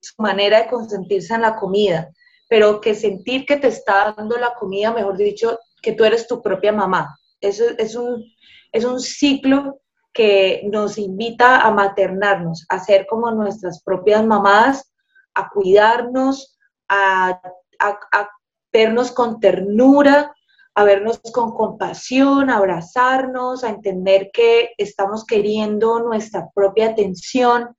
su 0.00 0.20
manera 0.20 0.62
de 0.62 0.68
consentirse 0.68 1.34
en 1.34 1.42
la 1.42 1.54
comida, 1.54 2.10
pero 2.48 2.80
que 2.80 2.94
sentir 2.94 3.46
que 3.46 3.56
te 3.56 3.68
está 3.68 4.14
dando 4.16 4.36
la 4.36 4.54
comida, 4.54 4.92
mejor 4.92 5.16
dicho, 5.16 5.58
que 5.80 5.92
tú 5.92 6.04
eres 6.04 6.26
tu 6.26 6.42
propia 6.42 6.72
mamá. 6.72 7.16
Eso 7.40 7.64
es 7.78 7.94
un, 7.94 8.24
es 8.72 8.84
un 8.84 8.98
ciclo 8.98 9.80
que 10.12 10.62
nos 10.72 10.98
invita 10.98 11.60
a 11.60 11.70
maternarnos, 11.70 12.66
a 12.68 12.80
ser 12.80 13.06
como 13.06 13.30
nuestras 13.30 13.82
propias 13.82 14.24
mamás, 14.26 14.92
a 15.34 15.48
cuidarnos, 15.50 16.58
a, 16.88 17.40
a 17.78 18.28
vernos 18.72 19.12
con 19.12 19.38
ternura, 19.38 20.35
a 20.76 20.84
vernos 20.84 21.18
con 21.32 21.52
compasión, 21.52 22.50
a 22.50 22.58
abrazarnos, 22.58 23.64
a 23.64 23.70
entender 23.70 24.30
que 24.30 24.72
estamos 24.76 25.24
queriendo 25.24 26.00
nuestra 26.00 26.50
propia 26.54 26.90
atención, 26.90 27.74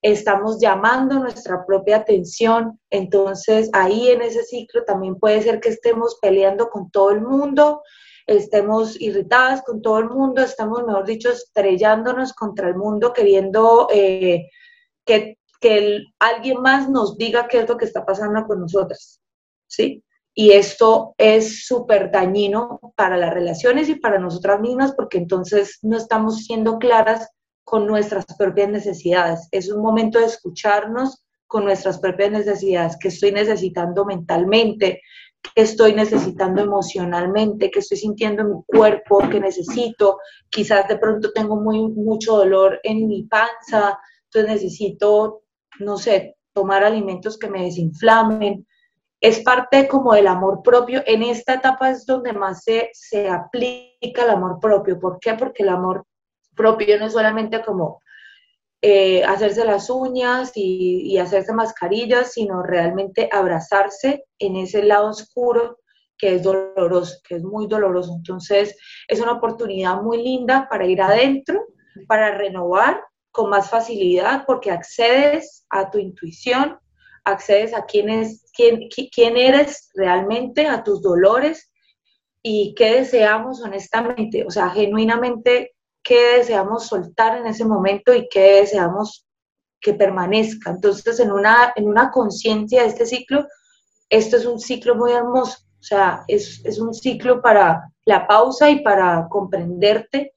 estamos 0.00 0.58
llamando 0.58 1.18
nuestra 1.18 1.66
propia 1.66 1.98
atención. 1.98 2.80
Entonces 2.88 3.68
ahí 3.74 4.08
en 4.08 4.22
ese 4.22 4.42
ciclo 4.42 4.84
también 4.84 5.16
puede 5.16 5.42
ser 5.42 5.60
que 5.60 5.68
estemos 5.68 6.18
peleando 6.22 6.70
con 6.70 6.90
todo 6.90 7.10
el 7.10 7.20
mundo, 7.20 7.82
estemos 8.26 8.98
irritadas 8.98 9.60
con 9.62 9.82
todo 9.82 9.98
el 9.98 10.08
mundo, 10.08 10.40
estamos, 10.40 10.82
mejor 10.86 11.04
dicho, 11.04 11.28
estrellándonos 11.28 12.32
contra 12.32 12.68
el 12.68 12.76
mundo, 12.76 13.12
queriendo 13.12 13.86
eh, 13.92 14.48
que, 15.04 15.36
alguien 16.18 16.62
más 16.62 16.88
nos 16.88 17.18
diga 17.18 17.46
qué 17.46 17.58
es 17.58 17.68
lo 17.68 17.76
que 17.76 17.84
está 17.84 18.06
pasando 18.06 18.46
con 18.46 18.60
nosotras. 18.60 19.20
¿Sí? 19.66 20.02
Y 20.34 20.52
esto 20.52 21.14
es 21.18 21.66
súper 21.66 22.10
dañino 22.10 22.80
para 22.96 23.16
las 23.16 23.34
relaciones 23.34 23.88
y 23.88 23.96
para 23.96 24.18
nosotras 24.18 24.60
mismas 24.60 24.92
porque 24.92 25.18
entonces 25.18 25.78
no 25.82 25.96
estamos 25.96 26.44
siendo 26.44 26.78
claras 26.78 27.28
con 27.64 27.86
nuestras 27.86 28.24
propias 28.38 28.68
necesidades. 28.68 29.48
Es 29.50 29.70
un 29.70 29.82
momento 29.82 30.18
de 30.18 30.26
escucharnos 30.26 31.24
con 31.46 31.64
nuestras 31.64 31.98
propias 31.98 32.30
necesidades, 32.30 32.96
que 32.96 33.08
estoy 33.08 33.32
necesitando 33.32 34.04
mentalmente, 34.04 35.00
que 35.54 35.62
estoy 35.62 35.94
necesitando 35.94 36.62
emocionalmente, 36.62 37.70
que 37.70 37.80
estoy 37.80 37.98
sintiendo 37.98 38.42
en 38.42 38.50
mi 38.50 38.62
cuerpo, 38.66 39.28
que 39.28 39.40
necesito. 39.40 40.18
Quizás 40.48 40.86
de 40.86 40.98
pronto 40.98 41.32
tengo 41.32 41.56
muy, 41.56 41.88
mucho 41.88 42.36
dolor 42.36 42.78
en 42.84 43.08
mi 43.08 43.24
panza, 43.24 43.98
entonces 44.24 44.62
necesito, 44.62 45.42
no 45.80 45.96
sé, 45.96 46.36
tomar 46.52 46.84
alimentos 46.84 47.36
que 47.36 47.48
me 47.48 47.64
desinflamen 47.64 48.66
es 49.20 49.40
parte 49.40 49.86
como 49.86 50.14
del 50.14 50.26
amor 50.26 50.62
propio. 50.62 51.02
En 51.06 51.22
esta 51.22 51.54
etapa 51.54 51.90
es 51.90 52.06
donde 52.06 52.32
más 52.32 52.64
se, 52.64 52.90
se 52.92 53.28
aplica 53.28 54.24
el 54.24 54.30
amor 54.30 54.58
propio. 54.60 54.98
¿Por 54.98 55.18
qué? 55.20 55.34
Porque 55.34 55.62
el 55.62 55.68
amor 55.68 56.06
propio 56.56 56.98
no 56.98 57.06
es 57.06 57.12
solamente 57.12 57.62
como 57.62 58.00
eh, 58.82 59.22
hacerse 59.24 59.64
las 59.64 59.90
uñas 59.90 60.52
y, 60.54 61.02
y, 61.02 61.18
hacerse 61.18 61.52
mascarillas, 61.52 62.32
sino 62.32 62.62
realmente 62.62 63.28
abrazarse 63.30 64.24
en 64.38 64.56
ese 64.56 64.82
lado 64.82 65.08
oscuro 65.08 65.80
que 66.16 66.36
es 66.36 66.42
doloroso, 66.42 67.18
que 67.26 67.36
es 67.36 67.42
muy 67.42 67.66
doloroso. 67.66 68.14
Entonces, 68.14 68.76
es 69.08 69.20
una 69.20 69.32
oportunidad 69.32 70.00
muy 70.02 70.22
linda 70.22 70.66
para 70.68 70.86
ir 70.86 71.00
adentro, 71.00 71.66
para 72.06 72.36
renovar 72.36 73.02
con 73.32 73.50
más 73.50 73.70
facilidad, 73.70 74.44
porque 74.46 74.70
accedes 74.70 75.66
a 75.70 75.90
tu 75.90 75.98
intuición, 75.98 76.78
accedes 77.24 77.74
a 77.74 77.84
quién, 77.84 78.08
es, 78.08 78.50
quién, 78.54 78.88
quién 79.14 79.36
eres 79.36 79.90
realmente, 79.94 80.66
a 80.66 80.82
tus 80.82 81.02
dolores, 81.02 81.70
y 82.42 82.74
qué 82.74 82.96
deseamos 82.96 83.62
honestamente, 83.62 84.44
o 84.46 84.50
sea, 84.50 84.70
genuinamente, 84.70 85.74
qué 86.02 86.38
deseamos 86.38 86.86
soltar 86.86 87.36
en 87.38 87.46
ese 87.46 87.64
momento 87.64 88.14
y 88.14 88.28
qué 88.30 88.60
deseamos 88.60 89.26
que 89.80 89.94
permanezca. 89.94 90.70
Entonces, 90.70 91.20
en 91.20 91.32
una, 91.32 91.72
en 91.76 91.86
una 91.86 92.10
conciencia 92.10 92.82
de 92.82 92.88
este 92.88 93.06
ciclo, 93.06 93.46
esto 94.08 94.36
es 94.36 94.46
un 94.46 94.58
ciclo 94.58 94.94
muy 94.94 95.12
hermoso, 95.12 95.58
o 95.78 95.82
sea, 95.82 96.24
es, 96.28 96.64
es 96.64 96.78
un 96.78 96.92
ciclo 96.94 97.40
para 97.40 97.82
la 98.04 98.26
pausa 98.26 98.70
y 98.70 98.82
para 98.82 99.26
comprenderte 99.28 100.34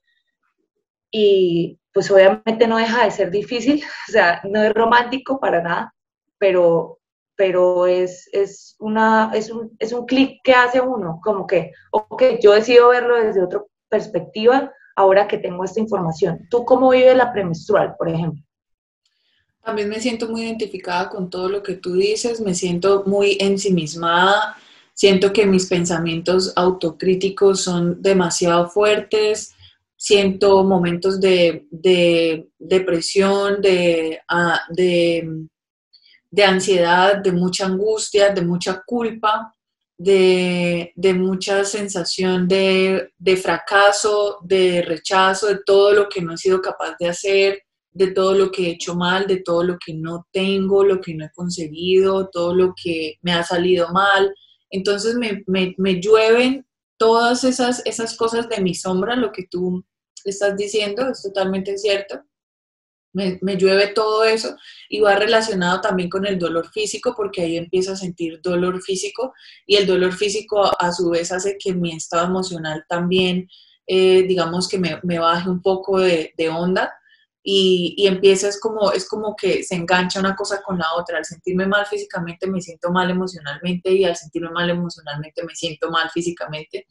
y 1.10 1.78
pues 1.92 2.10
obviamente 2.10 2.66
no 2.66 2.76
deja 2.76 3.04
de 3.04 3.10
ser 3.10 3.30
difícil, 3.30 3.82
o 4.08 4.12
sea, 4.12 4.40
no 4.44 4.62
es 4.62 4.74
romántico 4.74 5.38
para 5.38 5.62
nada, 5.62 5.93
pero, 6.44 7.00
pero 7.36 7.86
es, 7.86 8.28
es, 8.30 8.76
una, 8.78 9.30
es 9.32 9.50
un, 9.50 9.74
es 9.78 9.94
un 9.94 10.04
clic 10.04 10.40
que 10.44 10.52
hace 10.52 10.78
uno, 10.78 11.20
como 11.24 11.46
que, 11.46 11.72
ok, 11.90 12.22
yo 12.42 12.52
decido 12.52 12.90
verlo 12.90 13.16
desde 13.16 13.42
otra 13.42 13.62
perspectiva 13.88 14.70
ahora 14.94 15.26
que 15.26 15.38
tengo 15.38 15.64
esta 15.64 15.80
información. 15.80 16.46
¿Tú 16.50 16.66
cómo 16.66 16.90
vives 16.90 17.16
la 17.16 17.32
premenstrual, 17.32 17.94
por 17.96 18.10
ejemplo? 18.10 18.42
También 19.62 19.88
me 19.88 20.00
siento 20.00 20.28
muy 20.28 20.42
identificada 20.42 21.08
con 21.08 21.30
todo 21.30 21.48
lo 21.48 21.62
que 21.62 21.76
tú 21.76 21.94
dices, 21.94 22.42
me 22.42 22.54
siento 22.54 23.04
muy 23.06 23.38
ensimismada, 23.40 24.58
siento 24.92 25.32
que 25.32 25.46
mis 25.46 25.64
pensamientos 25.66 26.52
autocríticos 26.56 27.62
son 27.62 28.02
demasiado 28.02 28.68
fuertes, 28.68 29.54
siento 29.96 30.62
momentos 30.62 31.22
de, 31.22 31.66
depresión, 32.58 33.62
de, 33.62 34.20
ah, 34.28 34.60
de, 34.68 35.46
de, 36.34 36.44
ansiedad, 36.44 37.18
de 37.18 37.32
mucha 37.32 37.66
angustia, 37.66 38.30
de 38.30 38.42
mucha 38.42 38.82
culpa, 38.84 39.54
de, 39.96 40.92
mucha 41.16 41.64
sensación 41.64 42.48
de, 42.48 43.10
fracaso, 43.40 44.38
de 44.42 44.82
rechazo, 44.82 45.46
de 45.46 45.60
todo 45.64 45.92
lo 45.92 46.08
que 46.08 46.20
no 46.20 46.34
he 46.34 46.38
sido 46.38 46.60
capaz 46.60 46.96
de 46.98 47.08
hacer, 47.08 47.62
de 47.92 48.08
todo 48.08 48.34
lo 48.34 48.50
que 48.50 48.66
he 48.66 48.70
hecho 48.72 48.96
mal, 48.96 49.26
de 49.26 49.42
todo 49.42 49.62
lo 49.62 49.78
que 49.78 49.94
no 49.94 50.26
tengo, 50.32 50.84
lo 50.84 51.00
que 51.00 51.14
no 51.14 51.24
he 51.24 51.30
conseguido, 51.32 52.28
todo 52.30 52.54
lo 52.54 52.74
que 52.82 53.14
me 53.22 53.32
ha 53.32 53.44
salido 53.44 53.88
mal. 53.90 54.34
Entonces 54.70 55.14
me, 55.14 55.44
me 55.46 56.00
llueven 56.00 56.66
todas 56.96 57.44
esas, 57.44 57.80
esas 57.86 58.16
cosas 58.16 58.48
de 58.48 58.60
mi 58.60 58.74
sombra, 58.74 59.14
lo 59.14 59.30
que 59.30 59.46
tú 59.48 59.84
estás 60.24 60.56
diciendo, 60.56 61.08
es 61.10 61.22
totalmente 61.22 61.78
cierto. 61.78 62.20
Me, 63.14 63.38
me, 63.42 63.56
llueve 63.56 63.88
todo 63.88 64.24
eso 64.24 64.56
y 64.88 65.00
va 65.00 65.14
relacionado 65.14 65.80
también 65.80 66.10
con 66.10 66.26
el 66.26 66.38
dolor 66.38 66.70
físico 66.70 67.14
porque 67.16 67.42
ahí 67.42 67.56
empiezo 67.56 67.92
a 67.92 67.96
sentir 67.96 68.40
dolor 68.42 68.82
físico 68.82 69.32
y 69.66 69.76
el 69.76 69.86
dolor 69.86 70.12
físico 70.12 70.70
a, 70.78 70.92
su 70.92 71.10
vez 71.10 71.32
hace 71.32 71.56
que 71.58 71.72
mi 71.72 71.92
estado 71.92 72.26
emocional 72.26 72.84
también, 72.88 73.48
eh, 73.86 74.24
digamos 74.24 74.68
que 74.68 74.78
me, 74.78 75.00
me, 75.04 75.18
baje 75.20 75.48
un 75.48 75.62
poco 75.62 76.00
de, 76.00 76.34
de 76.36 76.48
onda 76.48 76.92
y, 77.46 77.94
y, 77.98 78.06
empieza, 78.06 78.48
es 78.48 78.58
como, 78.58 78.90
es 78.92 79.06
como 79.06 79.36
que 79.36 79.62
se 79.62 79.74
engancha 79.74 80.18
una 80.18 80.34
cosa 80.34 80.62
con 80.62 80.78
la 80.78 80.86
otra. 80.96 81.18
Al 81.18 81.26
sentirme 81.26 81.66
mal 81.66 81.84
físicamente 81.84 82.46
me 82.46 82.62
siento 82.62 82.90
mal 82.90 83.10
emocionalmente 83.10 83.92
y 83.92 84.04
al 84.04 84.16
sentirme 84.16 84.50
mal 84.50 84.70
emocionalmente 84.70 85.44
me 85.44 85.54
siento 85.54 85.90
mal 85.90 86.10
físicamente. 86.10 86.86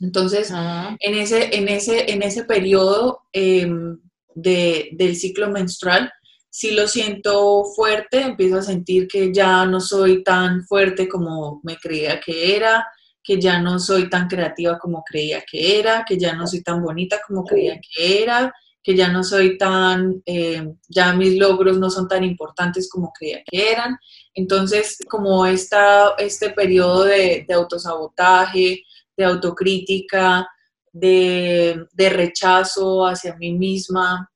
Entonces, 0.00 0.50
en, 0.50 1.14
ese, 1.14 1.56
en, 1.56 1.68
ese, 1.68 2.10
en 2.10 2.22
ese 2.22 2.44
periodo 2.44 3.20
em, 3.32 4.00
de, 4.34 4.90
del 4.92 5.16
ciclo 5.16 5.50
menstrual, 5.50 6.10
si 6.50 6.72
lo 6.72 6.88
siento 6.88 7.64
fuerte, 7.76 8.22
empiezo 8.22 8.58
a 8.58 8.62
sentir 8.62 9.06
que 9.06 9.32
ya 9.32 9.64
no 9.66 9.80
soy 9.80 10.24
tan 10.24 10.64
fuerte 10.64 11.08
como 11.08 11.60
me 11.62 11.76
creía 11.76 12.20
que 12.20 12.56
era, 12.56 12.84
que 13.22 13.40
ya 13.40 13.60
no 13.60 13.78
soy 13.78 14.10
tan 14.10 14.26
creativa 14.26 14.78
como 14.78 15.04
creía 15.04 15.44
que 15.48 15.78
era, 15.78 16.04
que 16.06 16.18
ya 16.18 16.34
no 16.34 16.48
soy 16.48 16.62
tan 16.62 16.82
bonita 16.82 17.20
como 17.26 17.44
creía 17.44 17.78
que 17.80 18.22
era, 18.24 18.52
que 18.82 18.96
ya 18.96 19.08
no 19.08 19.22
soy 19.22 19.58
tan, 19.58 20.22
em, 20.24 20.76
ya 20.88 21.12
mis 21.12 21.38
logros 21.38 21.78
no 21.78 21.90
son 21.90 22.08
tan 22.08 22.24
importantes 22.24 22.88
como 22.90 23.12
creía 23.12 23.42
que 23.44 23.70
eran. 23.70 23.96
Entonces, 24.34 24.98
como 25.08 25.46
esta, 25.46 26.14
este 26.18 26.50
periodo 26.50 27.04
de, 27.04 27.44
de 27.46 27.54
autosabotaje, 27.54 28.82
de 29.16 29.24
autocrítica, 29.24 30.48
de, 30.92 31.86
rechazo 31.96 33.06
hacia 33.06 33.36
mí 33.36 33.52
misma, 33.52 34.30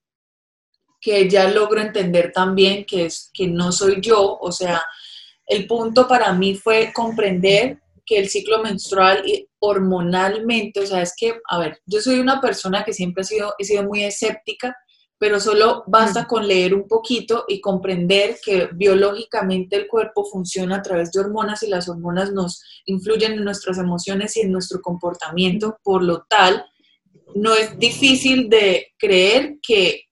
que 1.00 1.28
ya 1.28 1.48
logro 1.48 1.80
entender 1.80 2.32
también 2.32 2.84
que, 2.84 3.07
es, 3.07 3.30
que 3.32 3.46
no 3.46 3.72
soy 3.72 4.00
yo, 4.00 4.38
o 4.40 4.52
sea, 4.52 4.82
el 5.46 5.66
punto 5.66 6.09
para 6.09 6.32
mí 6.32 6.55
fue 6.55 6.92
comprender 6.94 7.78
que 8.07 8.18
el 8.18 8.28
ciclo 8.28 8.62
menstrual 8.62 9.24
hormonalmente, 9.59 10.80
o 10.80 10.86
sea, 10.86 11.02
es 11.02 11.14
que, 11.16 11.38
a 11.48 11.59
ver, 11.59 11.80
yo 11.86 12.00
soy 12.00 12.18
una 12.18 12.40
persona 12.40 12.84
que 12.84 12.92
siempre 12.92 13.22
ha 13.22 13.24
sido, 13.24 13.55
he 13.59 13.64
sido 13.64 13.84
muy 13.84 14.05
escéptica 14.05 14.76
pero 15.18 15.40
solo 15.40 15.84
basta 15.86 16.22
mm. 16.22 16.26
con 16.26 16.46
leer 16.46 16.74
un 16.74 16.88
poquito 16.88 17.44
y 17.48 17.60
comprender 17.60 18.38
que 18.44 18.68
biológicamente 18.72 19.76
el 19.76 19.86
cuerpo 19.86 20.24
funciona 20.24 20.76
a 20.76 20.82
través 20.82 21.12
de 21.12 21.20
hormonas 21.20 21.62
y 21.62 21.68
las 21.68 21.88
hormonas 21.88 22.32
nos 22.32 22.62
influyen 22.86 23.32
en 23.32 23.44
nuestras 23.44 23.78
emociones 23.78 24.36
y 24.36 24.40
en 24.40 24.52
nuestro 24.52 24.80
comportamiento, 24.80 25.78
por 25.82 26.02
lo 26.02 26.24
tal, 26.28 26.64
no 27.34 27.54
es 27.54 27.78
difícil 27.78 28.48
de 28.48 28.92
creer 28.98 29.58
que 29.62 30.04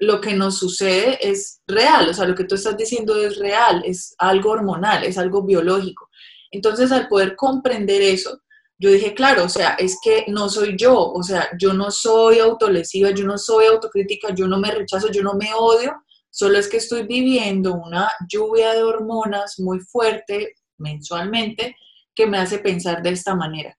lo 0.00 0.20
que 0.20 0.34
nos 0.34 0.58
sucede 0.58 1.18
es 1.20 1.60
real, 1.66 2.08
o 2.08 2.14
sea, 2.14 2.26
lo 2.26 2.34
que 2.34 2.44
tú 2.44 2.54
estás 2.54 2.76
diciendo 2.76 3.16
es 3.16 3.36
real, 3.38 3.82
es 3.84 4.14
algo 4.18 4.50
hormonal, 4.50 5.04
es 5.04 5.18
algo 5.18 5.42
biológico. 5.42 6.08
Entonces, 6.50 6.92
al 6.92 7.08
poder 7.08 7.34
comprender 7.34 8.00
eso, 8.00 8.40
yo 8.78 8.90
dije, 8.90 9.12
claro, 9.12 9.44
o 9.44 9.48
sea, 9.48 9.70
es 9.74 9.98
que 10.02 10.24
no 10.28 10.48
soy 10.48 10.76
yo, 10.76 10.96
o 10.96 11.22
sea, 11.22 11.48
yo 11.58 11.72
no 11.72 11.90
soy 11.90 12.38
autolesiva, 12.38 13.10
yo 13.10 13.24
no 13.24 13.36
soy 13.36 13.66
autocrítica, 13.66 14.32
yo 14.32 14.46
no 14.46 14.58
me 14.58 14.70
rechazo, 14.70 15.10
yo 15.10 15.22
no 15.22 15.34
me 15.34 15.52
odio, 15.52 15.94
solo 16.30 16.58
es 16.58 16.68
que 16.68 16.76
estoy 16.76 17.02
viviendo 17.02 17.74
una 17.74 18.08
lluvia 18.28 18.72
de 18.72 18.84
hormonas 18.84 19.58
muy 19.58 19.80
fuerte 19.80 20.54
mensualmente 20.76 21.76
que 22.14 22.26
me 22.26 22.38
hace 22.38 22.60
pensar 22.60 23.02
de 23.02 23.10
esta 23.10 23.34
manera. 23.34 23.76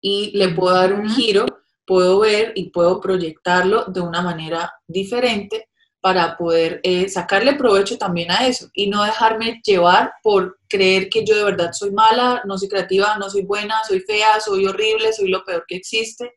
Y 0.00 0.36
le 0.36 0.50
puedo 0.50 0.74
dar 0.74 0.92
un 0.92 1.10
giro, 1.10 1.46
puedo 1.84 2.20
ver 2.20 2.52
y 2.54 2.70
puedo 2.70 3.00
proyectarlo 3.00 3.86
de 3.86 4.00
una 4.00 4.22
manera 4.22 4.72
diferente 4.86 5.67
para 6.00 6.36
poder 6.36 6.80
eh, 6.84 7.08
sacarle 7.08 7.54
provecho 7.54 7.98
también 7.98 8.30
a 8.30 8.46
eso 8.46 8.68
y 8.72 8.88
no 8.88 9.02
dejarme 9.04 9.60
llevar 9.64 10.12
por 10.22 10.58
creer 10.68 11.08
que 11.08 11.24
yo 11.24 11.36
de 11.36 11.44
verdad 11.44 11.72
soy 11.72 11.90
mala, 11.90 12.42
no 12.46 12.56
soy 12.56 12.68
creativa, 12.68 13.16
no 13.18 13.28
soy 13.28 13.42
buena, 13.42 13.82
soy 13.86 14.00
fea, 14.00 14.38
soy 14.40 14.66
horrible, 14.66 15.12
soy 15.12 15.28
lo 15.28 15.44
peor 15.44 15.64
que 15.66 15.76
existe. 15.76 16.34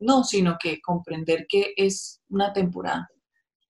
No, 0.00 0.24
sino 0.24 0.56
que 0.60 0.80
comprender 0.80 1.46
que 1.48 1.74
es 1.76 2.20
una 2.28 2.52
temporada. 2.52 3.08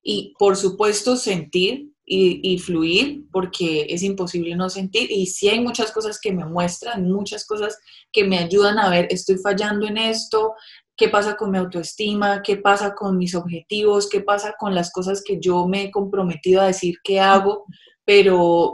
Y 0.02 0.34
por 0.38 0.56
supuesto 0.56 1.16
sentir 1.16 1.90
y, 2.04 2.40
y 2.42 2.58
fluir, 2.58 3.24
porque 3.30 3.86
es 3.88 4.02
imposible 4.02 4.54
no 4.56 4.70
sentir. 4.70 5.10
Y 5.10 5.26
sí 5.26 5.48
hay 5.48 5.60
muchas 5.60 5.92
cosas 5.92 6.18
que 6.20 6.32
me 6.32 6.44
muestran, 6.44 7.10
muchas 7.10 7.46
cosas 7.46 7.78
que 8.12 8.24
me 8.24 8.38
ayudan 8.38 8.78
a 8.78 8.90
ver, 8.90 9.08
estoy 9.10 9.36
fallando 9.38 9.86
en 9.86 9.98
esto, 9.98 10.54
qué 10.98 11.08
pasa 11.08 11.36
con 11.36 11.52
mi 11.52 11.58
autoestima, 11.58 12.42
qué 12.42 12.56
pasa 12.56 12.94
con 12.94 13.16
mis 13.16 13.36
objetivos, 13.36 14.08
qué 14.10 14.20
pasa 14.20 14.56
con 14.58 14.74
las 14.74 14.90
cosas 14.90 15.22
que 15.24 15.38
yo 15.40 15.66
me 15.68 15.84
he 15.84 15.90
comprometido 15.92 16.60
a 16.60 16.66
decir 16.66 16.96
que 17.04 17.20
hago, 17.20 17.66
pero 18.04 18.72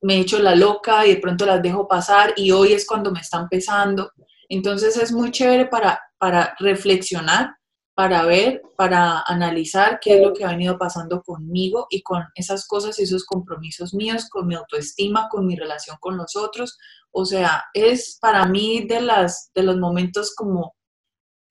me 0.00 0.14
he 0.14 0.20
hecho 0.20 0.38
la 0.38 0.54
loca 0.54 1.04
y 1.04 1.14
de 1.14 1.20
pronto 1.20 1.44
las 1.44 1.60
dejo 1.60 1.88
pasar 1.88 2.32
y 2.36 2.52
hoy 2.52 2.72
es 2.72 2.86
cuando 2.86 3.10
me 3.10 3.20
están 3.20 3.48
pesando. 3.48 4.12
Entonces 4.48 4.96
es 4.96 5.10
muy 5.10 5.32
chévere 5.32 5.66
para, 5.66 6.00
para 6.18 6.54
reflexionar, 6.60 7.56
para 7.96 8.24
ver, 8.24 8.62
para 8.76 9.22
analizar 9.26 9.98
qué 10.00 10.18
es 10.18 10.22
lo 10.22 10.32
que 10.32 10.44
ha 10.44 10.50
venido 10.50 10.78
pasando 10.78 11.20
conmigo 11.22 11.88
y 11.90 12.02
con 12.02 12.22
esas 12.36 12.64
cosas 12.68 12.96
y 13.00 13.02
esos 13.02 13.24
compromisos 13.24 13.92
míos, 13.92 14.28
con 14.30 14.46
mi 14.46 14.54
autoestima, 14.54 15.28
con 15.28 15.44
mi 15.44 15.56
relación 15.56 15.96
con 15.98 16.16
los 16.16 16.36
otros. 16.36 16.78
O 17.10 17.24
sea, 17.24 17.64
es 17.74 18.18
para 18.20 18.46
mí 18.46 18.86
de, 18.86 19.00
las, 19.00 19.50
de 19.52 19.64
los 19.64 19.78
momentos 19.78 20.32
como 20.32 20.76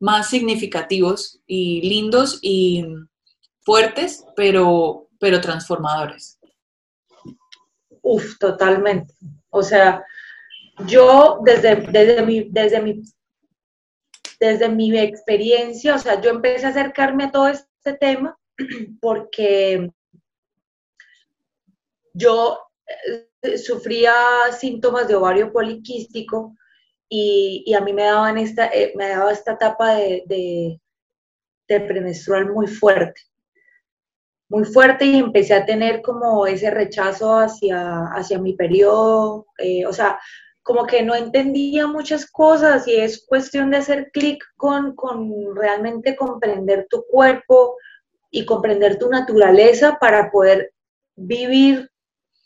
más 0.05 0.29
significativos 0.29 1.41
y 1.47 1.81
lindos 1.81 2.37
y 2.43 2.85
fuertes, 3.61 4.23
pero, 4.35 5.09
pero 5.19 5.41
transformadores. 5.41 6.37
Uf, 8.03 8.37
totalmente. 8.37 9.15
O 9.49 9.63
sea, 9.63 10.05
yo 10.85 11.39
desde, 11.43 11.77
desde, 11.91 12.21
mi, 12.21 12.47
desde, 12.51 12.81
mi, 12.83 13.01
desde 14.39 14.69
mi 14.69 14.95
experiencia, 14.95 15.95
o 15.95 15.97
sea, 15.97 16.21
yo 16.21 16.29
empecé 16.29 16.67
a 16.67 16.69
acercarme 16.69 17.23
a 17.23 17.31
todo 17.31 17.47
este 17.47 17.93
tema 17.99 18.37
porque 19.01 19.89
yo 22.13 22.59
eh, 23.41 23.57
sufría 23.57 24.13
síntomas 24.55 25.07
de 25.07 25.15
ovario 25.15 25.51
poliquístico 25.51 26.55
y, 27.09 27.73
a 27.73 27.81
mí 27.81 27.93
me 27.93 28.03
daban 28.03 28.37
esta, 28.37 28.67
eh, 28.67 28.93
me 28.95 29.09
daba 29.09 29.31
esta 29.31 29.53
etapa 29.53 29.95
de, 29.95 30.79
de, 31.67 31.79
premenstrual 31.79 32.51
muy 32.51 32.67
fuerte, 32.67 33.21
muy 34.49 34.65
fuerte 34.65 35.05
y 35.05 35.17
empecé 35.19 35.53
a 35.53 35.65
tener 35.65 36.01
como 36.01 36.45
ese 36.47 36.71
rechazo 36.71 37.37
hacia, 37.39 38.05
hacia 38.13 38.39
mi 38.39 38.53
periodo, 38.53 39.47
eh, 39.57 39.85
o 39.85 39.93
sea, 39.93 40.19
como 40.63 40.85
que 40.87 41.03
no 41.03 41.13
entendía 41.13 41.85
muchas 41.85 42.29
cosas 42.29 42.87
y 42.87 42.95
es 42.95 43.25
cuestión 43.25 43.69
de 43.69 43.77
hacer 43.77 44.09
clic 44.11 44.43
con, 44.57 44.95
con 44.95 45.55
realmente 45.55 46.15
comprender 46.15 46.87
tu 46.89 47.05
cuerpo 47.05 47.77
y 48.31 48.45
comprender 48.45 48.97
tu 48.97 49.09
naturaleza 49.09 49.97
para 49.99 50.31
poder 50.31 50.73
vivir 51.15 51.89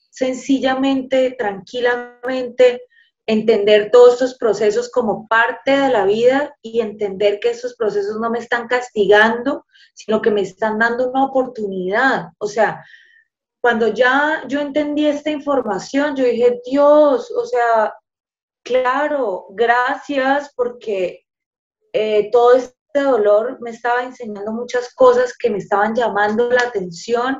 sencillamente, 0.09 1.31
tranquilamente, 1.37 2.81
entender 3.29 3.91
todos 3.91 4.13
estos 4.13 4.37
procesos 4.39 4.89
como 4.89 5.27
parte 5.27 5.69
de 5.69 5.89
la 5.89 6.03
vida 6.05 6.55
y 6.63 6.81
entender 6.81 7.39
que 7.39 7.51
estos 7.51 7.75
procesos 7.75 8.19
no 8.19 8.31
me 8.31 8.39
están 8.39 8.67
castigando, 8.67 9.67
sino 9.93 10.19
que 10.19 10.31
me 10.31 10.41
están 10.41 10.79
dando 10.79 11.11
una 11.11 11.25
oportunidad. 11.25 12.29
O 12.39 12.47
sea, 12.47 12.83
cuando 13.61 13.89
ya 13.89 14.43
yo 14.47 14.61
entendí 14.61 15.05
esta 15.05 15.29
información, 15.29 16.15
yo 16.15 16.23
dije, 16.23 16.59
Dios, 16.65 17.29
o 17.29 17.45
sea, 17.45 17.93
claro, 18.63 19.45
gracias 19.51 20.51
porque 20.55 21.27
eh, 21.93 22.31
todo 22.31 22.53
este 22.53 22.75
dolor 22.95 23.59
me 23.61 23.69
estaba 23.69 24.01
enseñando 24.01 24.51
muchas 24.53 24.91
cosas 24.95 25.35
que 25.37 25.51
me 25.51 25.59
estaban 25.59 25.93
llamando 25.93 26.49
la 26.49 26.63
atención 26.63 27.39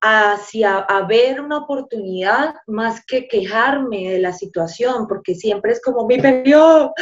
hacia 0.00 0.78
a 0.78 1.06
ver 1.06 1.40
una 1.40 1.58
oportunidad 1.58 2.54
más 2.66 3.04
que 3.04 3.26
quejarme 3.26 4.12
de 4.12 4.20
la 4.20 4.32
situación, 4.32 5.06
porque 5.08 5.34
siempre 5.34 5.72
es 5.72 5.82
como 5.82 6.06
mi 6.06 6.18
periodo 6.20 6.92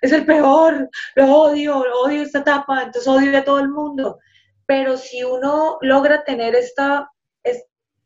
es 0.00 0.12
el 0.12 0.24
peor, 0.24 0.88
lo 1.16 1.34
odio, 1.34 1.84
lo 1.84 2.02
odio 2.02 2.22
esta 2.22 2.40
etapa, 2.40 2.82
entonces 2.82 3.08
odio 3.08 3.36
a 3.36 3.44
todo 3.44 3.58
el 3.58 3.68
mundo. 3.68 4.18
Pero 4.66 4.96
si 4.96 5.24
uno 5.24 5.78
logra 5.80 6.24
tener 6.24 6.54
esta, 6.54 7.10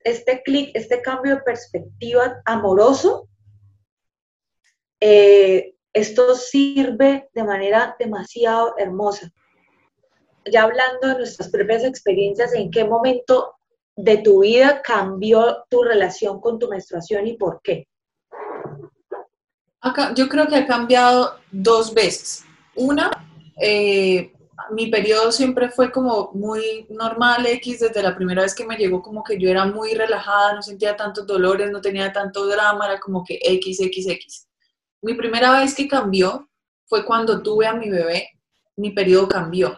este 0.00 0.42
clic, 0.42 0.70
este 0.74 1.02
cambio 1.02 1.36
de 1.36 1.42
perspectiva 1.42 2.40
amoroso, 2.44 3.28
eh, 5.00 5.74
esto 5.92 6.34
sirve 6.34 7.28
de 7.34 7.44
manera 7.44 7.96
demasiado 7.98 8.74
hermosa. 8.78 9.30
Ya 10.50 10.62
hablando 10.62 11.08
de 11.08 11.16
nuestras 11.16 11.50
propias 11.50 11.84
experiencias, 11.84 12.54
¿en 12.54 12.70
qué 12.70 12.84
momento 12.84 13.56
de 13.96 14.18
tu 14.18 14.40
vida 14.40 14.82
cambió 14.82 15.64
tu 15.68 15.82
relación 15.82 16.40
con 16.40 16.58
tu 16.58 16.68
menstruación 16.68 17.26
y 17.26 17.34
por 17.34 17.60
qué? 17.62 17.86
Yo 20.14 20.28
creo 20.28 20.46
que 20.46 20.56
ha 20.56 20.66
cambiado 20.66 21.38
dos 21.50 21.92
veces. 21.92 22.44
Una, 22.76 23.10
eh, 23.60 24.32
mi 24.70 24.86
periodo 24.86 25.32
siempre 25.32 25.70
fue 25.70 25.90
como 25.90 26.30
muy 26.34 26.86
normal 26.88 27.44
X, 27.46 27.80
desde 27.80 28.02
la 28.02 28.14
primera 28.14 28.42
vez 28.42 28.54
que 28.54 28.64
me 28.64 28.76
llegó 28.76 29.02
como 29.02 29.24
que 29.24 29.38
yo 29.38 29.50
era 29.50 29.66
muy 29.66 29.94
relajada, 29.94 30.54
no 30.54 30.62
sentía 30.62 30.96
tantos 30.96 31.26
dolores, 31.26 31.70
no 31.70 31.80
tenía 31.80 32.12
tanto 32.12 32.46
drama, 32.46 32.86
era 32.86 33.00
como 33.00 33.24
que 33.24 33.40
X, 33.42 33.80
X, 33.80 34.06
X. 34.06 34.48
Mi 35.02 35.14
primera 35.14 35.60
vez 35.60 35.74
que 35.74 35.88
cambió 35.88 36.48
fue 36.86 37.04
cuando 37.04 37.42
tuve 37.42 37.66
a 37.66 37.74
mi 37.74 37.90
bebé, 37.90 38.28
mi 38.76 38.90
periodo 38.90 39.28
cambió 39.28 39.76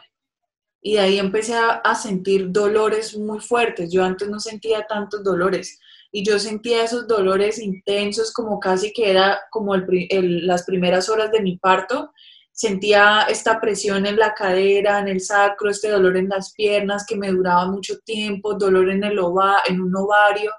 y 0.86 0.92
de 0.92 1.00
ahí 1.00 1.18
empecé 1.18 1.54
a, 1.54 1.94
sentir 1.94 2.52
dolores 2.52 3.16
muy 3.16 3.40
fuertes. 3.40 3.90
Yo 3.90 4.04
antes 4.04 4.28
no 4.28 4.38
sentía 4.38 4.86
tantos 4.86 5.24
dolores 5.24 5.80
y 6.12 6.22
yo 6.22 6.38
sentía 6.38 6.84
esos 6.84 7.08
dolores 7.08 7.58
intensos 7.58 8.34
como 8.34 8.60
casi 8.60 8.92
que 8.92 9.10
era 9.10 9.40
como 9.50 9.74
las 9.76 10.64
primeras 10.64 11.08
horas 11.08 11.32
de 11.32 11.40
mi 11.40 11.56
parto. 11.56 12.12
Sentía 12.52 13.22
esta 13.30 13.62
presión 13.62 14.04
en 14.04 14.18
la 14.18 14.34
cadera, 14.34 14.98
en 14.98 15.08
el 15.08 15.22
sacro, 15.22 15.70
este 15.70 15.88
dolor 15.88 16.18
en 16.18 16.28
las 16.28 16.52
piernas 16.52 17.06
que 17.08 17.16
me 17.16 17.30
duraba 17.30 17.66
mucho 17.66 18.00
tiempo, 18.00 18.52
dolor 18.52 18.90
en, 18.90 19.04
el 19.04 19.18
en 19.66 19.80
un 19.80 19.96
ovario, 19.96 20.52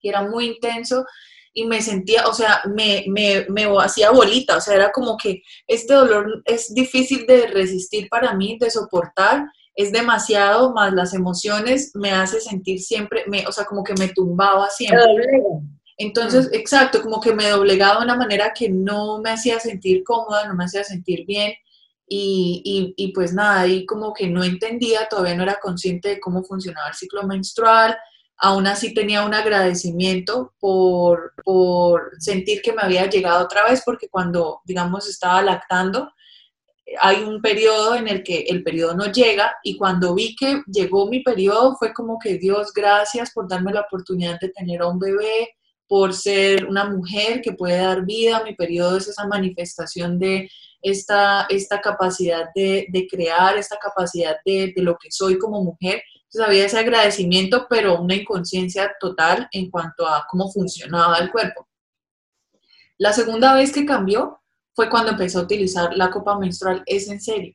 que 0.00 0.08
era 0.08 0.22
muy 0.22 0.46
intenso 0.46 1.04
y 1.52 1.66
me 1.66 1.82
sentía, 1.82 2.26
o 2.26 2.32
sea, 2.32 2.62
me, 2.66 3.04
me, 3.08 3.46
me 3.48 3.66
hacía 3.80 4.10
bolita, 4.10 4.56
o 4.56 4.60
sea, 4.60 4.74
era 4.74 4.92
como 4.92 5.16
que 5.16 5.42
este 5.66 5.94
dolor 5.94 6.42
es 6.44 6.72
difícil 6.74 7.26
de 7.26 7.46
resistir 7.48 8.08
para 8.08 8.34
mí, 8.34 8.58
de 8.60 8.70
soportar, 8.70 9.46
es 9.74 9.92
demasiado, 9.92 10.72
más 10.72 10.92
las 10.92 11.14
emociones 11.14 11.92
me 11.94 12.10
hace 12.10 12.40
sentir 12.40 12.80
siempre, 12.80 13.24
me, 13.28 13.46
o 13.46 13.52
sea, 13.52 13.64
como 13.64 13.84
que 13.84 13.94
me 13.94 14.08
tumbaba 14.08 14.68
siempre. 14.70 15.24
Entonces, 15.96 16.46
mm. 16.46 16.54
exacto, 16.54 17.00
como 17.00 17.20
que 17.20 17.32
me 17.32 17.48
doblegaba 17.48 17.98
de 17.98 18.04
una 18.04 18.16
manera 18.16 18.52
que 18.52 18.68
no 18.68 19.20
me 19.20 19.30
hacía 19.30 19.60
sentir 19.60 20.02
cómoda, 20.02 20.48
no 20.48 20.54
me 20.54 20.64
hacía 20.64 20.82
sentir 20.82 21.24
bien. 21.26 21.52
Y, 22.08 22.62
y, 22.64 22.94
y, 22.96 23.12
pues 23.12 23.34
nada, 23.34 23.60
ahí 23.60 23.84
como 23.84 24.14
que 24.14 24.28
no 24.28 24.42
entendía, 24.42 25.06
todavía 25.08 25.36
no 25.36 25.42
era 25.42 25.60
consciente 25.60 26.08
de 26.08 26.20
cómo 26.20 26.42
funcionaba 26.42 26.88
el 26.88 26.94
ciclo 26.94 27.22
menstrual, 27.24 27.96
aún 28.38 28.66
así 28.66 28.94
tenía 28.94 29.24
un 29.24 29.34
agradecimiento 29.34 30.54
por, 30.60 31.32
sentir 32.18 32.62
que 32.62 32.72
me 32.72 32.82
había 32.82 33.08
llegado 33.08 33.44
otra 33.44 33.64
vez, 33.64 33.82
porque 33.84 34.08
cuando, 34.08 34.60
digamos, 34.64 35.08
estaba 35.08 35.42
lactando, 35.42 36.10
hay 37.00 37.22
un 37.22 37.42
periodo 37.42 37.96
en 37.96 38.08
el 38.08 38.22
que 38.22 38.40
el 38.48 38.62
periodo 38.62 38.94
no 38.94 39.06
llega 39.12 39.56
y 39.62 39.76
cuando 39.76 40.14
vi 40.14 40.34
que 40.36 40.62
llegó 40.66 41.08
mi 41.08 41.20
periodo 41.20 41.76
fue 41.78 41.92
como 41.92 42.18
que 42.18 42.38
Dios, 42.38 42.72
gracias 42.72 43.30
por 43.32 43.46
darme 43.48 43.72
la 43.72 43.82
oportunidad 43.82 44.40
de 44.40 44.48
tener 44.50 44.80
a 44.80 44.88
un 44.88 44.98
bebé, 44.98 45.50
por 45.86 46.14
ser 46.14 46.66
una 46.66 46.84
mujer 46.84 47.40
que 47.42 47.52
puede 47.52 47.78
dar 47.78 48.04
vida. 48.04 48.42
Mi 48.44 48.54
periodo 48.54 48.98
es 48.98 49.08
esa 49.08 49.26
manifestación 49.26 50.18
de 50.18 50.50
esta, 50.82 51.46
esta 51.48 51.80
capacidad 51.80 52.46
de, 52.54 52.86
crear, 53.10 53.56
esta 53.56 53.76
capacidad 53.78 54.36
de, 54.44 54.72
de, 54.76 54.82
lo 54.82 54.96
que 54.96 55.10
soy 55.10 55.38
como 55.38 55.62
mujer. 55.62 56.02
Entonces 56.28 56.46
había 56.46 56.66
ese 56.66 56.78
agradecimiento, 56.78 57.66
pero 57.70 58.00
una 58.00 58.14
inconsciencia 58.14 58.94
total 59.00 59.48
en 59.50 59.70
cuanto 59.70 60.06
a 60.06 60.26
cómo 60.28 60.50
funcionaba 60.52 61.16
el 61.18 61.30
cuerpo. 61.30 61.66
La 62.98 63.14
segunda 63.14 63.54
vez 63.54 63.72
que 63.72 63.86
cambió 63.86 64.42
fue 64.74 64.90
cuando 64.90 65.12
empecé 65.12 65.38
a 65.38 65.42
utilizar 65.42 65.96
la 65.96 66.10
copa 66.10 66.38
menstrual, 66.38 66.82
es 66.84 67.08
en 67.08 67.20
serio. 67.20 67.54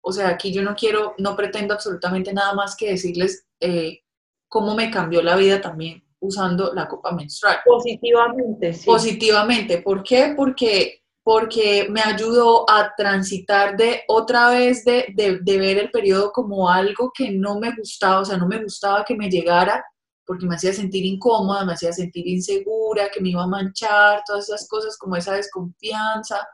O 0.00 0.10
sea, 0.10 0.28
aquí 0.28 0.52
yo 0.52 0.62
no 0.62 0.74
quiero, 0.74 1.14
no 1.18 1.36
pretendo 1.36 1.74
absolutamente 1.74 2.32
nada 2.32 2.54
más 2.54 2.74
que 2.76 2.90
decirles 2.90 3.46
eh, 3.60 4.00
cómo 4.48 4.74
me 4.74 4.90
cambió 4.90 5.20
la 5.20 5.36
vida 5.36 5.60
también 5.60 6.02
usando 6.20 6.72
la 6.72 6.88
copa 6.88 7.12
menstrual. 7.12 7.58
Positivamente, 7.64 8.72
sí. 8.72 8.86
Positivamente. 8.86 9.78
¿Por 9.82 10.02
qué? 10.02 10.32
Porque 10.34 11.02
porque 11.28 11.88
me 11.90 12.00
ayudó 12.00 12.64
a 12.70 12.94
transitar 12.96 13.76
de 13.76 14.00
otra 14.08 14.48
vez 14.48 14.82
de, 14.82 15.12
de, 15.14 15.58
ver 15.58 15.76
el 15.76 15.90
periodo 15.90 16.32
como 16.32 16.70
algo 16.70 17.12
que 17.14 17.30
no 17.30 17.60
me 17.60 17.70
gustaba, 17.76 18.20
o 18.20 18.24
sea, 18.24 18.38
no 18.38 18.48
me 18.48 18.62
gustaba 18.62 19.04
que 19.04 19.14
me 19.14 19.28
llegara 19.28 19.84
porque 20.24 20.46
me 20.46 20.54
hacía 20.54 20.72
sentir 20.72 21.04
incómoda, 21.04 21.66
me 21.66 21.74
hacía 21.74 21.92
sentir 21.92 22.26
insegura, 22.26 23.10
que 23.12 23.20
me 23.20 23.28
iba 23.28 23.42
a 23.42 23.46
manchar, 23.46 24.22
todas 24.26 24.48
esas 24.48 24.66
cosas 24.66 24.96
como 24.96 25.16
esa 25.16 25.34
desconfianza. 25.34 26.48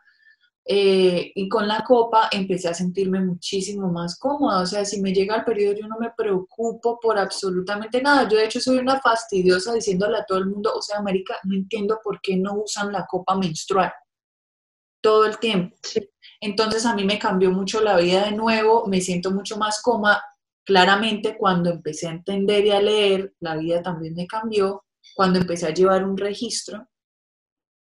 Eh, 0.65 1.31
y 1.37 1.49
con 1.49 1.69
la 1.69 1.85
copa 1.85 2.29
empecé 2.33 2.69
a 2.69 2.75
sentirme 2.75 3.21
muchísimo 3.21 3.93
más 3.93 4.19
cómoda, 4.19 4.63
o 4.63 4.67
sea, 4.67 4.85
si 4.85 5.01
me 5.01 5.13
llega 5.13 5.37
el 5.37 5.45
periodo 5.45 5.75
yo 5.75 5.87
no 5.87 5.99
me 6.01 6.11
preocupo 6.17 6.99
por 7.01 7.17
absolutamente 7.17 8.03
nada. 8.03 8.29
Yo 8.29 8.39
de 8.39 8.47
hecho 8.47 8.59
soy 8.59 8.79
una 8.79 9.01
fastidiosa 9.01 9.73
diciéndole 9.73 10.19
a 10.19 10.25
todo 10.25 10.39
el 10.39 10.47
mundo, 10.47 10.73
o 10.75 10.83
sea, 10.83 10.99
América, 10.99 11.37
no 11.45 11.55
entiendo 11.55 12.01
por 12.03 12.21
qué 12.21 12.37
no 12.37 12.55
usan 12.55 12.91
la 12.91 13.07
copa 13.07 13.37
menstrual 13.37 13.93
todo 15.05 15.27
el 15.27 15.39
tiempo. 15.39 15.77
Entonces 16.41 16.87
a 16.87 16.95
mí 16.95 17.05
me 17.05 17.19
cambió 17.19 17.51
mucho 17.51 17.83
la 17.83 17.99
vida 17.99 18.25
de 18.25 18.33
nuevo, 18.33 18.87
me 18.87 19.03
siento 19.03 19.31
mucho 19.31 19.59
más 19.59 19.83
cómoda. 19.83 20.25
Claramente 20.65 21.37
cuando 21.37 21.69
empecé 21.69 22.09
a 22.09 22.13
entender 22.13 22.65
y 22.65 22.71
a 22.71 22.81
leer, 22.81 23.35
la 23.39 23.55
vida 23.57 23.83
también 23.83 24.15
me 24.15 24.27
cambió. 24.27 24.83
Cuando 25.15 25.39
empecé 25.39 25.67
a 25.67 25.75
llevar 25.75 26.05
un 26.05 26.17
registro 26.17 26.89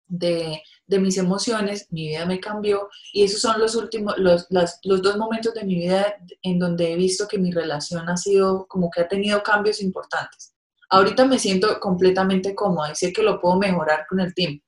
de, 0.08 0.62
mis 0.88 1.16
emociones, 1.16 1.86
mi 1.90 2.08
vida 2.08 2.26
me 2.26 2.40
cambió. 2.40 2.88
Y 3.12 3.22
esos 3.22 3.40
son 3.40 3.60
los 3.60 3.76
últimos, 3.76 4.18
los, 4.18 4.48
los 4.50 5.02
dos 5.02 5.16
momentos 5.16 5.54
de 5.54 5.62
mi 5.62 5.76
vida 5.76 6.16
en 6.42 6.58
donde 6.58 6.92
he 6.92 6.96
visto 6.96 7.28
que 7.28 7.38
mi 7.38 7.52
relación 7.52 8.08
ha 8.08 8.16
sido 8.16 8.66
como 8.66 8.90
que 8.90 9.02
ha 9.02 9.08
tenido 9.08 9.44
cambios 9.44 9.80
importantes. 9.80 10.54
Ahorita 10.90 11.24
me 11.24 11.38
siento 11.38 11.78
completamente 11.78 12.52
cómoda 12.52 12.90
y 12.90 12.96
sé 12.96 13.12
que 13.12 13.22
lo 13.22 13.40
puedo 13.40 13.56
mejorar 13.58 14.06
con 14.08 14.18
el 14.18 14.34
tiempo, 14.34 14.64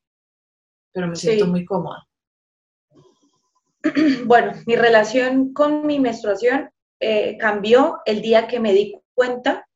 pero 0.93 1.09
me 1.09 1.17
siento 1.17 1.49
muy 1.49 1.65
cómoda. 1.65 2.07
bueno, 4.25 4.53
mi 4.67 4.77
relación 4.77 5.53
con 5.53 5.87
mi 5.87 6.01
menstruación 6.01 6.71
eh, 7.01 7.37
cambió 7.39 8.01
el 8.07 8.23
día 8.23 8.47
que 8.47 8.61
me 8.61 8.73
di 8.73 8.99
cuenta 9.15 9.67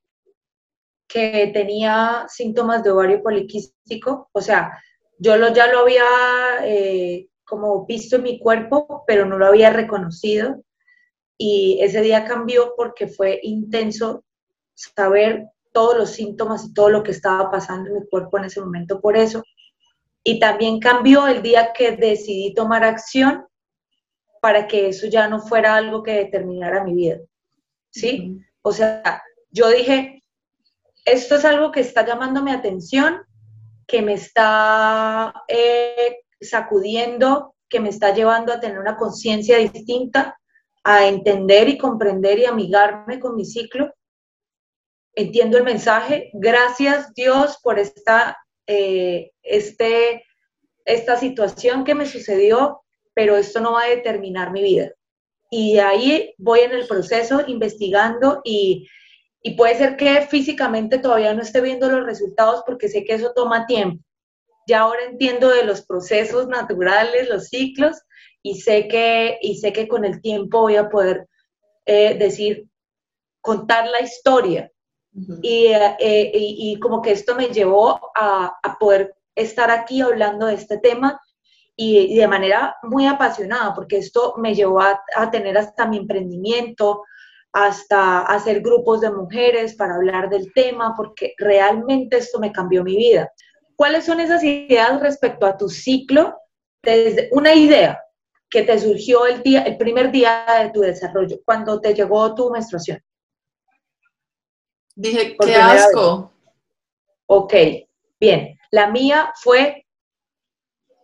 que 1.07 1.51
tenía 1.53 2.27
síntomas 2.29 2.83
de 2.83 2.91
ovario 2.91 3.23
poliquístico, 3.23 4.29
o 4.33 4.41
sea, 4.41 4.79
yo 5.19 5.37
ya 5.53 5.73
lo 5.73 5.81
había 5.81 6.05
eh, 6.63 7.29
como 7.45 7.85
visto 7.87 8.17
en 8.17 8.23
mi 8.23 8.39
cuerpo, 8.39 9.05
pero 9.07 9.27
no 9.27 9.39
lo 9.39 9.47
había 9.47 9.71
reconocido. 9.71 10.63
Y 11.37 11.79
ese 11.81 12.03
día 12.03 12.25
cambió 12.25 12.75
porque 12.77 13.09
fue 13.09 13.41
intenso 13.43 14.25
saber 14.75 15.47
todos 15.73 15.97
los 15.97 16.11
síntomas 16.11 16.65
y 16.67 16.75
todo 16.75 16.91
lo 16.91 17.03
que 17.03 17.13
estaba 17.13 17.51
pasando 17.51 17.91
en 17.91 17.97
mi 17.97 18.09
cuerpo 18.09 18.39
en 18.39 18.45
ese 18.45 18.61
momento 18.61 19.01
por 19.01 19.17
eso. 19.17 19.43
Y 20.23 20.39
también 20.39 20.79
cambió 20.79 21.27
el 21.27 21.43
día 21.43 21.73
que 21.73 21.93
decidí 21.93 22.55
tomar 22.55 22.85
acción 22.85 23.48
para 24.41 24.67
que 24.67 24.89
eso 24.89 25.07
ya 25.07 25.29
no 25.29 25.41
fuera 25.41 25.77
algo 25.77 26.03
que 26.03 26.13
determinara 26.13 26.85
mi 26.85 26.95
vida. 26.95 27.19
¿Sí? 27.91 28.41
O 28.63 28.73
sea, 28.73 29.23
yo 29.51 29.69
dije, 29.71 30.23
esto 31.05 31.37
es 31.37 31.45
algo 31.45 31.73
que 31.73 31.81
está 31.81 32.05
llamando 32.05 32.43
mi 32.43 32.51
atención, 32.51 33.23
que 33.87 34.03
me 34.03 34.15
está 34.15 35.33
eh, 35.49 36.19
sacudiendo, 36.41 37.55
que 37.69 37.81
me 37.81 37.89
está 37.89 38.13
llevando 38.15 38.53
a 38.53 38.61
tener 38.61 38.79
una 38.79 38.97
conciencia 38.97 39.59
distinta, 39.59 40.39
a 40.85 41.07
entender 41.07 41.69
y 41.69 41.79
comprender 41.79 42.39
y 42.39 42.45
amigarme 42.45 43.19
con 43.19 43.37
mi 43.37 43.45
ciclo. 43.45 43.93
Entiendo 45.15 45.59
el 45.59 45.65
mensaje. 45.65 46.31
Gracias 46.35 47.13
Dios 47.15 47.59
por 47.63 47.79
esta, 47.79 48.39
eh, 48.67 49.33
este, 49.43 50.25
esta 50.85 51.17
situación 51.17 51.85
que 51.85 51.95
me 51.95 52.07
sucedió, 52.07 52.83
pero 53.19 53.37
esto 53.37 53.59
no 53.59 53.73
va 53.73 53.83
a 53.83 53.89
determinar 53.89 54.53
mi 54.53 54.63
vida. 54.63 54.93
Y 55.51 55.79
ahí 55.79 56.33
voy 56.39 56.61
en 56.61 56.71
el 56.71 56.87
proceso 56.87 57.43
investigando 57.49 58.41
y, 58.45 58.87
y 59.43 59.57
puede 59.57 59.75
ser 59.75 59.97
que 59.97 60.21
físicamente 60.21 61.01
todavía 61.01 61.35
no 61.35 61.43
esté 61.43 61.61
viendo 61.61 61.89
los 61.89 62.07
resultados 62.07 62.63
porque 62.65 62.89
sé 62.89 63.03
que 63.03 63.15
eso 63.15 63.33
toma 63.35 63.67
tiempo. 63.67 64.05
Ya 64.69 64.83
ahora 64.83 65.03
entiendo 65.03 65.49
de 65.49 65.65
los 65.65 65.85
procesos 65.85 66.47
naturales, 66.47 67.29
los 67.29 67.49
ciclos, 67.49 67.97
y 68.41 68.61
sé 68.61 68.87
que, 68.87 69.37
y 69.43 69.57
sé 69.57 69.73
que 69.73 69.89
con 69.89 70.05
el 70.05 70.23
tiempo 70.23 70.61
voy 70.61 70.77
a 70.77 70.89
poder 70.89 71.27
eh, 71.87 72.17
decir, 72.17 72.69
contar 73.41 73.89
la 73.89 74.01
historia. 74.01 74.71
Eh, 75.43 76.31
y, 76.33 76.71
y, 76.71 76.79
como 76.79 77.03
que 77.03 77.11
esto 77.11 77.35
me 77.35 77.49
llevó 77.49 78.13
a, 78.15 78.57
a, 78.63 78.79
poder 78.79 79.17
estar 79.35 79.73
aquí 79.73 80.03
hablando 80.03 80.47
de 80.47 80.55
este 80.55 80.79
tema 80.79 81.21
y, 81.81 82.17
de 82.17 82.27
manera 82.27 82.77
muy 82.83 83.07
apasionada, 83.07 83.73
porque 83.73 83.99
esto 83.99 84.35
me 84.37 84.53
llevó 84.53 84.81
a, 84.81 85.01
a, 85.15 85.31
tener 85.31 85.57
hasta 85.57 85.87
mi 85.87 85.99
emprendimiento, 85.99 87.05
hasta 87.53 88.23
hacer 88.23 88.61
grupos 88.61 89.01
de 89.01 89.13
mujeres 89.13 89.77
para 89.77 89.95
hablar 89.95 90.29
del 90.29 90.53
tema, 90.53 90.95
porque 90.97 91.35
realmente 91.39 92.19
esto 92.19 92.41
me 92.41 92.51
cambió 92.51 92.83
mi 92.83 92.97
vida. 92.97 93.33
¿Cuáles 93.77 94.05
son 94.05 94.19
esas 94.19 94.43
ideas 94.43 95.01
respecto 95.01 95.47
a 95.47 95.57
tu 95.57 95.69
ciclo? 95.69 96.37
Desde 96.83 97.29
una 97.31 97.55
idea 97.55 98.03
que 98.51 98.63
te 98.63 98.77
surgió 98.79 99.27
el, 99.27 99.43
día, 99.45 99.63
el 99.63 99.77
primer 99.77 100.11
día 100.11 100.47
de 100.61 100.71
tu 100.71 100.81
desarrollo, 100.81 101.39
cuando 101.45 101.81
te 101.81 101.95
llegó 101.95 102.35
tu 102.35 102.51
menstruación. 102.51 103.01
Dije, 104.97 105.37
qué 105.39 105.55
asco. 105.55 106.33
Ok, 107.27 107.55
bien. 108.19 108.59
La 108.73 108.91
mía 108.91 109.33
fue, 109.37 109.87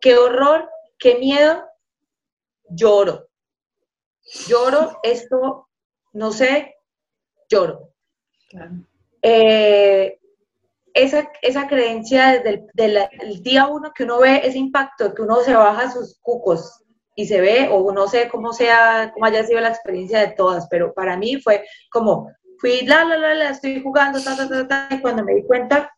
qué 0.05 0.19
horror, 0.19 0.69
qué 0.99 1.17
miedo, 1.17 1.65
lloro. 2.69 3.27
Lloro, 4.47 5.01
esto 5.03 5.71
no 6.13 6.31
sé, 6.31 6.77
lloro. 7.49 7.89
Eh, 9.23 10.21
esa, 10.93 11.33
esa, 11.41 11.67
creencia 11.67 12.43
desde 12.43 13.09
el, 13.23 13.43
día 13.43 13.67
uno 13.67 13.93
que 13.95 14.05
uno 14.05 14.19
ve 14.19 14.43
ese 14.45 14.59
impacto, 14.59 15.15
que 15.15 15.23
uno 15.23 15.41
se 15.41 15.55
baja 15.55 15.91
sus 15.91 16.19
cucos 16.21 16.85
y 17.17 17.25
se 17.25 17.41
ve, 17.41 17.71
o 17.73 17.91
no 17.91 18.07
sé 18.07 18.29
cómo 18.29 18.53
sea, 18.53 19.11
cómo 19.15 19.25
haya 19.25 19.43
sido 19.45 19.61
la 19.61 19.71
experiencia 19.71 20.21
de 20.21 20.35
todas, 20.35 20.69
pero 20.69 20.93
para 20.93 21.17
mí 21.17 21.41
fue 21.41 21.65
como, 21.91 22.31
fui, 22.59 22.83
la, 22.85 23.05
la, 23.05 23.17
la, 23.17 23.35
la, 23.35 23.49
estoy 23.51 23.83
jugando, 23.83 24.23
ta, 24.23 24.37
ta, 24.37 24.49
ta, 24.51 24.69
ta, 24.69 24.89
y 24.91 25.01
cuando 25.01 25.25
me 25.25 25.35
di 25.35 25.45
cuenta, 25.45 25.91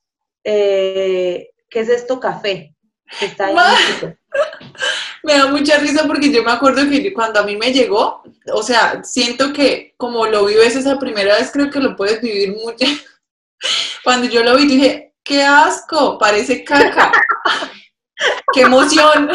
eh, 0.44 1.50
¿qué 1.68 1.80
es 1.80 1.88
esto? 1.88 2.20
Café. 2.20 2.75
Está 3.20 3.46
ahí 3.46 3.54
me 5.22 5.34
da 5.34 5.46
mucha 5.48 5.78
risa 5.78 6.06
porque 6.06 6.30
yo 6.30 6.42
me 6.42 6.52
acuerdo 6.52 6.88
que 6.88 7.12
cuando 7.12 7.40
a 7.40 7.42
mí 7.42 7.56
me 7.56 7.72
llegó, 7.72 8.22
o 8.52 8.62
sea, 8.62 9.02
siento 9.02 9.52
que 9.52 9.94
como 9.96 10.26
lo 10.26 10.46
vives 10.46 10.76
esa 10.76 10.98
primera 10.98 11.36
vez, 11.36 11.50
creo 11.52 11.70
que 11.70 11.80
lo 11.80 11.96
puedes 11.96 12.20
vivir 12.20 12.54
mucho. 12.56 12.86
Cuando 14.04 14.28
yo 14.28 14.44
lo 14.44 14.54
vi, 14.56 14.66
dije, 14.66 15.14
qué 15.24 15.42
asco, 15.42 16.18
parece 16.18 16.62
caca. 16.62 17.10
qué 18.52 18.60
emoción. 18.60 19.30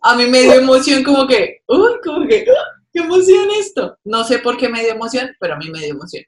a 0.00 0.14
mí 0.16 0.26
me 0.26 0.42
dio 0.42 0.54
emoción 0.54 1.04
como 1.04 1.26
que, 1.26 1.62
uy, 1.66 2.00
como 2.02 2.26
que, 2.26 2.46
qué 2.92 3.00
emoción 3.00 3.48
esto. 3.58 3.98
No 4.04 4.24
sé 4.24 4.38
por 4.38 4.56
qué 4.56 4.68
me 4.68 4.80
dio 4.80 4.92
emoción, 4.92 5.36
pero 5.38 5.54
a 5.54 5.56
mí 5.58 5.68
me 5.70 5.80
dio 5.80 5.90
emoción. 5.90 6.24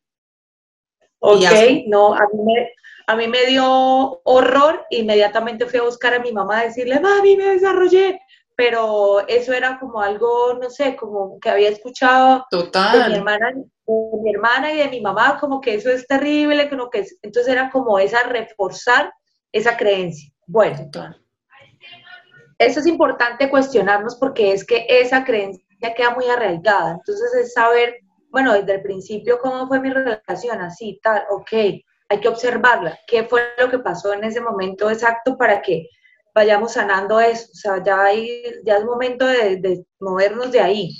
Ok, 1.20 1.40
no, 1.86 2.12
a 2.14 2.20
mí 2.32 2.42
me, 2.44 2.70
a 3.06 3.16
mí 3.16 3.28
me 3.28 3.46
dio 3.46 4.20
horror, 4.24 4.84
inmediatamente 4.90 5.66
fui 5.66 5.78
a 5.78 5.84
buscar 5.84 6.14
a 6.14 6.20
mi 6.20 6.32
mamá 6.32 6.60
a 6.60 6.64
decirle, 6.64 6.98
mami, 6.98 7.36
me 7.36 7.44
desarrollé, 7.44 8.20
pero 8.56 9.26
eso 9.28 9.52
era 9.52 9.78
como 9.78 10.00
algo, 10.00 10.54
no 10.54 10.68
sé, 10.70 10.96
como 10.96 11.38
que 11.38 11.50
había 11.50 11.68
escuchado 11.68 12.44
Total. 12.50 13.04
de 13.04 13.08
mi 13.10 13.14
hermana, 13.16 13.52
de 13.54 14.22
mi 14.22 14.34
hermana 14.34 14.72
y 14.72 14.78
de 14.78 14.88
mi 14.88 15.00
mamá, 15.00 15.38
como 15.38 15.60
que 15.60 15.74
eso 15.74 15.90
es 15.90 16.06
terrible, 16.06 16.68
que 16.68 16.76
que 16.90 17.06
entonces 17.22 17.52
era 17.52 17.70
como 17.70 17.98
esa 17.98 18.24
reforzar 18.24 19.12
esa 19.52 19.76
creencia. 19.76 20.32
Bueno, 20.48 20.76
Total. 20.90 21.22
eso 22.58 22.80
es 22.80 22.86
importante 22.86 23.48
cuestionarnos 23.48 24.16
porque 24.16 24.52
es 24.52 24.66
que 24.66 24.86
esa 24.88 25.24
creencia 25.24 25.94
queda 25.94 26.10
muy 26.10 26.26
arraigada, 26.26 26.92
entonces 26.92 27.32
es 27.34 27.52
saber, 27.52 27.98
bueno, 28.30 28.52
desde 28.54 28.74
el 28.74 28.82
principio 28.82 29.38
cómo 29.38 29.68
fue 29.68 29.78
mi 29.78 29.90
relación, 29.90 30.60
así, 30.60 30.98
tal, 31.02 31.22
ok, 31.30 31.52
hay 32.08 32.20
que 32.20 32.28
observarla, 32.28 32.98
qué 33.06 33.24
fue 33.24 33.42
lo 33.58 33.70
que 33.70 33.78
pasó 33.78 34.12
en 34.12 34.24
ese 34.24 34.40
momento 34.40 34.90
exacto 34.90 35.36
para 35.36 35.60
que 35.60 35.88
vayamos 36.34 36.74
sanando 36.74 37.18
eso, 37.18 37.48
o 37.50 37.56
sea, 37.56 37.82
ya, 37.82 38.02
hay, 38.02 38.42
ya 38.64 38.76
es 38.76 38.84
momento 38.84 39.26
de, 39.26 39.84
movernos 39.98 40.52
de 40.52 40.60
ahí. 40.60 40.90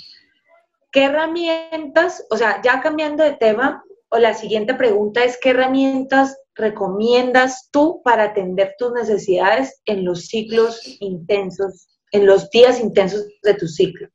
¿Qué 0.91 1.05
herramientas, 1.05 2.25
o 2.31 2.37
sea, 2.37 2.61
ya 2.63 2.81
cambiando 2.81 3.23
de 3.23 3.33
tema, 3.33 3.83
o 4.09 4.17
la 4.17 4.33
siguiente 4.33 4.73
pregunta 4.73 5.23
es, 5.23 5.37
¿qué 5.39 5.51
herramientas 5.51 6.37
recomiendas 6.55 7.69
tú 7.71 8.01
para 8.03 8.23
atender 8.23 8.73
tus 8.79 8.91
necesidades 8.93 9.81
en 9.85 10.05
los 10.05 10.25
ciclos 10.25 10.81
intensos, 10.99 11.87
en 12.11 12.25
los 12.25 12.49
días 12.49 12.79
intensos 12.79 13.27
de 13.43 13.53
tu 13.53 13.67
ciclo? 13.67 14.09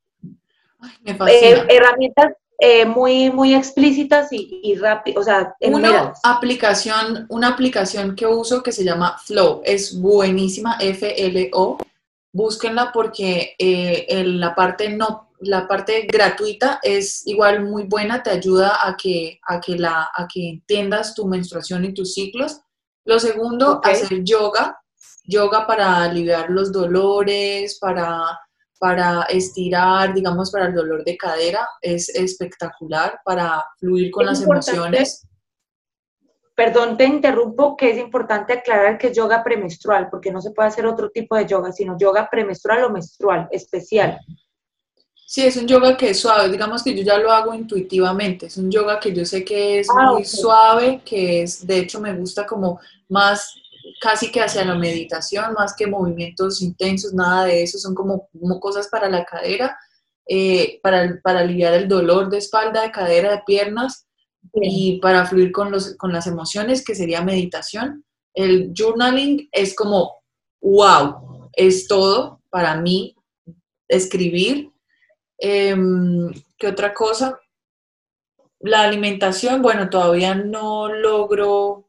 me 1.02 1.12
eh, 1.12 1.64
herramientas 1.68 2.32
eh, 2.58 2.84
muy, 2.84 3.30
muy 3.30 3.54
explícitas 3.54 4.32
y, 4.32 4.60
y 4.62 4.76
rápidas, 4.76 5.20
o 5.20 5.24
sea, 5.24 5.54
una 5.60 6.12
aplicación, 6.22 7.26
una 7.28 7.48
aplicación 7.48 8.14
que 8.14 8.26
uso 8.26 8.62
que 8.62 8.72
se 8.72 8.84
llama 8.84 9.18
Flow, 9.24 9.62
es 9.64 10.00
buenísima, 10.00 10.76
F-L-O, 10.80 11.78
búsquenla 12.32 12.92
porque 12.92 13.54
eh, 13.58 14.24
la 14.24 14.54
parte 14.54 14.88
no 14.90 15.32
la 15.42 15.66
parte 15.66 16.02
gratuita 16.02 16.78
es 16.82 17.26
igual 17.26 17.64
muy 17.64 17.84
buena, 17.84 18.22
te 18.22 18.30
ayuda 18.30 18.78
a 18.80 18.96
que, 18.96 19.40
a 19.46 19.60
que, 19.60 19.76
la, 19.76 20.08
a 20.14 20.28
que 20.32 20.48
entiendas 20.48 21.14
tu 21.14 21.26
menstruación 21.26 21.84
y 21.84 21.92
tus 21.92 22.14
ciclos. 22.14 22.60
Lo 23.04 23.18
segundo, 23.18 23.80
hacer 23.82 24.22
yoga, 24.22 24.80
yoga 25.24 25.66
para 25.66 26.04
aliviar 26.04 26.48
los 26.50 26.72
dolores, 26.72 27.78
para 27.80 28.38
para 28.82 29.22
estirar, 29.28 30.12
digamos, 30.12 30.50
para 30.50 30.66
el 30.66 30.74
dolor 30.74 31.04
de 31.04 31.16
cadera, 31.16 31.68
es 31.80 32.08
espectacular 32.08 33.20
para 33.24 33.64
fluir 33.78 34.10
con 34.10 34.26
las 34.26 34.42
emociones. 34.42 35.24
Perdón, 36.56 36.96
te 36.96 37.04
interrumpo, 37.04 37.76
que 37.76 37.92
es 37.92 37.98
importante 37.98 38.54
aclarar 38.54 38.98
que 38.98 39.06
es 39.06 39.16
yoga 39.16 39.44
premenstrual, 39.44 40.08
porque 40.10 40.32
no 40.32 40.40
se 40.40 40.50
puede 40.50 40.70
hacer 40.70 40.84
otro 40.84 41.10
tipo 41.10 41.36
de 41.36 41.46
yoga, 41.46 41.70
sino 41.70 41.96
yoga 41.96 42.28
premenstrual 42.28 42.82
o 42.82 42.90
menstrual, 42.90 43.46
especial. 43.52 44.18
Sí, 45.28 45.46
es 45.46 45.56
un 45.56 45.68
yoga 45.68 45.96
que 45.96 46.10
es 46.10 46.18
suave, 46.18 46.50
digamos 46.50 46.82
que 46.82 46.92
yo 46.92 47.04
ya 47.04 47.18
lo 47.18 47.30
hago 47.30 47.54
intuitivamente, 47.54 48.46
es 48.46 48.56
un 48.56 48.68
yoga 48.68 48.98
que 48.98 49.14
yo 49.14 49.24
sé 49.24 49.44
que 49.44 49.78
es 49.78 49.86
ah, 49.96 50.10
muy 50.10 50.24
suave, 50.24 51.02
que 51.04 51.42
es, 51.42 51.64
de 51.64 51.78
hecho 51.78 52.00
me 52.00 52.12
gusta 52.14 52.44
como 52.44 52.80
más 53.08 53.61
casi 54.02 54.32
que 54.32 54.40
hacia 54.40 54.64
la 54.64 54.74
meditación, 54.74 55.52
más 55.52 55.76
que 55.76 55.86
movimientos 55.86 56.60
intensos, 56.60 57.14
nada 57.14 57.44
de 57.44 57.62
eso, 57.62 57.78
son 57.78 57.94
como, 57.94 58.28
cosas 58.58 58.88
para 58.88 59.08
la 59.08 59.24
cadera, 59.24 59.78
eh, 60.26 60.80
para, 60.82 61.20
para, 61.22 61.40
aliviar 61.40 61.72
el 61.74 61.86
dolor 61.86 62.28
de 62.28 62.38
espalda, 62.38 62.82
de 62.82 62.90
cadera, 62.90 63.30
de 63.30 63.42
piernas 63.46 64.08
y 64.54 64.98
para 65.00 65.24
fluir 65.24 65.52
con, 65.52 65.70
los, 65.70 65.96
con 65.96 66.12
las 66.12 66.26
emociones, 66.26 66.84
que 66.84 66.96
sería 66.96 67.22
meditación. 67.22 68.04
El 68.34 68.72
journaling 68.76 69.48
es 69.52 69.76
como, 69.76 70.16
wow, 70.60 71.48
es 71.52 71.86
todo 71.86 72.40
para 72.50 72.74
mí, 72.80 73.14
escribir. 73.86 74.72
Em, 75.38 76.28
¿Qué 76.58 76.66
otra 76.66 76.92
cosa? 76.92 77.38
La 78.58 78.82
alimentación, 78.82 79.62
bueno, 79.62 79.88
todavía 79.88 80.34
no 80.34 80.92
logro 80.92 81.88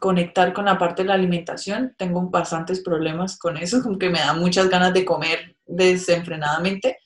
conectar 0.00 0.52
con 0.52 0.66
la 0.66 0.78
parte 0.78 1.02
de 1.02 1.08
la 1.08 1.14
alimentación. 1.14 1.94
Tengo 1.96 2.28
bastantes 2.28 2.80
problemas 2.80 3.38
con 3.38 3.56
eso, 3.56 3.82
como 3.82 3.98
que 3.98 4.10
me 4.10 4.20
da 4.20 4.34
muchas 4.34 4.68
ganas 4.68 4.92
de 4.92 5.04
comer 5.04 5.56
desenfrenadamente. 5.66 6.98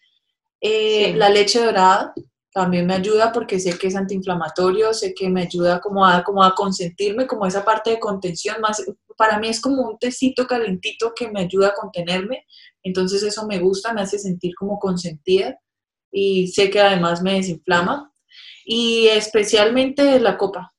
Eh, 0.60 1.14
la 1.16 1.28
leche 1.28 1.64
dorada 1.64 2.14
también 2.52 2.86
me 2.86 2.94
ayuda 2.94 3.32
porque 3.32 3.60
sé 3.60 3.78
que 3.78 3.88
es 3.88 3.96
antiinflamatorio, 3.96 4.94
sé 4.94 5.14
que 5.14 5.28
me 5.28 5.42
ayuda 5.42 5.80
como 5.80 6.06
a, 6.06 6.24
como 6.24 6.42
a 6.42 6.54
consentirme, 6.54 7.26
como 7.26 7.46
esa 7.46 7.64
parte 7.64 7.90
de 7.90 7.98
contención. 8.00 8.60
Más, 8.60 8.82
para 9.16 9.38
mí 9.38 9.48
es 9.48 9.60
como 9.60 9.82
un 9.82 9.98
tecito 9.98 10.46
calentito 10.46 11.12
que 11.14 11.30
me 11.30 11.42
ayuda 11.42 11.68
a 11.68 11.74
contenerme. 11.74 12.46
Entonces 12.82 13.22
eso 13.22 13.46
me 13.46 13.58
gusta, 13.58 13.92
me 13.92 14.00
hace 14.00 14.18
sentir 14.18 14.54
como 14.54 14.78
consentida 14.78 15.58
y 16.10 16.48
sé 16.48 16.70
que 16.70 16.80
además 16.80 17.20
me 17.22 17.34
desinflama. 17.34 18.10
Y 18.64 19.06
especialmente 19.08 20.18
la 20.18 20.38
copa 20.38 20.72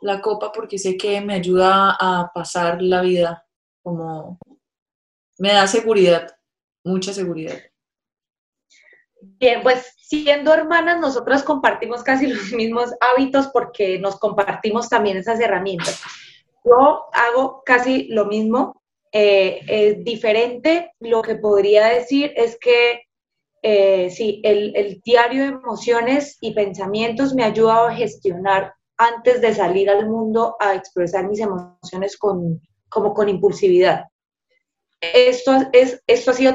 la 0.00 0.20
copa 0.20 0.52
porque 0.52 0.78
sé 0.78 0.96
que 0.96 1.20
me 1.20 1.34
ayuda 1.34 1.96
a 1.98 2.30
pasar 2.34 2.82
la 2.82 3.02
vida, 3.02 3.46
como 3.82 4.38
me 5.38 5.52
da 5.52 5.66
seguridad, 5.66 6.36
mucha 6.84 7.12
seguridad. 7.12 7.58
Bien, 9.20 9.62
pues 9.62 9.94
siendo 9.98 10.54
hermanas, 10.54 11.00
nosotras 11.00 11.42
compartimos 11.42 12.02
casi 12.02 12.26
los 12.32 12.52
mismos 12.52 12.90
hábitos 13.00 13.48
porque 13.48 13.98
nos 13.98 14.18
compartimos 14.18 14.88
también 14.88 15.16
esas 15.16 15.40
herramientas. 15.40 16.00
Yo 16.64 17.04
hago 17.12 17.62
casi 17.64 18.08
lo 18.08 18.26
mismo, 18.26 18.82
eh, 19.12 19.60
es 19.68 20.04
diferente. 20.04 20.92
Lo 21.00 21.22
que 21.22 21.36
podría 21.36 21.86
decir 21.86 22.32
es 22.36 22.58
que 22.58 23.06
eh, 23.62 24.10
sí, 24.10 24.40
el, 24.44 25.00
diario 25.04 25.42
de 25.42 25.48
emociones 25.48 26.38
y 26.40 26.54
pensamientos 26.54 27.34
me 27.34 27.42
ha 27.42 27.46
ayudado 27.46 27.88
a 27.88 27.94
gestionar 27.96 28.74
antes 28.96 29.40
de 29.40 29.54
salir 29.54 29.90
al 29.90 30.08
mundo 30.08 30.56
a 30.58 30.74
expresar 30.74 31.28
mis 31.28 31.40
emociones 31.40 32.16
con, 32.16 32.60
como 32.88 33.12
con 33.14 33.28
impulsividad. 33.28 34.04
Esto, 35.00 35.52
es, 35.72 36.02
esto 36.06 36.30
ha 36.30 36.34
sido 36.34 36.54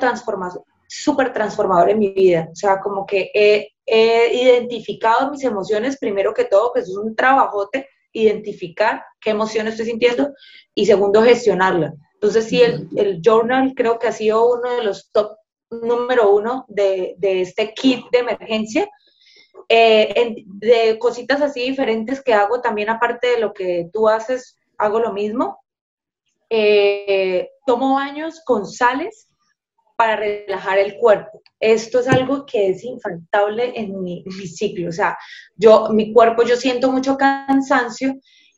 súper 0.88 1.32
transformador 1.34 1.90
en 1.92 2.00
mi 2.00 2.10
vida. 2.10 2.50
O 2.52 2.56
sea, 2.56 2.80
como 2.80 3.06
que 3.06 3.32
he, 3.34 3.70
identificado 3.86 5.32
mis 5.32 5.44
emociones, 5.44 5.98
primero 5.98 6.34
que 6.34 6.46
todo, 6.46 6.72
que 6.74 6.82
es 6.82 6.90
un 6.90 7.16
trabajote, 7.16 7.88
identificar 8.14 9.04
qué 9.20 9.32
emociones 9.32 9.74
estoy 9.74 9.88
sintiendo 9.88 10.34
y 10.74 10.86
segundo, 10.86 11.22
gestionarla. 11.22 11.94
Entonces, 12.14 12.46
sí, 12.46 12.62
el, 12.62 12.88
el, 12.96 13.22
journal 13.22 13.74
creo 13.76 14.00
que 14.00 14.08
ha 14.08 14.12
sido 14.12 14.54
uno 14.54 14.76
de 14.76 14.84
los 14.84 15.12
top 15.12 15.36
número 15.72 16.32
uno 16.32 16.66
de, 16.68 17.16
de 17.18 17.42
este 17.42 17.74
kit 17.74 18.06
de 18.12 18.20
emergencia. 18.20 18.90
Eh, 19.74 20.44
de 20.46 21.00
cositas 21.00 21.42
así 21.42 21.62
diferentes 21.62 22.22
que 22.22 22.34
hago 22.34 22.60
también, 22.60 22.90
aparte 22.90 23.28
de 23.28 23.40
lo 23.40 23.54
que 23.54 23.90
tú 23.94 24.10
haces, 24.10 24.58
hago 24.78 25.00
lo 25.00 25.14
mismo. 25.14 25.64
Eh, 26.50 27.50
tomo 27.66 27.94
baños 27.94 28.42
con 28.46 28.68
sales 28.68 29.30
para 29.96 30.18
relajar 30.18 30.78
el 30.78 30.98
cuerpo. 30.98 31.42
Esto 31.58 32.00
es 32.00 32.10
algo 32.10 32.46
que 32.46 32.72
es 32.72 32.84
infaltable 32.84 33.72
en 33.74 34.04
mi, 34.04 34.26
mi, 34.26 34.46
ciclo. 34.46 34.90
O 34.90 34.92
sea, 34.92 35.18
yo, 35.56 35.88
mi 35.92 36.12
cuerpo, 36.12 36.44
yo 36.44 36.58
siento 36.58 36.92
mucho 36.92 37.16
cansancio 37.16 38.16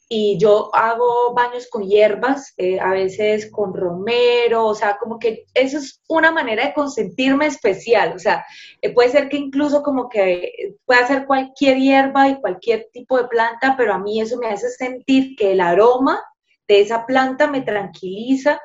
y 0.10 0.38
yo 0.38 0.70
hago 0.76 1.34
baños 1.34 1.68
con 1.70 1.84
hierbas, 1.88 2.54
eh, 2.58 2.80
a 2.80 2.92
veces 2.92 3.50
con 3.52 3.74
romero, 3.74 4.66
o 4.66 4.76
sea, 4.76 4.98
como 4.98 5.18
que 5.18 5.46
eso 5.54 5.78
es 5.78 6.02
una 6.08 6.32
manera 6.32 6.66
de 6.66 6.74
consentirme 6.74 7.48
especial. 7.48 8.14
O 8.16 8.20
sea, 8.20 8.46
eh, 8.82 8.94
puede 8.94 9.10
ser 9.10 9.30
que 9.30 9.38
incluso 9.38 9.82
como 9.82 10.10
que 10.10 10.76
pueda 10.86 11.08
ser 11.08 11.26
cualquier 11.26 11.78
hierba 11.78 12.30
y 12.30 12.40
cualquier 12.40 12.90
tipo 12.92 13.18
de 13.18 13.28
planta, 13.28 13.76
pero 13.78 13.94
a 13.94 14.00
mí 14.00 14.22
eso 14.22 14.38
me 14.38 14.48
hace 14.48 14.70
sentir 14.70 15.36
que 15.36 15.54
el 15.54 15.62
aroma 15.62 16.22
de 16.68 16.82
esa 16.82 17.06
planta 17.06 17.48
me 17.48 17.62
tranquiliza, 17.62 18.62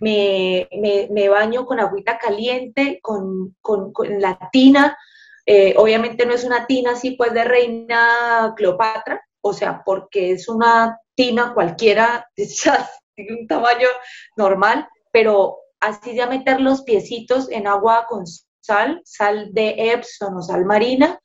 me, 0.00 0.68
me, 1.10 1.28
baño 1.28 1.66
con 1.66 1.80
agüita 1.80 2.18
caliente, 2.18 3.00
con, 3.02 3.56
con, 3.60 3.92
la 4.18 4.38
tina. 4.52 4.96
Eh, 5.46 5.74
obviamente 5.76 6.26
no 6.26 6.34
es 6.34 6.44
una 6.44 6.66
tina 6.66 6.92
así 6.92 7.12
pues 7.12 7.32
de 7.32 7.44
reina 7.44 8.54
Cleopatra, 8.56 9.20
o 9.42 9.52
sea, 9.52 9.82
porque 9.84 10.32
es 10.32 10.48
una 10.48 10.98
tina 11.14 11.52
cualquiera, 11.54 12.28
de 12.36 13.26
un 13.38 13.46
tamaño 13.46 13.88
normal, 14.36 14.88
pero 15.12 15.58
así 15.80 16.14
ya 16.14 16.26
meter 16.26 16.60
los 16.60 16.82
piecitos 16.82 17.50
en 17.50 17.66
agua 17.66 18.06
con 18.08 18.24
sal, 18.60 19.00
sal 19.04 19.52
de 19.52 19.92
Epsom 19.92 20.36
o 20.36 20.42
sal 20.42 20.64
marina, 20.64 21.18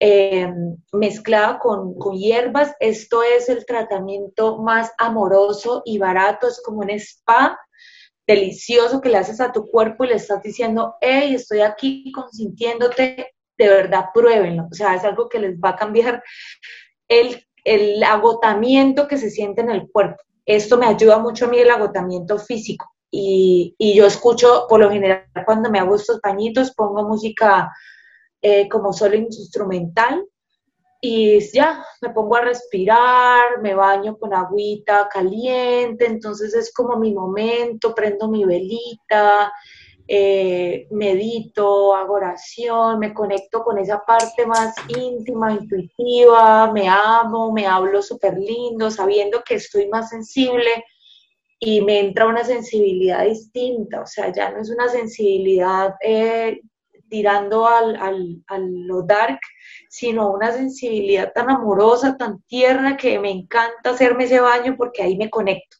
eh, 0.00 0.52
mezclada 0.92 1.58
con, 1.58 1.96
con, 1.96 2.16
hierbas. 2.16 2.74
Esto 2.80 3.22
es 3.22 3.48
el 3.48 3.64
tratamiento 3.64 4.58
más 4.58 4.90
amoroso 4.98 5.82
y 5.84 5.98
barato, 5.98 6.48
es 6.48 6.60
como 6.62 6.80
un 6.80 6.90
spa 6.90 7.56
delicioso 8.26 9.00
que 9.00 9.08
le 9.08 9.18
haces 9.18 9.40
a 9.40 9.52
tu 9.52 9.66
cuerpo 9.66 10.04
y 10.04 10.08
le 10.08 10.14
estás 10.14 10.42
diciendo, 10.42 10.96
hey, 11.00 11.34
estoy 11.34 11.60
aquí 11.60 12.10
consintiéndote, 12.12 13.34
de 13.58 13.68
verdad 13.68 14.06
pruébenlo. 14.12 14.68
O 14.70 14.74
sea, 14.74 14.94
es 14.94 15.04
algo 15.04 15.28
que 15.28 15.38
les 15.38 15.58
va 15.58 15.70
a 15.70 15.76
cambiar 15.76 16.22
el, 17.20 17.46
el 17.64 18.02
agotamiento 18.02 19.06
que 19.08 19.18
se 19.18 19.30
siente 19.30 19.60
en 19.60 19.70
el 19.70 19.90
cuerpo. 19.90 20.22
Esto 20.44 20.76
me 20.78 20.86
ayuda 20.86 21.18
mucho 21.18 21.46
a 21.46 21.48
mí 21.48 21.58
el 21.58 21.70
agotamiento 21.70 22.38
físico. 22.38 22.90
Y, 23.10 23.74
y 23.78 23.94
yo 23.94 24.06
escucho, 24.06 24.66
por 24.68 24.80
lo 24.80 24.90
general, 24.90 25.26
cuando 25.44 25.70
me 25.70 25.78
hago 25.78 25.94
estos 25.94 26.20
bañitos, 26.20 26.74
pongo 26.74 27.06
música 27.06 27.70
eh, 28.40 28.68
como 28.68 28.92
solo 28.92 29.16
instrumental 29.16 30.26
y 31.04 31.40
ya 31.52 31.84
me 32.00 32.10
pongo 32.10 32.36
a 32.36 32.42
respirar, 32.42 33.60
me 33.60 33.74
baño 33.74 34.16
con 34.16 34.32
agüita 34.32 35.08
caliente, 35.12 36.06
entonces 36.06 36.54
es 36.54 36.72
como 36.72 36.96
mi 36.96 37.12
momento, 37.12 37.92
prendo 37.92 38.28
mi 38.28 38.44
velita, 38.44 39.52
eh, 40.08 40.86
medito, 40.90 41.94
hago 41.94 42.14
oración, 42.14 42.98
me 42.98 43.14
conecto 43.14 43.62
con 43.62 43.78
esa 43.78 44.04
parte 44.04 44.46
más 44.46 44.74
íntima, 44.88 45.52
intuitiva, 45.52 46.72
me 46.72 46.88
amo, 46.88 47.52
me 47.52 47.66
hablo 47.66 48.02
súper 48.02 48.36
lindo, 48.36 48.90
sabiendo 48.90 49.42
que 49.44 49.54
estoy 49.54 49.88
más 49.88 50.10
sensible 50.10 50.84
y 51.58 51.80
me 51.82 52.00
entra 52.00 52.26
una 52.26 52.44
sensibilidad 52.44 53.24
distinta, 53.24 54.00
o 54.00 54.06
sea, 54.06 54.32
ya 54.32 54.50
no 54.50 54.60
es 54.60 54.70
una 54.70 54.88
sensibilidad 54.88 55.94
eh, 56.00 56.60
tirando 57.08 57.66
al, 57.66 57.94
al, 57.96 58.42
a 58.48 58.58
lo 58.58 59.02
dark, 59.02 59.38
sino 59.88 60.32
una 60.32 60.50
sensibilidad 60.50 61.32
tan 61.32 61.50
amorosa, 61.50 62.16
tan 62.16 62.42
tierna, 62.48 62.96
que 62.96 63.18
me 63.18 63.30
encanta 63.30 63.90
hacerme 63.90 64.24
ese 64.24 64.40
baño 64.40 64.74
porque 64.76 65.02
ahí 65.02 65.16
me 65.16 65.30
conecto. 65.30 65.76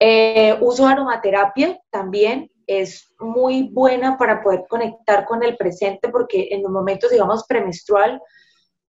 Eh, 0.00 0.56
uso 0.60 0.86
aromaterapia 0.86 1.78
también, 1.90 2.50
es 2.80 3.12
muy 3.18 3.68
buena 3.72 4.16
para 4.16 4.42
poder 4.42 4.64
conectar 4.68 5.24
con 5.26 5.42
el 5.42 5.56
presente 5.56 6.08
porque 6.08 6.48
en 6.50 6.62
los 6.62 6.70
momentos, 6.70 7.10
digamos, 7.10 7.44
premenstrual, 7.44 8.20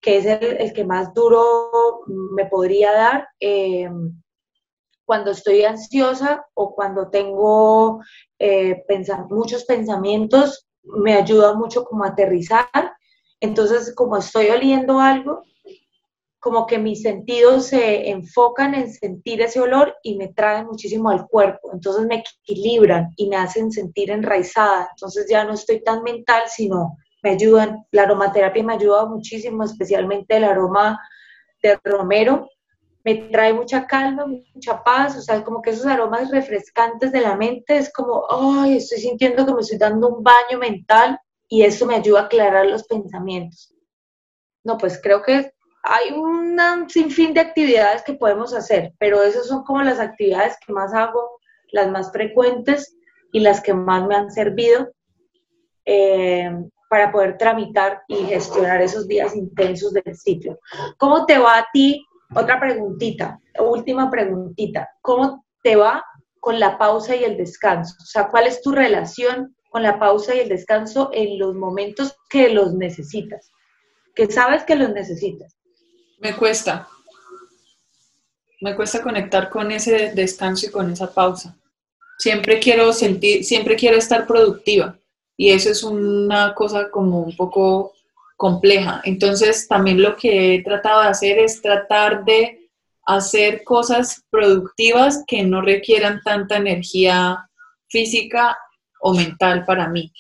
que 0.01 0.19
es 0.19 0.27
el, 0.27 0.73
que 0.73 0.85
más 0.85 1.13
duro 1.13 2.03
me 2.07 2.47
podría 2.47 2.93
dar, 2.93 3.29
eh, 3.41 3.89
cuando 5.05 5.31
estoy 5.31 5.65
ansiosa 5.65 6.47
o 6.55 6.75
cuando 6.75 7.09
tengo 7.09 8.01
eh, 8.39 8.85
muchos 9.31 9.65
pensamientos, 9.65 10.69
me 10.83 11.15
ayuda 11.15 11.55
mucho 11.55 11.85
como 11.85 12.05
a 12.05 12.09
aterrizar. 12.09 12.69
Entonces, 13.41 13.95
como 13.95 14.19
estoy 14.19 14.51
oliendo 14.51 15.01
algo, 15.01 15.43
como 16.41 16.67
que 16.67 16.79
mis 16.79 17.03
sentidos 17.03 17.67
se 17.67 18.11
enfocan 18.11 18.75
en 18.75 18.93
sentir 18.93 19.43
ese 19.43 19.61
olor 19.61 19.97
y 20.03 20.17
me 20.17 20.29
traen 20.29 20.67
muchísimo 20.67 21.11
al 21.11 21.27
cuerpo. 21.27 21.71
Entonces 21.73 22.07
me 22.07 22.23
equilibran 22.23 23.09
y 23.17 23.29
me 23.29 23.37
hacen 23.37 23.73
sentir 23.73 24.11
enraizada. 24.11 24.89
Entonces 24.93 25.27
ya 25.29 25.45
no 25.45 25.55
estoy 25.55 25.83
tan 25.83 26.03
mental, 26.03 26.43
sino 26.47 26.97
me 27.23 27.31
ayudan. 27.31 27.85
La 27.91 28.03
aromaterapia 28.03 28.63
me 28.63 28.75
ayuda 28.75 29.07
muchísimo, 29.07 29.65
especialmente 29.65 30.37
el 30.37 30.45
aroma 30.45 31.01
de 31.61 31.79
romero. 31.83 32.49
Me 33.05 33.15
trae 33.15 33.53
mucha 33.53 33.87
calma, 33.87 34.27
mucha 34.27 34.83
paz, 34.85 35.17
o 35.17 35.23
sea, 35.23 35.43
como 35.43 35.63
que 35.63 35.71
esos 35.71 35.87
aromas 35.87 36.31
refrescantes 36.31 37.11
de 37.11 37.21
la 37.21 37.37
mente 37.37 37.79
es 37.79 37.93
como, 37.93 38.25
ay, 38.31 38.77
estoy 38.77 38.99
sintiendo 38.99 39.47
que 39.47 39.55
me 39.55 39.61
estoy 39.61 39.79
dando 39.79 40.09
un 40.09 40.23
baño 40.23 40.59
mental 40.59 41.19
y 41.49 41.63
eso 41.63 41.87
me 41.87 41.97
ayuda 41.97 42.21
a 42.21 42.25
aclarar 42.25 42.67
los 42.67 42.85
pensamientos. 42.85 43.75
No, 44.63 44.77
pues 44.77 45.01
creo 45.03 45.23
que 45.23 45.53
hay 45.89 46.13
un 46.13 46.59
sinfín 46.89 47.35
de 47.35 47.41
actividades 47.41 48.03
que 48.03 48.15
podemos 48.15 48.55
hacer, 48.55 48.93
pero 48.99 49.23
esas 49.23 49.47
son 49.47 49.65
como 49.65 49.83
las 49.83 49.99
actividades 49.99 50.57
que 50.65 50.73
más 50.73 50.93
hago, 50.93 51.41
las 51.73 51.91
más 51.91 52.13
frecuentes 52.13 52.97
y 53.33 53.41
las 53.41 53.61
que 53.61 53.75
más 53.75 54.07
me 54.07 54.15
han 54.15 54.31
servido 54.31 54.89
eh, 55.85 56.51
para 56.91 57.11
poder 57.11 57.39
tramitar 57.39 58.03
y 58.09 58.17
gestionar 58.25 58.83
esos 58.83 59.09
días 59.09 59.35
intensos 59.35 59.93
del 59.93 60.15
sitio. 60.17 60.59
¿Cómo 60.99 61.27
te 61.27 61.39
va 61.39 61.59
a 61.59 61.67
ti 61.73 62.05
otra 62.35 62.61
preguntita, 62.61 63.41
última 63.59 64.11
preguntita. 64.11 64.89
¿Cómo 65.01 65.47
te 65.63 65.77
va 65.77 66.05
con 66.41 66.61
la 66.61 66.77
pausa 66.77 67.17
y 67.17 67.25
el 67.25 67.37
descanso? 67.37 67.95
O 68.03 68.05
sea, 68.05 68.29
¿cuál 68.29 68.47
es 68.47 68.61
tu 68.61 68.73
relación 68.73 69.57
con 69.71 69.83
la 69.83 69.99
pausa 69.99 70.35
y 70.35 70.41
el 70.41 70.49
descanso 70.49 71.11
en 71.13 71.39
los 71.39 71.55
momentos 71.55 72.17
que 72.29 72.51
los 72.51 72.75
necesitas? 72.75 73.51
Que 74.15 74.31
sabes 74.31 74.65
que 74.65 74.77
los 74.77 74.91
necesitas. 74.91 75.58
Me 76.19 76.35
cuesta. 76.35 76.89
Me 78.61 78.75
cuesta 78.75 79.03
conectar 79.03 79.49
con 79.51 79.71
ese 79.71 80.13
descanso 80.15 80.67
y 80.67 80.71
con 80.71 80.91
esa 80.91 81.13
pausa. 81.13 81.57
Siempre 82.19 82.59
quiero 82.59 82.93
sentir, 82.93 83.45
siempre 83.45 83.77
quiero 83.77 83.97
estar 83.97 84.27
productiva. 84.27 84.99
Y 85.37 85.51
eso 85.51 85.71
es 85.71 85.85
una 85.85 86.55
cosa 86.55 86.91
como 86.91 87.21
un 87.21 87.37
poco 87.37 87.93
compleja. 88.37 89.01
Entonces, 89.05 89.69
también 89.69 90.03
lo 90.03 90.17
que 90.17 90.57
he 90.57 90.63
tratado 90.65 91.03
de 91.03 91.09
hacer 91.09 91.39
es 91.39 91.63
tratar 91.63 92.25
de 92.25 92.69
hacer 93.07 93.63
cosas 93.63 94.25
productivas 94.31 95.23
que 95.27 95.45
no 95.45 95.63
requieran 95.63 96.21
tanta 96.25 96.57
energía 96.57 97.49
física 97.89 98.59
o 99.01 99.15
mental 99.15 99.65
para 99.65 99.89
mí. 99.89 100.13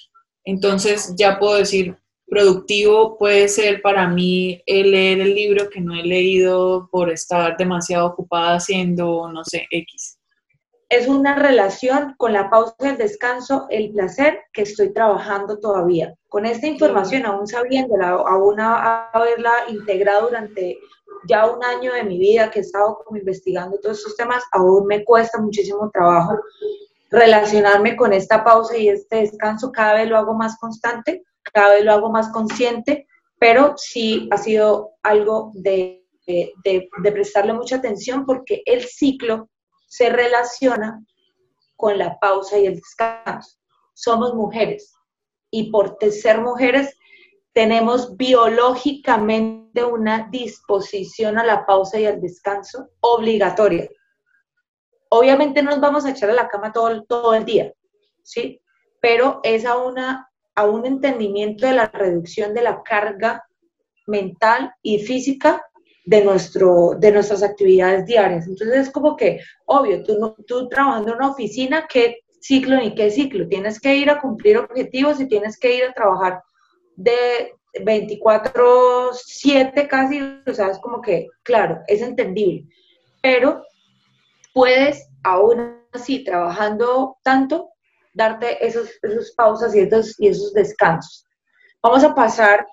Entonces, 0.44 1.14
ya 1.16 1.38
puedo 1.38 1.57
decir, 1.57 1.96
productivo 2.29 3.16
puede 3.18 3.49
ser 3.49 3.83
para 3.83 4.09
mí 4.09 4.62
leer 4.66 5.20
el 5.20 5.35
libro 5.35 5.68
que 5.70 5.81
no 5.81 5.95
he 5.95 6.03
leído 6.03 6.89
por 6.91 7.11
estar 7.11 7.57
demasiado 7.57 8.07
ocupada 8.07 8.57
haciendo, 8.57 9.31
no 9.33 9.45
sé, 9.45 9.66
X. 9.70 10.18
Es 10.91 11.07
una 11.07 11.35
relación 11.35 12.14
con 12.16 12.33
la 12.33 12.49
pausa 12.49 12.74
el 12.81 12.97
descanso, 12.97 13.66
el 13.68 13.91
placer 13.93 14.41
que 14.53 14.62
estoy 14.62 14.93
trabajando 14.93 15.59
todavía. 15.59 16.14
Con 16.29 16.47
esta 16.47 16.66
información, 16.66 17.26
aún 17.26 17.47
sabiéndola, 17.47 18.11
aún 18.11 18.59
haberla 18.59 19.53
integrado 19.68 20.29
durante 20.29 20.79
ya 21.29 21.47
un 21.47 21.62
año 21.62 21.93
de 21.93 22.05
mi 22.05 22.18
vida 22.18 22.51
que 22.51 22.61
he 22.61 22.62
estado 22.62 23.01
como 23.05 23.18
investigando 23.18 23.79
todos 23.81 23.99
estos 23.99 24.16
temas, 24.16 24.43
aún 24.53 24.87
me 24.87 25.05
cuesta 25.05 25.39
muchísimo 25.39 25.91
trabajo 25.91 26.39
relacionarme 27.11 27.97
con 27.97 28.12
esta 28.12 28.45
pausa 28.45 28.76
y 28.76 28.89
este 28.89 29.16
descanso. 29.16 29.72
Cada 29.72 29.95
vez 29.95 30.09
lo 30.09 30.16
hago 30.16 30.35
más 30.35 30.57
constante, 30.59 31.22
cada 31.53 31.74
vez 31.74 31.84
lo 31.84 31.92
hago 31.92 32.11
más 32.11 32.30
consciente, 32.30 33.07
pero 33.38 33.74
sí 33.76 34.28
ha 34.30 34.38
sido 34.38 34.92
algo 35.03 35.53
de, 35.55 36.05
de, 36.26 36.88
prestarle 37.12 37.53
mucha 37.53 37.76
atención 37.76 38.26
porque 38.26 38.62
el 38.66 38.84
ciclo 38.84 39.49
se 39.86 40.11
relaciona 40.11 41.03
con 41.76 41.99
la 41.99 42.18
pausa 42.18 42.59
y 42.59 42.66
el 42.66 42.76
descanso. 42.76 43.59
Somos 43.94 44.34
mujeres 44.34 44.94
y 45.51 45.70
por 45.70 45.96
ser 46.11 46.40
mujeres 46.40 46.96
tenemos 47.53 48.16
biológicamente 48.16 49.84
una 49.84 50.28
disposición 50.30 51.38
a 51.38 51.44
la 51.44 51.66
pausa 51.66 51.99
y 51.99 52.07
al 52.07 52.20
descanso 52.20 52.90
obligatoria. 53.01 53.88
Obviamente 55.11 55.62
no 55.62 55.70
nos 55.70 55.80
vamos 55.80 56.05
a 56.05 56.11
echar 56.11 56.30
a 56.30 56.34
la 56.34 56.49
cama 56.49 56.72
todo, 56.72 57.03
todo 57.05 57.34
el 57.34 57.44
día, 57.44 57.72
¿sí? 58.22 58.61
Pero 59.01 59.40
es 59.42 59.64
a, 59.64 59.78
una, 59.78 60.28
a 60.59 60.64
un 60.64 60.84
entendimiento 60.84 61.66
de 61.68 61.74
la 61.74 61.86
reducción 61.86 62.52
de 62.52 62.62
la 62.62 62.82
carga 62.82 63.46
mental 64.09 64.72
y 64.82 64.98
física 64.98 65.64
de, 66.04 66.24
nuestro, 66.24 66.96
de 66.98 67.12
nuestras 67.12 67.44
actividades 67.44 68.06
diarias. 68.06 68.48
Entonces 68.48 68.88
es 68.88 68.90
como 68.90 69.14
que, 69.14 69.38
obvio, 69.66 70.02
tú, 70.02 70.34
tú 70.48 70.68
trabajando 70.68 71.12
en 71.12 71.18
una 71.18 71.30
oficina, 71.30 71.86
¿qué 71.88 72.16
ciclo 72.40 72.76
ni 72.76 72.92
qué 72.96 73.12
ciclo? 73.12 73.46
Tienes 73.46 73.78
que 73.78 73.94
ir 73.94 74.11
a 74.11 74.20
cumplir 74.20 74.59
objetivos 74.59 75.20
y 75.20 75.28
tienes 75.28 75.56
que 75.61 75.76
ir 75.76 75.84
a 75.84 75.92
trabajar 75.92 76.42
de 76.96 77.52
24/7 77.84 79.86
casi, 79.86 80.20
o 80.20 80.80
como 80.80 81.00
que, 81.00 81.28
claro, 81.44 81.82
es 81.86 82.02
entendible, 82.02 82.66
pero 83.22 83.62
puedes 84.52 85.09
aún 85.22 85.84
así, 85.92 86.24
trabajando 86.24 87.16
tanto, 87.22 87.70
darte 88.18 88.66
esos, 88.66 88.90
esos 89.00 89.32
pausas 89.32 89.74
y 89.74 89.80
esos, 89.80 90.14
y 90.18 90.28
esos 90.28 90.52
descansos. 90.52 91.24
Vamos 91.82 92.02
a 92.02 92.14
pasar 92.14 92.66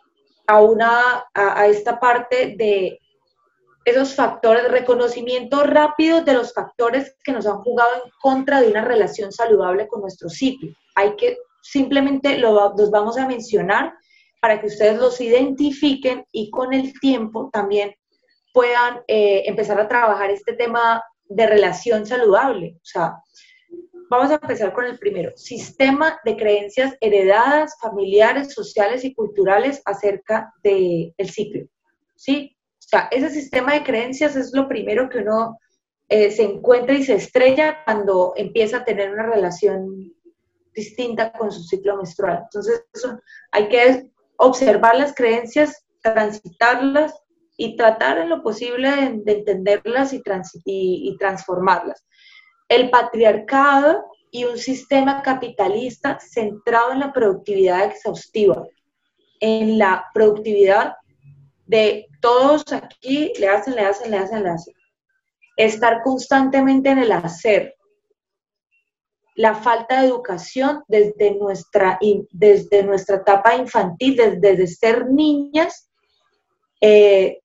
a, 0.48 0.60
una, 0.62 1.24
a, 1.34 1.68
esta 1.68 2.00
parte 2.00 2.56
de 2.58 3.00
esos 3.86 4.16
factores, 4.16 4.70
reconocimiento 4.72 5.64
rápido 5.64 6.24
de 6.24 6.34
los 6.34 6.52
factores 6.52 7.16
que 7.24 7.32
nos 7.32 7.46
han 7.46 7.62
jugado 7.62 7.92
en 8.04 8.12
contra 8.20 8.60
de 8.60 8.70
una 8.70 8.84
relación 8.84 9.32
saludable 9.32 9.88
con 9.88 10.02
nuestro 10.02 10.28
ciclo. 10.28 10.72
Hay 10.96 11.16
que 11.16 11.38
simplemente 11.62 12.40
lo, 12.40 12.74
los 12.76 12.90
vamos 12.90 13.18
a 13.18 13.28
mencionar 13.28 13.94
para 14.42 14.60
que 14.60 14.68
ustedes 14.68 14.98
los 14.98 15.22
identifiquen 15.22 16.26
y 16.32 16.50
con 16.50 16.74
el 16.74 17.00
tiempo 17.00 17.50
también 17.54 17.94
puedan 18.52 19.02
eh, 19.08 19.44
empezar 19.46 19.80
a 19.80 19.88
trabajar 19.88 20.32
este 20.32 20.54
tema 20.54 21.04
de 21.26 21.46
relación 21.46 22.08
saludable. 22.08 22.78
O 22.78 22.86
sea, 22.86 23.14
vamos 24.10 24.32
a 24.32 24.36
empezar 24.36 24.74
con 24.74 24.86
el 24.86 24.98
primero, 25.00 25.32
sistema 25.36 26.20
de 26.24 26.38
creencias 26.38 26.96
heredadas, 27.02 27.78
familiares, 27.80 28.54
sociales 28.54 29.04
y 29.04 29.14
culturales 29.14 29.82
acerca 29.86 30.54
del 30.64 31.14
ciclo. 31.32 31.68
¿Sí? 32.16 32.56
O 32.80 32.88
sea, 32.88 33.08
ese 33.12 33.30
sistema 33.30 33.74
de 33.74 33.84
creencias 33.84 34.36
es 34.36 34.54
lo 34.54 34.68
primero 34.68 35.10
que 35.10 35.20
uno 35.20 35.58
eh, 36.08 36.30
se 36.30 36.44
encuentra 36.44 36.96
y 36.96 37.04
se 37.04 37.16
estrella 37.16 37.84
cuando 37.84 38.34
empieza 38.36 38.78
a 38.78 38.86
tener 38.86 39.12
una 39.12 39.26
relación 39.26 40.14
distinta 40.76 41.32
con 41.32 41.52
su 41.52 41.64
ciclo 41.64 41.98
menstrual. 41.98 42.44
Entonces, 42.44 42.84
hay 43.52 43.70
que 43.70 44.12
observar 44.38 44.98
las 44.98 45.16
creencias, 45.16 45.86
transitarlas 46.02 47.16
y 47.58 47.76
tratar 47.78 48.20
en 48.20 48.30
lo 48.30 48.44
posible 48.44 48.90
de, 49.24 49.32
entenderlas 49.32 50.14
y, 50.14 51.18
transformarlas. 51.18 52.06
El 52.68 52.90
patriarcado 52.90 54.06
y 54.32 54.44
un 54.46 54.58
sistema 54.58 55.22
capitalista 55.22 56.20
centrado 56.20 56.92
en 56.92 57.00
la 57.00 57.14
productividad 57.14 57.86
exhaustiva, 57.86 58.68
en 59.40 59.78
la 59.78 60.06
productividad 60.14 60.96
de 61.66 62.08
todos 62.22 62.64
aquí, 62.74 63.32
le 63.40 63.48
hacen, 63.48 63.76
le 63.76 63.82
hacen, 63.82 64.12
le 64.12 64.18
hacen, 64.18 64.44
le 64.44 64.50
hacen. 64.50 64.74
Estar 65.58 66.02
constantemente 66.04 66.90
en 66.90 67.00
el 67.00 67.12
hacer. 67.12 67.76
La 69.36 69.56
falta 69.56 70.02
de 70.02 70.08
educación 70.08 70.84
desde 70.88 71.36
nuestra, 71.36 72.00
desde 72.32 72.84
nuestra 72.84 73.18
etapa 73.18 73.56
infantil, 73.56 74.16
desde, 74.16 74.68
ser 74.68 75.10
niñas, 75.10 75.90
eh, 76.82 77.40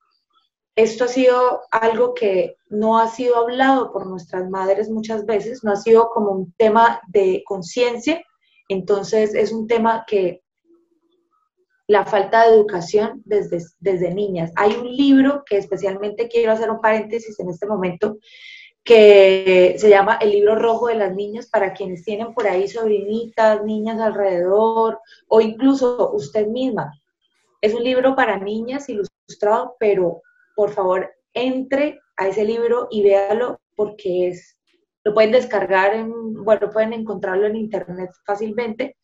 esto 0.83 1.05
ha 1.05 1.09
sido 1.09 1.61
algo 1.70 2.14
que 2.14 2.57
no 2.68 2.99
ha 2.99 3.09
sido 3.09 3.37
hablado 3.37 3.93
por 3.93 4.07
nuestras 4.07 4.49
madres 4.49 4.89
muchas 4.89 5.26
veces, 5.26 5.62
no 5.62 5.72
ha 5.72 5.76
sido 5.76 6.09
como 6.09 6.31
un 6.31 6.53
tema 6.55 7.01
de 7.09 7.43
conciencia, 7.47 8.22
entonces 8.68 9.35
es 9.35 9.53
un 9.53 9.66
tema 9.66 10.05
que 10.07 10.43
la 11.87 12.07
falta 12.07 12.43
de 12.43 12.55
educación 12.55 13.20
desde, 13.24 13.59
desde 13.81 14.14
niñas. 14.14 14.53
Hay 14.57 14.72
un 14.72 14.87
libro 14.97 15.43
que 15.45 15.59
especialmente 15.59 16.28
quiero 16.28 16.53
hacer 16.53 16.70
un 16.70 16.81
paréntesis 16.81 17.39
en 17.41 17.51
este 17.51 17.66
momento, 17.66 18.18
que 18.85 19.74
se 19.76 19.91
llama 19.91 20.18
El 20.20 20.31
libro 20.31 20.55
rojo 20.55 20.87
de 20.87 20.95
las 20.95 21.14
niñas 21.14 21.49
para 21.49 21.74
quienes 21.74 22.05
tienen 22.05 22.33
por 22.33 22.47
ahí 22.47 22.68
sobrinitas, 22.68 23.62
niñas 23.64 24.01
alrededor 24.01 25.01
o 25.28 25.41
incluso 25.41 26.12
usted 26.12 26.47
misma. 26.47 26.93
Es 27.61 27.74
un 27.74 27.83
libro 27.83 28.14
para 28.14 28.39
niñas 28.39 28.89
ilustrado, 28.89 29.76
pero 29.78 30.22
por 30.61 30.73
favor 30.73 31.11
entre 31.33 31.99
a 32.19 32.29
ese 32.29 32.45
libro 32.45 32.87
y 32.91 33.03
véalo 33.03 33.59
porque 33.75 34.29
es, 34.29 34.59
lo 35.05 35.15
pueden 35.15 35.33
descargar, 35.33 35.95
en, 35.95 36.35
bueno, 36.45 36.69
pueden 36.71 36.93
encontrarlo 36.93 37.47
en 37.47 37.57
internet 37.57 38.11
fácilmente, 38.27 38.99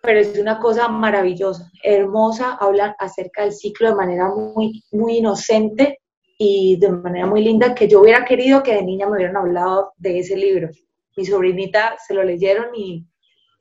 pero 0.00 0.20
es 0.20 0.38
una 0.38 0.60
cosa 0.60 0.86
maravillosa, 0.86 1.68
hermosa, 1.82 2.56
hablan 2.60 2.94
acerca 3.00 3.42
del 3.42 3.52
ciclo 3.52 3.88
de 3.88 3.96
manera 3.96 4.28
muy, 4.28 4.84
muy 4.92 5.16
inocente 5.16 5.98
y 6.38 6.76
de 6.78 6.90
manera 6.90 7.26
muy 7.26 7.42
linda, 7.42 7.74
que 7.74 7.88
yo 7.88 8.02
hubiera 8.02 8.24
querido 8.24 8.62
que 8.62 8.76
de 8.76 8.84
niña 8.84 9.06
me 9.06 9.16
hubieran 9.16 9.38
hablado 9.38 9.92
de 9.96 10.20
ese 10.20 10.36
libro. 10.36 10.68
Mi 11.16 11.24
sobrinita 11.24 11.96
se 12.06 12.14
lo 12.14 12.22
leyeron 12.22 12.72
y 12.76 13.04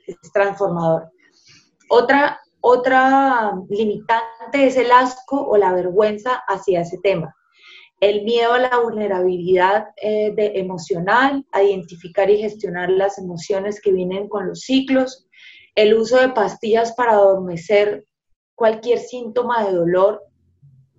es 0.06 0.32
transformador. 0.32 1.10
Otra 1.90 2.40
otra 2.68 3.54
limitante 3.70 4.66
es 4.66 4.76
el 4.76 4.92
asco 4.92 5.40
o 5.40 5.56
la 5.56 5.72
vergüenza 5.72 6.42
hacia 6.48 6.82
ese 6.82 6.98
tema. 7.04 7.36
El 8.00 8.24
miedo 8.24 8.54
a 8.54 8.60
la 8.60 8.80
vulnerabilidad 8.80 9.90
eh, 9.98 10.34
de 10.36 10.54
emocional, 10.56 11.46
a 11.52 11.62
identificar 11.62 12.28
y 12.32 12.40
gestionar 12.40 12.90
las 12.90 13.20
emociones 13.20 13.80
que 13.80 13.92
vienen 13.92 14.28
con 14.28 14.48
los 14.48 14.62
ciclos, 14.62 15.28
el 15.76 15.94
uso 15.94 16.20
de 16.20 16.30
pastillas 16.30 16.94
para 16.94 17.12
adormecer 17.12 18.08
cualquier 18.56 18.98
síntoma 18.98 19.64
de 19.64 19.72
dolor, 19.72 20.24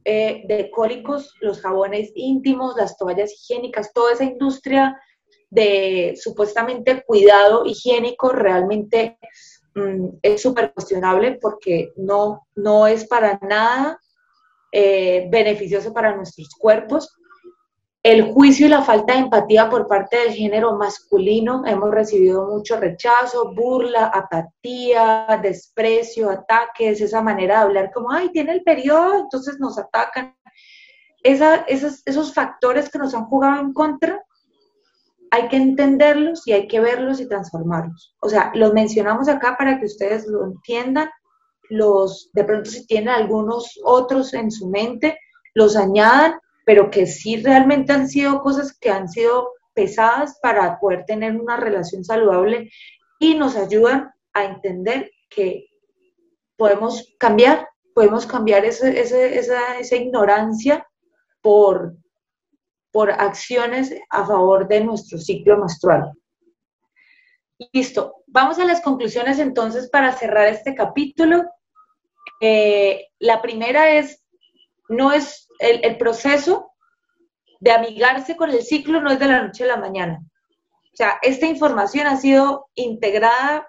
eh, 0.05 0.45
de 0.47 0.71
cólicos, 0.71 1.35
los 1.41 1.61
jabones 1.61 2.13
íntimos, 2.15 2.77
las 2.77 2.97
toallas 2.97 3.33
higiénicas, 3.33 3.93
toda 3.93 4.13
esa 4.13 4.25
industria 4.25 4.97
de 5.51 6.15
supuestamente 6.17 7.03
cuidado 7.05 7.65
higiénico 7.67 8.29
realmente 8.29 9.19
Mm, 9.77 10.21
es 10.23 10.41
súper 10.41 10.73
cuestionable 10.73 11.39
porque 11.41 11.93
no, 11.97 12.47
no 12.55 12.87
es 12.87 13.07
para 13.07 13.39
nada 13.43 14.01
eh, 14.73 15.29
beneficioso 15.31 15.93
para 15.93 16.17
nuestros 16.17 16.49
cuerpos. 16.59 17.15
El 18.03 18.33
juicio 18.33 18.67
y 18.67 18.71
la 18.71 18.83
falta 18.83 19.13
de 19.13 19.19
empatía 19.19 19.69
por 19.69 19.87
parte 19.87 20.17
del 20.17 20.33
género 20.33 20.77
masculino, 20.79 21.63
hemos 21.67 21.91
recibido 21.91 22.47
mucho 22.47 22.81
rechazo, 22.81 23.53
burla, 23.53 24.07
apatía, 24.07 25.39
desprecio, 25.43 26.31
ataques, 26.31 27.01
esa 27.03 27.21
manera 27.21 27.57
de 27.57 27.65
hablar 27.65 27.91
como, 27.93 28.11
ay, 28.11 28.31
tiene 28.31 28.53
el 28.53 28.63
periodo, 28.63 29.19
entonces 29.19 29.59
nos 29.61 29.79
atacan. 29.79 30.35
esos, 31.23 32.03
esos 32.07 32.33
factores 32.33 32.89
que 32.89 32.99
nos 32.99 33.13
han 33.13 33.27
jugado 33.27 33.61
en 33.61 33.75
contra 33.75 34.26
hay 35.31 35.49
que 35.49 35.57
entenderlos 35.57 36.47
y 36.47 36.53
hay 36.53 36.69
que 36.69 36.81
verlos 36.81 37.21
y 37.21 37.29
transformarlos. 37.29 38.15
O 38.21 38.29
sea, 38.29 38.53
los 38.55 38.73
mencionamos 38.73 39.29
acá 39.29 39.57
para 39.59 39.79
que 39.79 39.87
ustedes 39.87 40.27
lo 40.27 40.45
entiendan, 40.45 41.11
los, 41.69 42.31
de 42.33 42.45
pronto 42.45 42.71
si 42.71 42.87
tienen 42.87 43.09
algunos 43.09 43.79
otros 43.85 44.35
en 44.35 44.51
su 44.51 44.69
mente, 44.69 45.19
los 45.55 45.77
añadan, 45.77 46.39
pero 46.65 46.91
que 46.91 47.07
sí 47.07 47.43
realmente 47.43 47.93
han 47.93 48.09
sido 48.09 48.41
cosas 48.43 48.77
que 48.79 48.91
han 48.91 49.09
sido 49.09 49.51
pesadas 49.75 50.39
para 50.43 50.79
poder 50.79 51.05
tener 51.05 51.37
una 51.37 51.57
relación 51.57 52.05
saludable 52.05 52.71
y 53.19 53.35
nos 53.35 53.57
ayudan 53.57 54.11
a 54.33 54.45
entender 54.45 55.11
que 55.29 55.67
podemos 56.57 57.15
cambiar, 57.19 57.69
podemos 57.95 58.27
cambiar 58.27 58.65
esa, 58.65 58.89
esa, 58.89 59.97
ignorancia 59.97 60.87
por, 61.43 61.95
por 62.97 63.11
acciones 63.11 63.95
a 64.09 64.25
favor 64.25 64.67
de 64.69 64.81
nuestro 64.81 65.19
ciclo 65.19 65.59
menstrual. 65.59 66.15
Listo, 67.71 68.23
vamos 68.27 68.59
a 68.59 68.65
las 68.65 68.81
conclusiones 68.81 69.39
entonces 69.39 69.91
para 69.91 70.15
cerrar 70.15 70.47
este 70.47 70.75
capítulo. 70.75 71.45
Eh, 72.41 73.09
la 73.19 73.43
primera 73.43 73.91
es, 73.91 74.25
no 74.89 75.13
es 75.13 75.47
el, 75.59 75.85
el, 75.85 75.99
proceso 75.99 76.73
de 77.61 77.73
amigarse 77.73 78.35
con 78.35 78.49
el 78.49 78.63
ciclo, 78.63 79.03
no 79.03 79.11
es 79.11 79.19
de 79.19 79.27
la 79.27 79.43
noche 79.43 79.65
a 79.65 79.67
la 79.67 79.77
mañana. 79.77 80.19
O 80.95 80.97
sea, 80.97 81.19
esta 81.21 81.45
información 81.45 82.07
ha 82.07 82.17
sido 82.17 82.71
integrada 82.77 83.69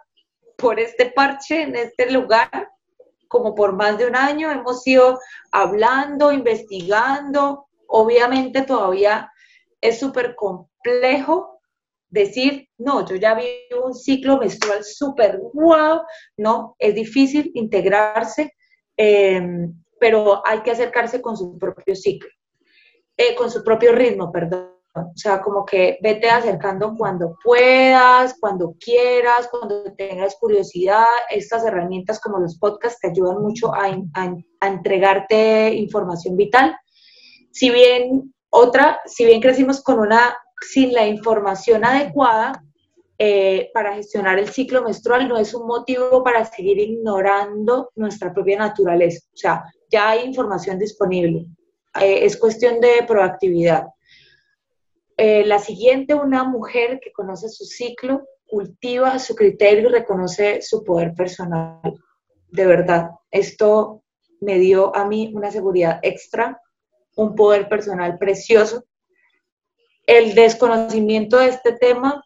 por 0.57 0.79
este 0.79 1.11
parche 1.11 1.63
en 1.63 1.75
este 1.75 2.09
lugar 2.11 2.71
como 3.27 3.53
por 3.55 3.73
más 3.73 3.97
de 3.97 4.07
un 4.07 4.15
año. 4.15 4.49
Hemos 4.49 4.87
ido 4.87 5.19
hablando, 5.51 6.31
investigando. 6.31 7.66
Obviamente 7.87 8.61
todavía 8.63 9.31
es 9.81 9.99
súper 9.99 10.35
complejo 10.35 11.59
decir, 12.09 12.69
no, 12.77 13.05
yo 13.05 13.15
ya 13.15 13.35
vi 13.35 13.47
un 13.83 13.93
ciclo 13.93 14.37
menstrual 14.37 14.83
súper 14.83 15.39
wow. 15.53 16.01
No, 16.37 16.75
es 16.79 16.95
difícil 16.95 17.51
integrarse, 17.53 18.53
em, 18.95 19.73
pero 19.99 20.41
hay 20.45 20.61
que 20.61 20.71
acercarse 20.71 21.21
con 21.21 21.35
su 21.37 21.57
propio 21.57 21.95
ciclo, 21.95 22.29
eh, 23.17 23.35
con 23.35 23.51
su 23.51 23.63
propio 23.63 23.91
ritmo, 23.91 24.31
perdón. 24.31 24.77
O 25.05 25.15
sea, 25.15 25.41
como 25.41 25.65
que 25.65 25.99
vete 26.01 26.29
acercando 26.29 26.95
cuando 26.97 27.37
puedas, 27.43 28.35
cuando 28.39 28.75
quieras, 28.79 29.47
cuando 29.49 29.83
tengas 29.95 30.35
curiosidad. 30.39 31.05
Estas 31.29 31.65
herramientas 31.65 32.19
como 32.19 32.39
los 32.39 32.57
podcasts 32.57 32.99
te 32.99 33.09
ayudan 33.09 33.41
mucho 33.41 33.73
a, 33.73 33.89
entregarte 34.61 35.73
información 35.75 36.35
vital. 36.35 36.75
Si 37.57 37.71
bien 37.71 38.35
otra, 38.51 38.99
si 39.07 39.25
bien 39.25 39.41
crecimos 39.41 39.81
con 39.81 39.97
una, 39.97 40.37
sin 40.61 40.93
la 40.93 41.07
información 41.07 41.83
adecuada, 41.83 42.63
eh, 43.17 43.71
para 43.73 43.95
gestionar 43.95 44.37
el 44.37 44.49
ciclo 44.49 44.83
menstrual 44.83 45.27
no 45.27 45.39
es 45.39 45.55
un 45.55 45.65
motivo 45.65 46.23
para 46.23 46.45
seguir 46.45 46.77
ignorando 46.77 47.89
nuestra 47.95 48.31
propia 48.31 48.59
naturaleza. 48.59 49.25
O 49.33 49.37
sea, 49.37 49.63
ya 49.89 50.11
hay 50.11 50.25
información 50.25 50.77
disponible. 50.77 51.47
Eh, 51.99 52.25
es 52.25 52.37
cuestión 52.37 52.79
de 52.79 53.03
proactividad. 53.07 53.87
Eh, 55.17 55.43
la 55.43 55.57
siguiente, 55.57 56.13
una 56.13 56.43
mujer 56.43 56.99
que 57.01 57.11
conoce 57.11 57.49
su 57.49 57.65
ciclo, 57.65 58.21
cultiva 58.45 59.17
su 59.17 59.33
criterio 59.33 59.89
y 59.89 59.93
reconoce 59.93 60.61
su 60.61 60.83
poder 60.83 61.15
personal. 61.15 61.81
De 62.49 62.67
verdad, 62.67 63.09
esto 63.31 64.03
me 64.41 64.59
dio 64.59 64.95
a 64.95 65.07
mí 65.07 65.31
una 65.33 65.49
seguridad 65.49 65.99
extra, 66.03 66.61
un 67.17 67.35
poder 67.35 67.67
personal 67.67 68.17
precioso. 68.17 68.85
El 70.05 70.35
desconocimiento 70.35 71.37
de 71.37 71.49
este 71.49 71.73
tema 71.73 72.23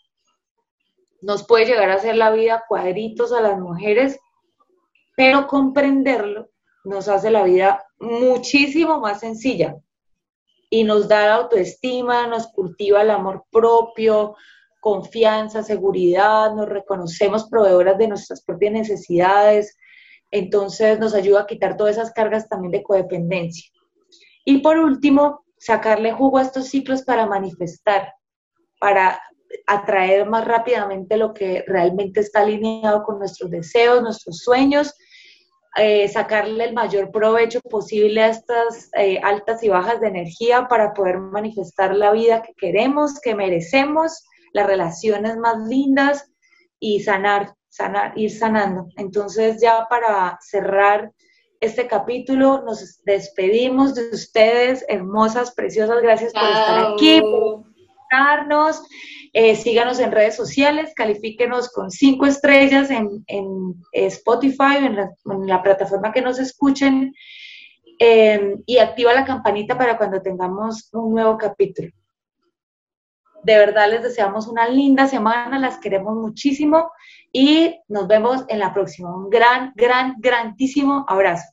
nos 1.22 1.48
puede 1.48 1.66
llegar 1.66 1.90
a 1.90 1.96
hacer 1.96 2.16
la 2.16 2.32
vida 2.32 2.64
cuadritos 2.68 3.32
a 3.32 3.42
las 3.42 3.60
mujeres, 3.60 4.20
pero 5.16 5.48
comprenderlo 5.48 6.50
nos 6.84 7.08
hace 7.08 7.32
la 7.32 7.44
vida 7.44 7.86
muchísimo 8.00 9.00
más 9.00 9.20
sencilla 9.20 9.78
y 10.70 10.84
nos 10.84 11.08
da 11.08 11.36
autoestima, 11.36 12.28
nos 12.28 12.48
cultiva 12.48 13.02
el 13.02 13.12
amor 13.12 13.46
propio, 13.52 14.36
confianza, 14.80 15.64
seguridad, 15.64 16.54
nos 16.54 16.68
reconocemos 16.68 17.48
proveedoras 17.50 17.98
de 17.98 18.08
nuestras 18.08 18.44
propias 18.44 18.74
necesidades, 18.74 19.78
entonces 20.32 21.00
nos 21.00 21.14
ayuda 21.14 21.42
a 21.42 21.48
quitar 21.48 21.78
todas 21.78 21.98
esas 21.98 22.12
cargas 22.12 22.50
también 22.50 22.72
de 22.72 22.84
codependencia. 22.84 23.70
Y 24.46 24.60
por 24.60 24.78
último, 24.78 25.46
sacarle 25.58 26.12
jugo 26.12 26.38
a 26.38 26.44
estos 26.44 26.68
ciclos 26.68 27.04
para 27.04 27.26
manifestar, 27.26 28.14
para 28.80 29.22
atraer 29.68 30.28
más 30.28 30.46
rápidamente 30.46 31.18
lo 31.18 31.34
que 31.34 31.64
realmente 31.68 32.22
está 32.22 32.42
alineado 32.42 33.04
con 33.04 33.20
nuestros 33.20 33.52
deseos, 33.52 34.02
nuestros 34.02 34.38
sueños 34.40 34.96
eh, 35.78 36.10
sacarle 36.10 36.66
el 36.66 36.74
mayor 36.74 37.12
provecho 37.12 37.62
posible 37.62 38.22
a 38.22 38.28
estas 38.28 38.90
eh, 38.98 39.22
altas 39.24 39.64
y 39.64 39.70
bajas 39.70 40.02
de 40.02 40.08
energía 40.08 40.68
para 40.68 40.94
poder 40.94 41.20
manifestar 41.20 41.96
la 41.96 42.12
vida 42.12 42.42
que 42.42 42.54
queremos, 42.56 43.22
que 43.22 43.36
merecemos, 43.36 44.26
las 44.52 44.68
relaciones 44.68 45.38
más 45.38 45.66
lindas 45.70 46.30
y 46.78 47.00
sanar, 47.00 47.54
sanar, 47.70 48.12
ir 48.18 48.38
sanando. 48.38 48.88
Entonces 48.98 49.62
ya 49.62 49.88
para 49.90 50.38
cerrar 50.42 51.14
este 51.62 51.88
capítulo. 51.88 52.64
Nos 52.64 53.02
despedimos 53.04 53.96
de 53.96 54.10
ustedes, 54.10 54.84
hermosas, 54.90 55.52
preciosas, 55.52 56.02
gracias 56.02 56.34
por 56.34 56.44
estar 56.44 56.94
aquí, 56.94 57.22
por 57.22 57.64
escucharnos. 57.76 58.84
Eh, 59.34 59.56
síganos 59.56 60.00
en 60.00 60.12
redes 60.12 60.36
sociales, 60.36 60.92
califíquenos 60.94 61.70
con 61.70 61.90
cinco 61.90 62.26
estrellas 62.26 62.90
en, 62.90 63.24
Spotify, 63.94 64.78
en 64.78 64.96
la, 64.98 65.12
en 65.26 65.48
la, 65.48 65.64
plataforma 65.64 66.12
que 66.12 66.22
nos 66.22 66.38
escuchen. 66.38 67.14
Em, 68.04 68.62
y 68.66 68.80
activa 68.80 69.14
la 69.14 69.24
campanita 69.24 69.78
para 69.78 69.96
cuando 69.96 70.22
tengamos 70.22 70.90
un 70.92 71.14
nuevo 71.14 71.38
capítulo. 71.38 71.90
De 73.44 73.58
verdad 73.58 73.90
les 73.90 74.02
deseamos 74.02 74.48
una 74.48 74.68
linda 74.68 75.08
semana, 75.08 75.60
las 75.60 75.78
queremos 75.78 76.16
muchísimo 76.16 76.90
y 77.32 77.76
nos 77.88 78.08
vemos 78.08 78.44
en 78.48 78.60
la 78.60 78.74
próxima. 78.74 79.16
Un 79.16 79.30
gran, 79.30 79.74
gran, 79.76 80.16
grandísimo 80.20 81.06
abrazo. 81.08 81.46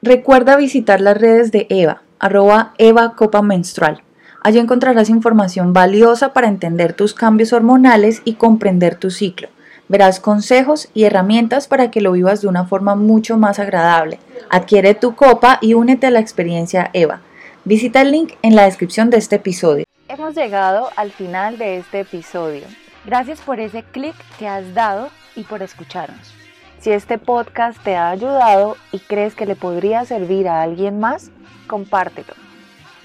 Recuerda 0.00 0.56
visitar 0.56 1.00
las 1.00 1.16
redes 1.16 1.52
de 1.52 1.66
Eva, 1.70 2.02
arroba 2.18 2.74
Eva 2.78 3.14
Copa 3.14 3.42
Menstrual. 3.42 4.02
Allí 4.42 4.58
encontrarás 4.58 5.08
información 5.08 5.72
valiosa 5.72 6.32
para 6.32 6.48
entender 6.48 6.94
tus 6.94 7.14
cambios 7.14 7.52
hormonales 7.52 8.22
y 8.24 8.34
comprender 8.34 8.96
tu 8.96 9.10
ciclo. 9.10 9.48
Verás 9.88 10.18
consejos 10.18 10.88
y 10.94 11.04
herramientas 11.04 11.68
para 11.68 11.90
que 11.90 12.00
lo 12.00 12.12
vivas 12.12 12.40
de 12.40 12.48
una 12.48 12.64
forma 12.64 12.96
mucho 12.96 13.36
más 13.36 13.60
agradable. 13.60 14.18
Adquiere 14.50 14.94
tu 14.94 15.14
copa 15.14 15.58
y 15.60 15.74
únete 15.74 16.08
a 16.08 16.10
la 16.10 16.18
experiencia 16.18 16.90
EVA. 16.92 17.20
Visita 17.64 18.00
el 18.00 18.10
link 18.10 18.32
en 18.42 18.56
la 18.56 18.64
descripción 18.64 19.10
de 19.10 19.18
este 19.18 19.36
episodio. 19.36 19.84
Hemos 20.08 20.34
llegado 20.34 20.88
al 20.96 21.12
final 21.12 21.58
de 21.58 21.78
este 21.78 22.00
episodio. 22.00 22.64
Gracias 23.04 23.40
por 23.40 23.58
ese 23.58 23.82
clic 23.82 24.14
que 24.38 24.46
has 24.48 24.74
dado 24.74 25.10
y 25.34 25.42
por 25.42 25.62
escucharnos. 25.62 26.34
Si 26.78 26.90
este 26.90 27.18
podcast 27.18 27.80
te 27.82 27.96
ha 27.96 28.10
ayudado 28.10 28.76
y 28.90 29.00
crees 29.00 29.34
que 29.34 29.46
le 29.46 29.56
podría 29.56 30.04
servir 30.04 30.48
a 30.48 30.62
alguien 30.62 31.00
más, 31.00 31.30
compártelo. 31.66 32.34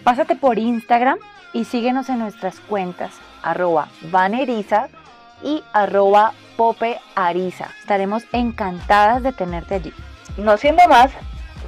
Pásate 0.04 0.36
por 0.36 0.58
Instagram 0.60 1.18
y 1.54 1.66
síguenos 1.66 2.10
en 2.10 2.20
nuestras 2.20 2.60
cuentas 2.60 3.12
arroba 3.42 3.88
vaneriza 4.12 4.90
y 5.44 5.64
arroba 5.74 6.34
popeariza. 6.56 7.70
Estaremos 7.80 8.24
encantadas 8.32 9.24
de 9.24 9.32
tenerte 9.32 9.76
allí. 9.76 9.94
No 10.38 10.58
siendo 10.58 10.88
más, 10.88 11.12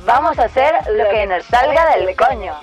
vamos 0.06 0.38
a 0.40 0.46
hacer 0.46 0.74
lo 0.92 1.10
que 1.10 1.26
nos 1.28 1.46
salga 1.46 1.96
del 1.96 2.16
coño. 2.16 2.54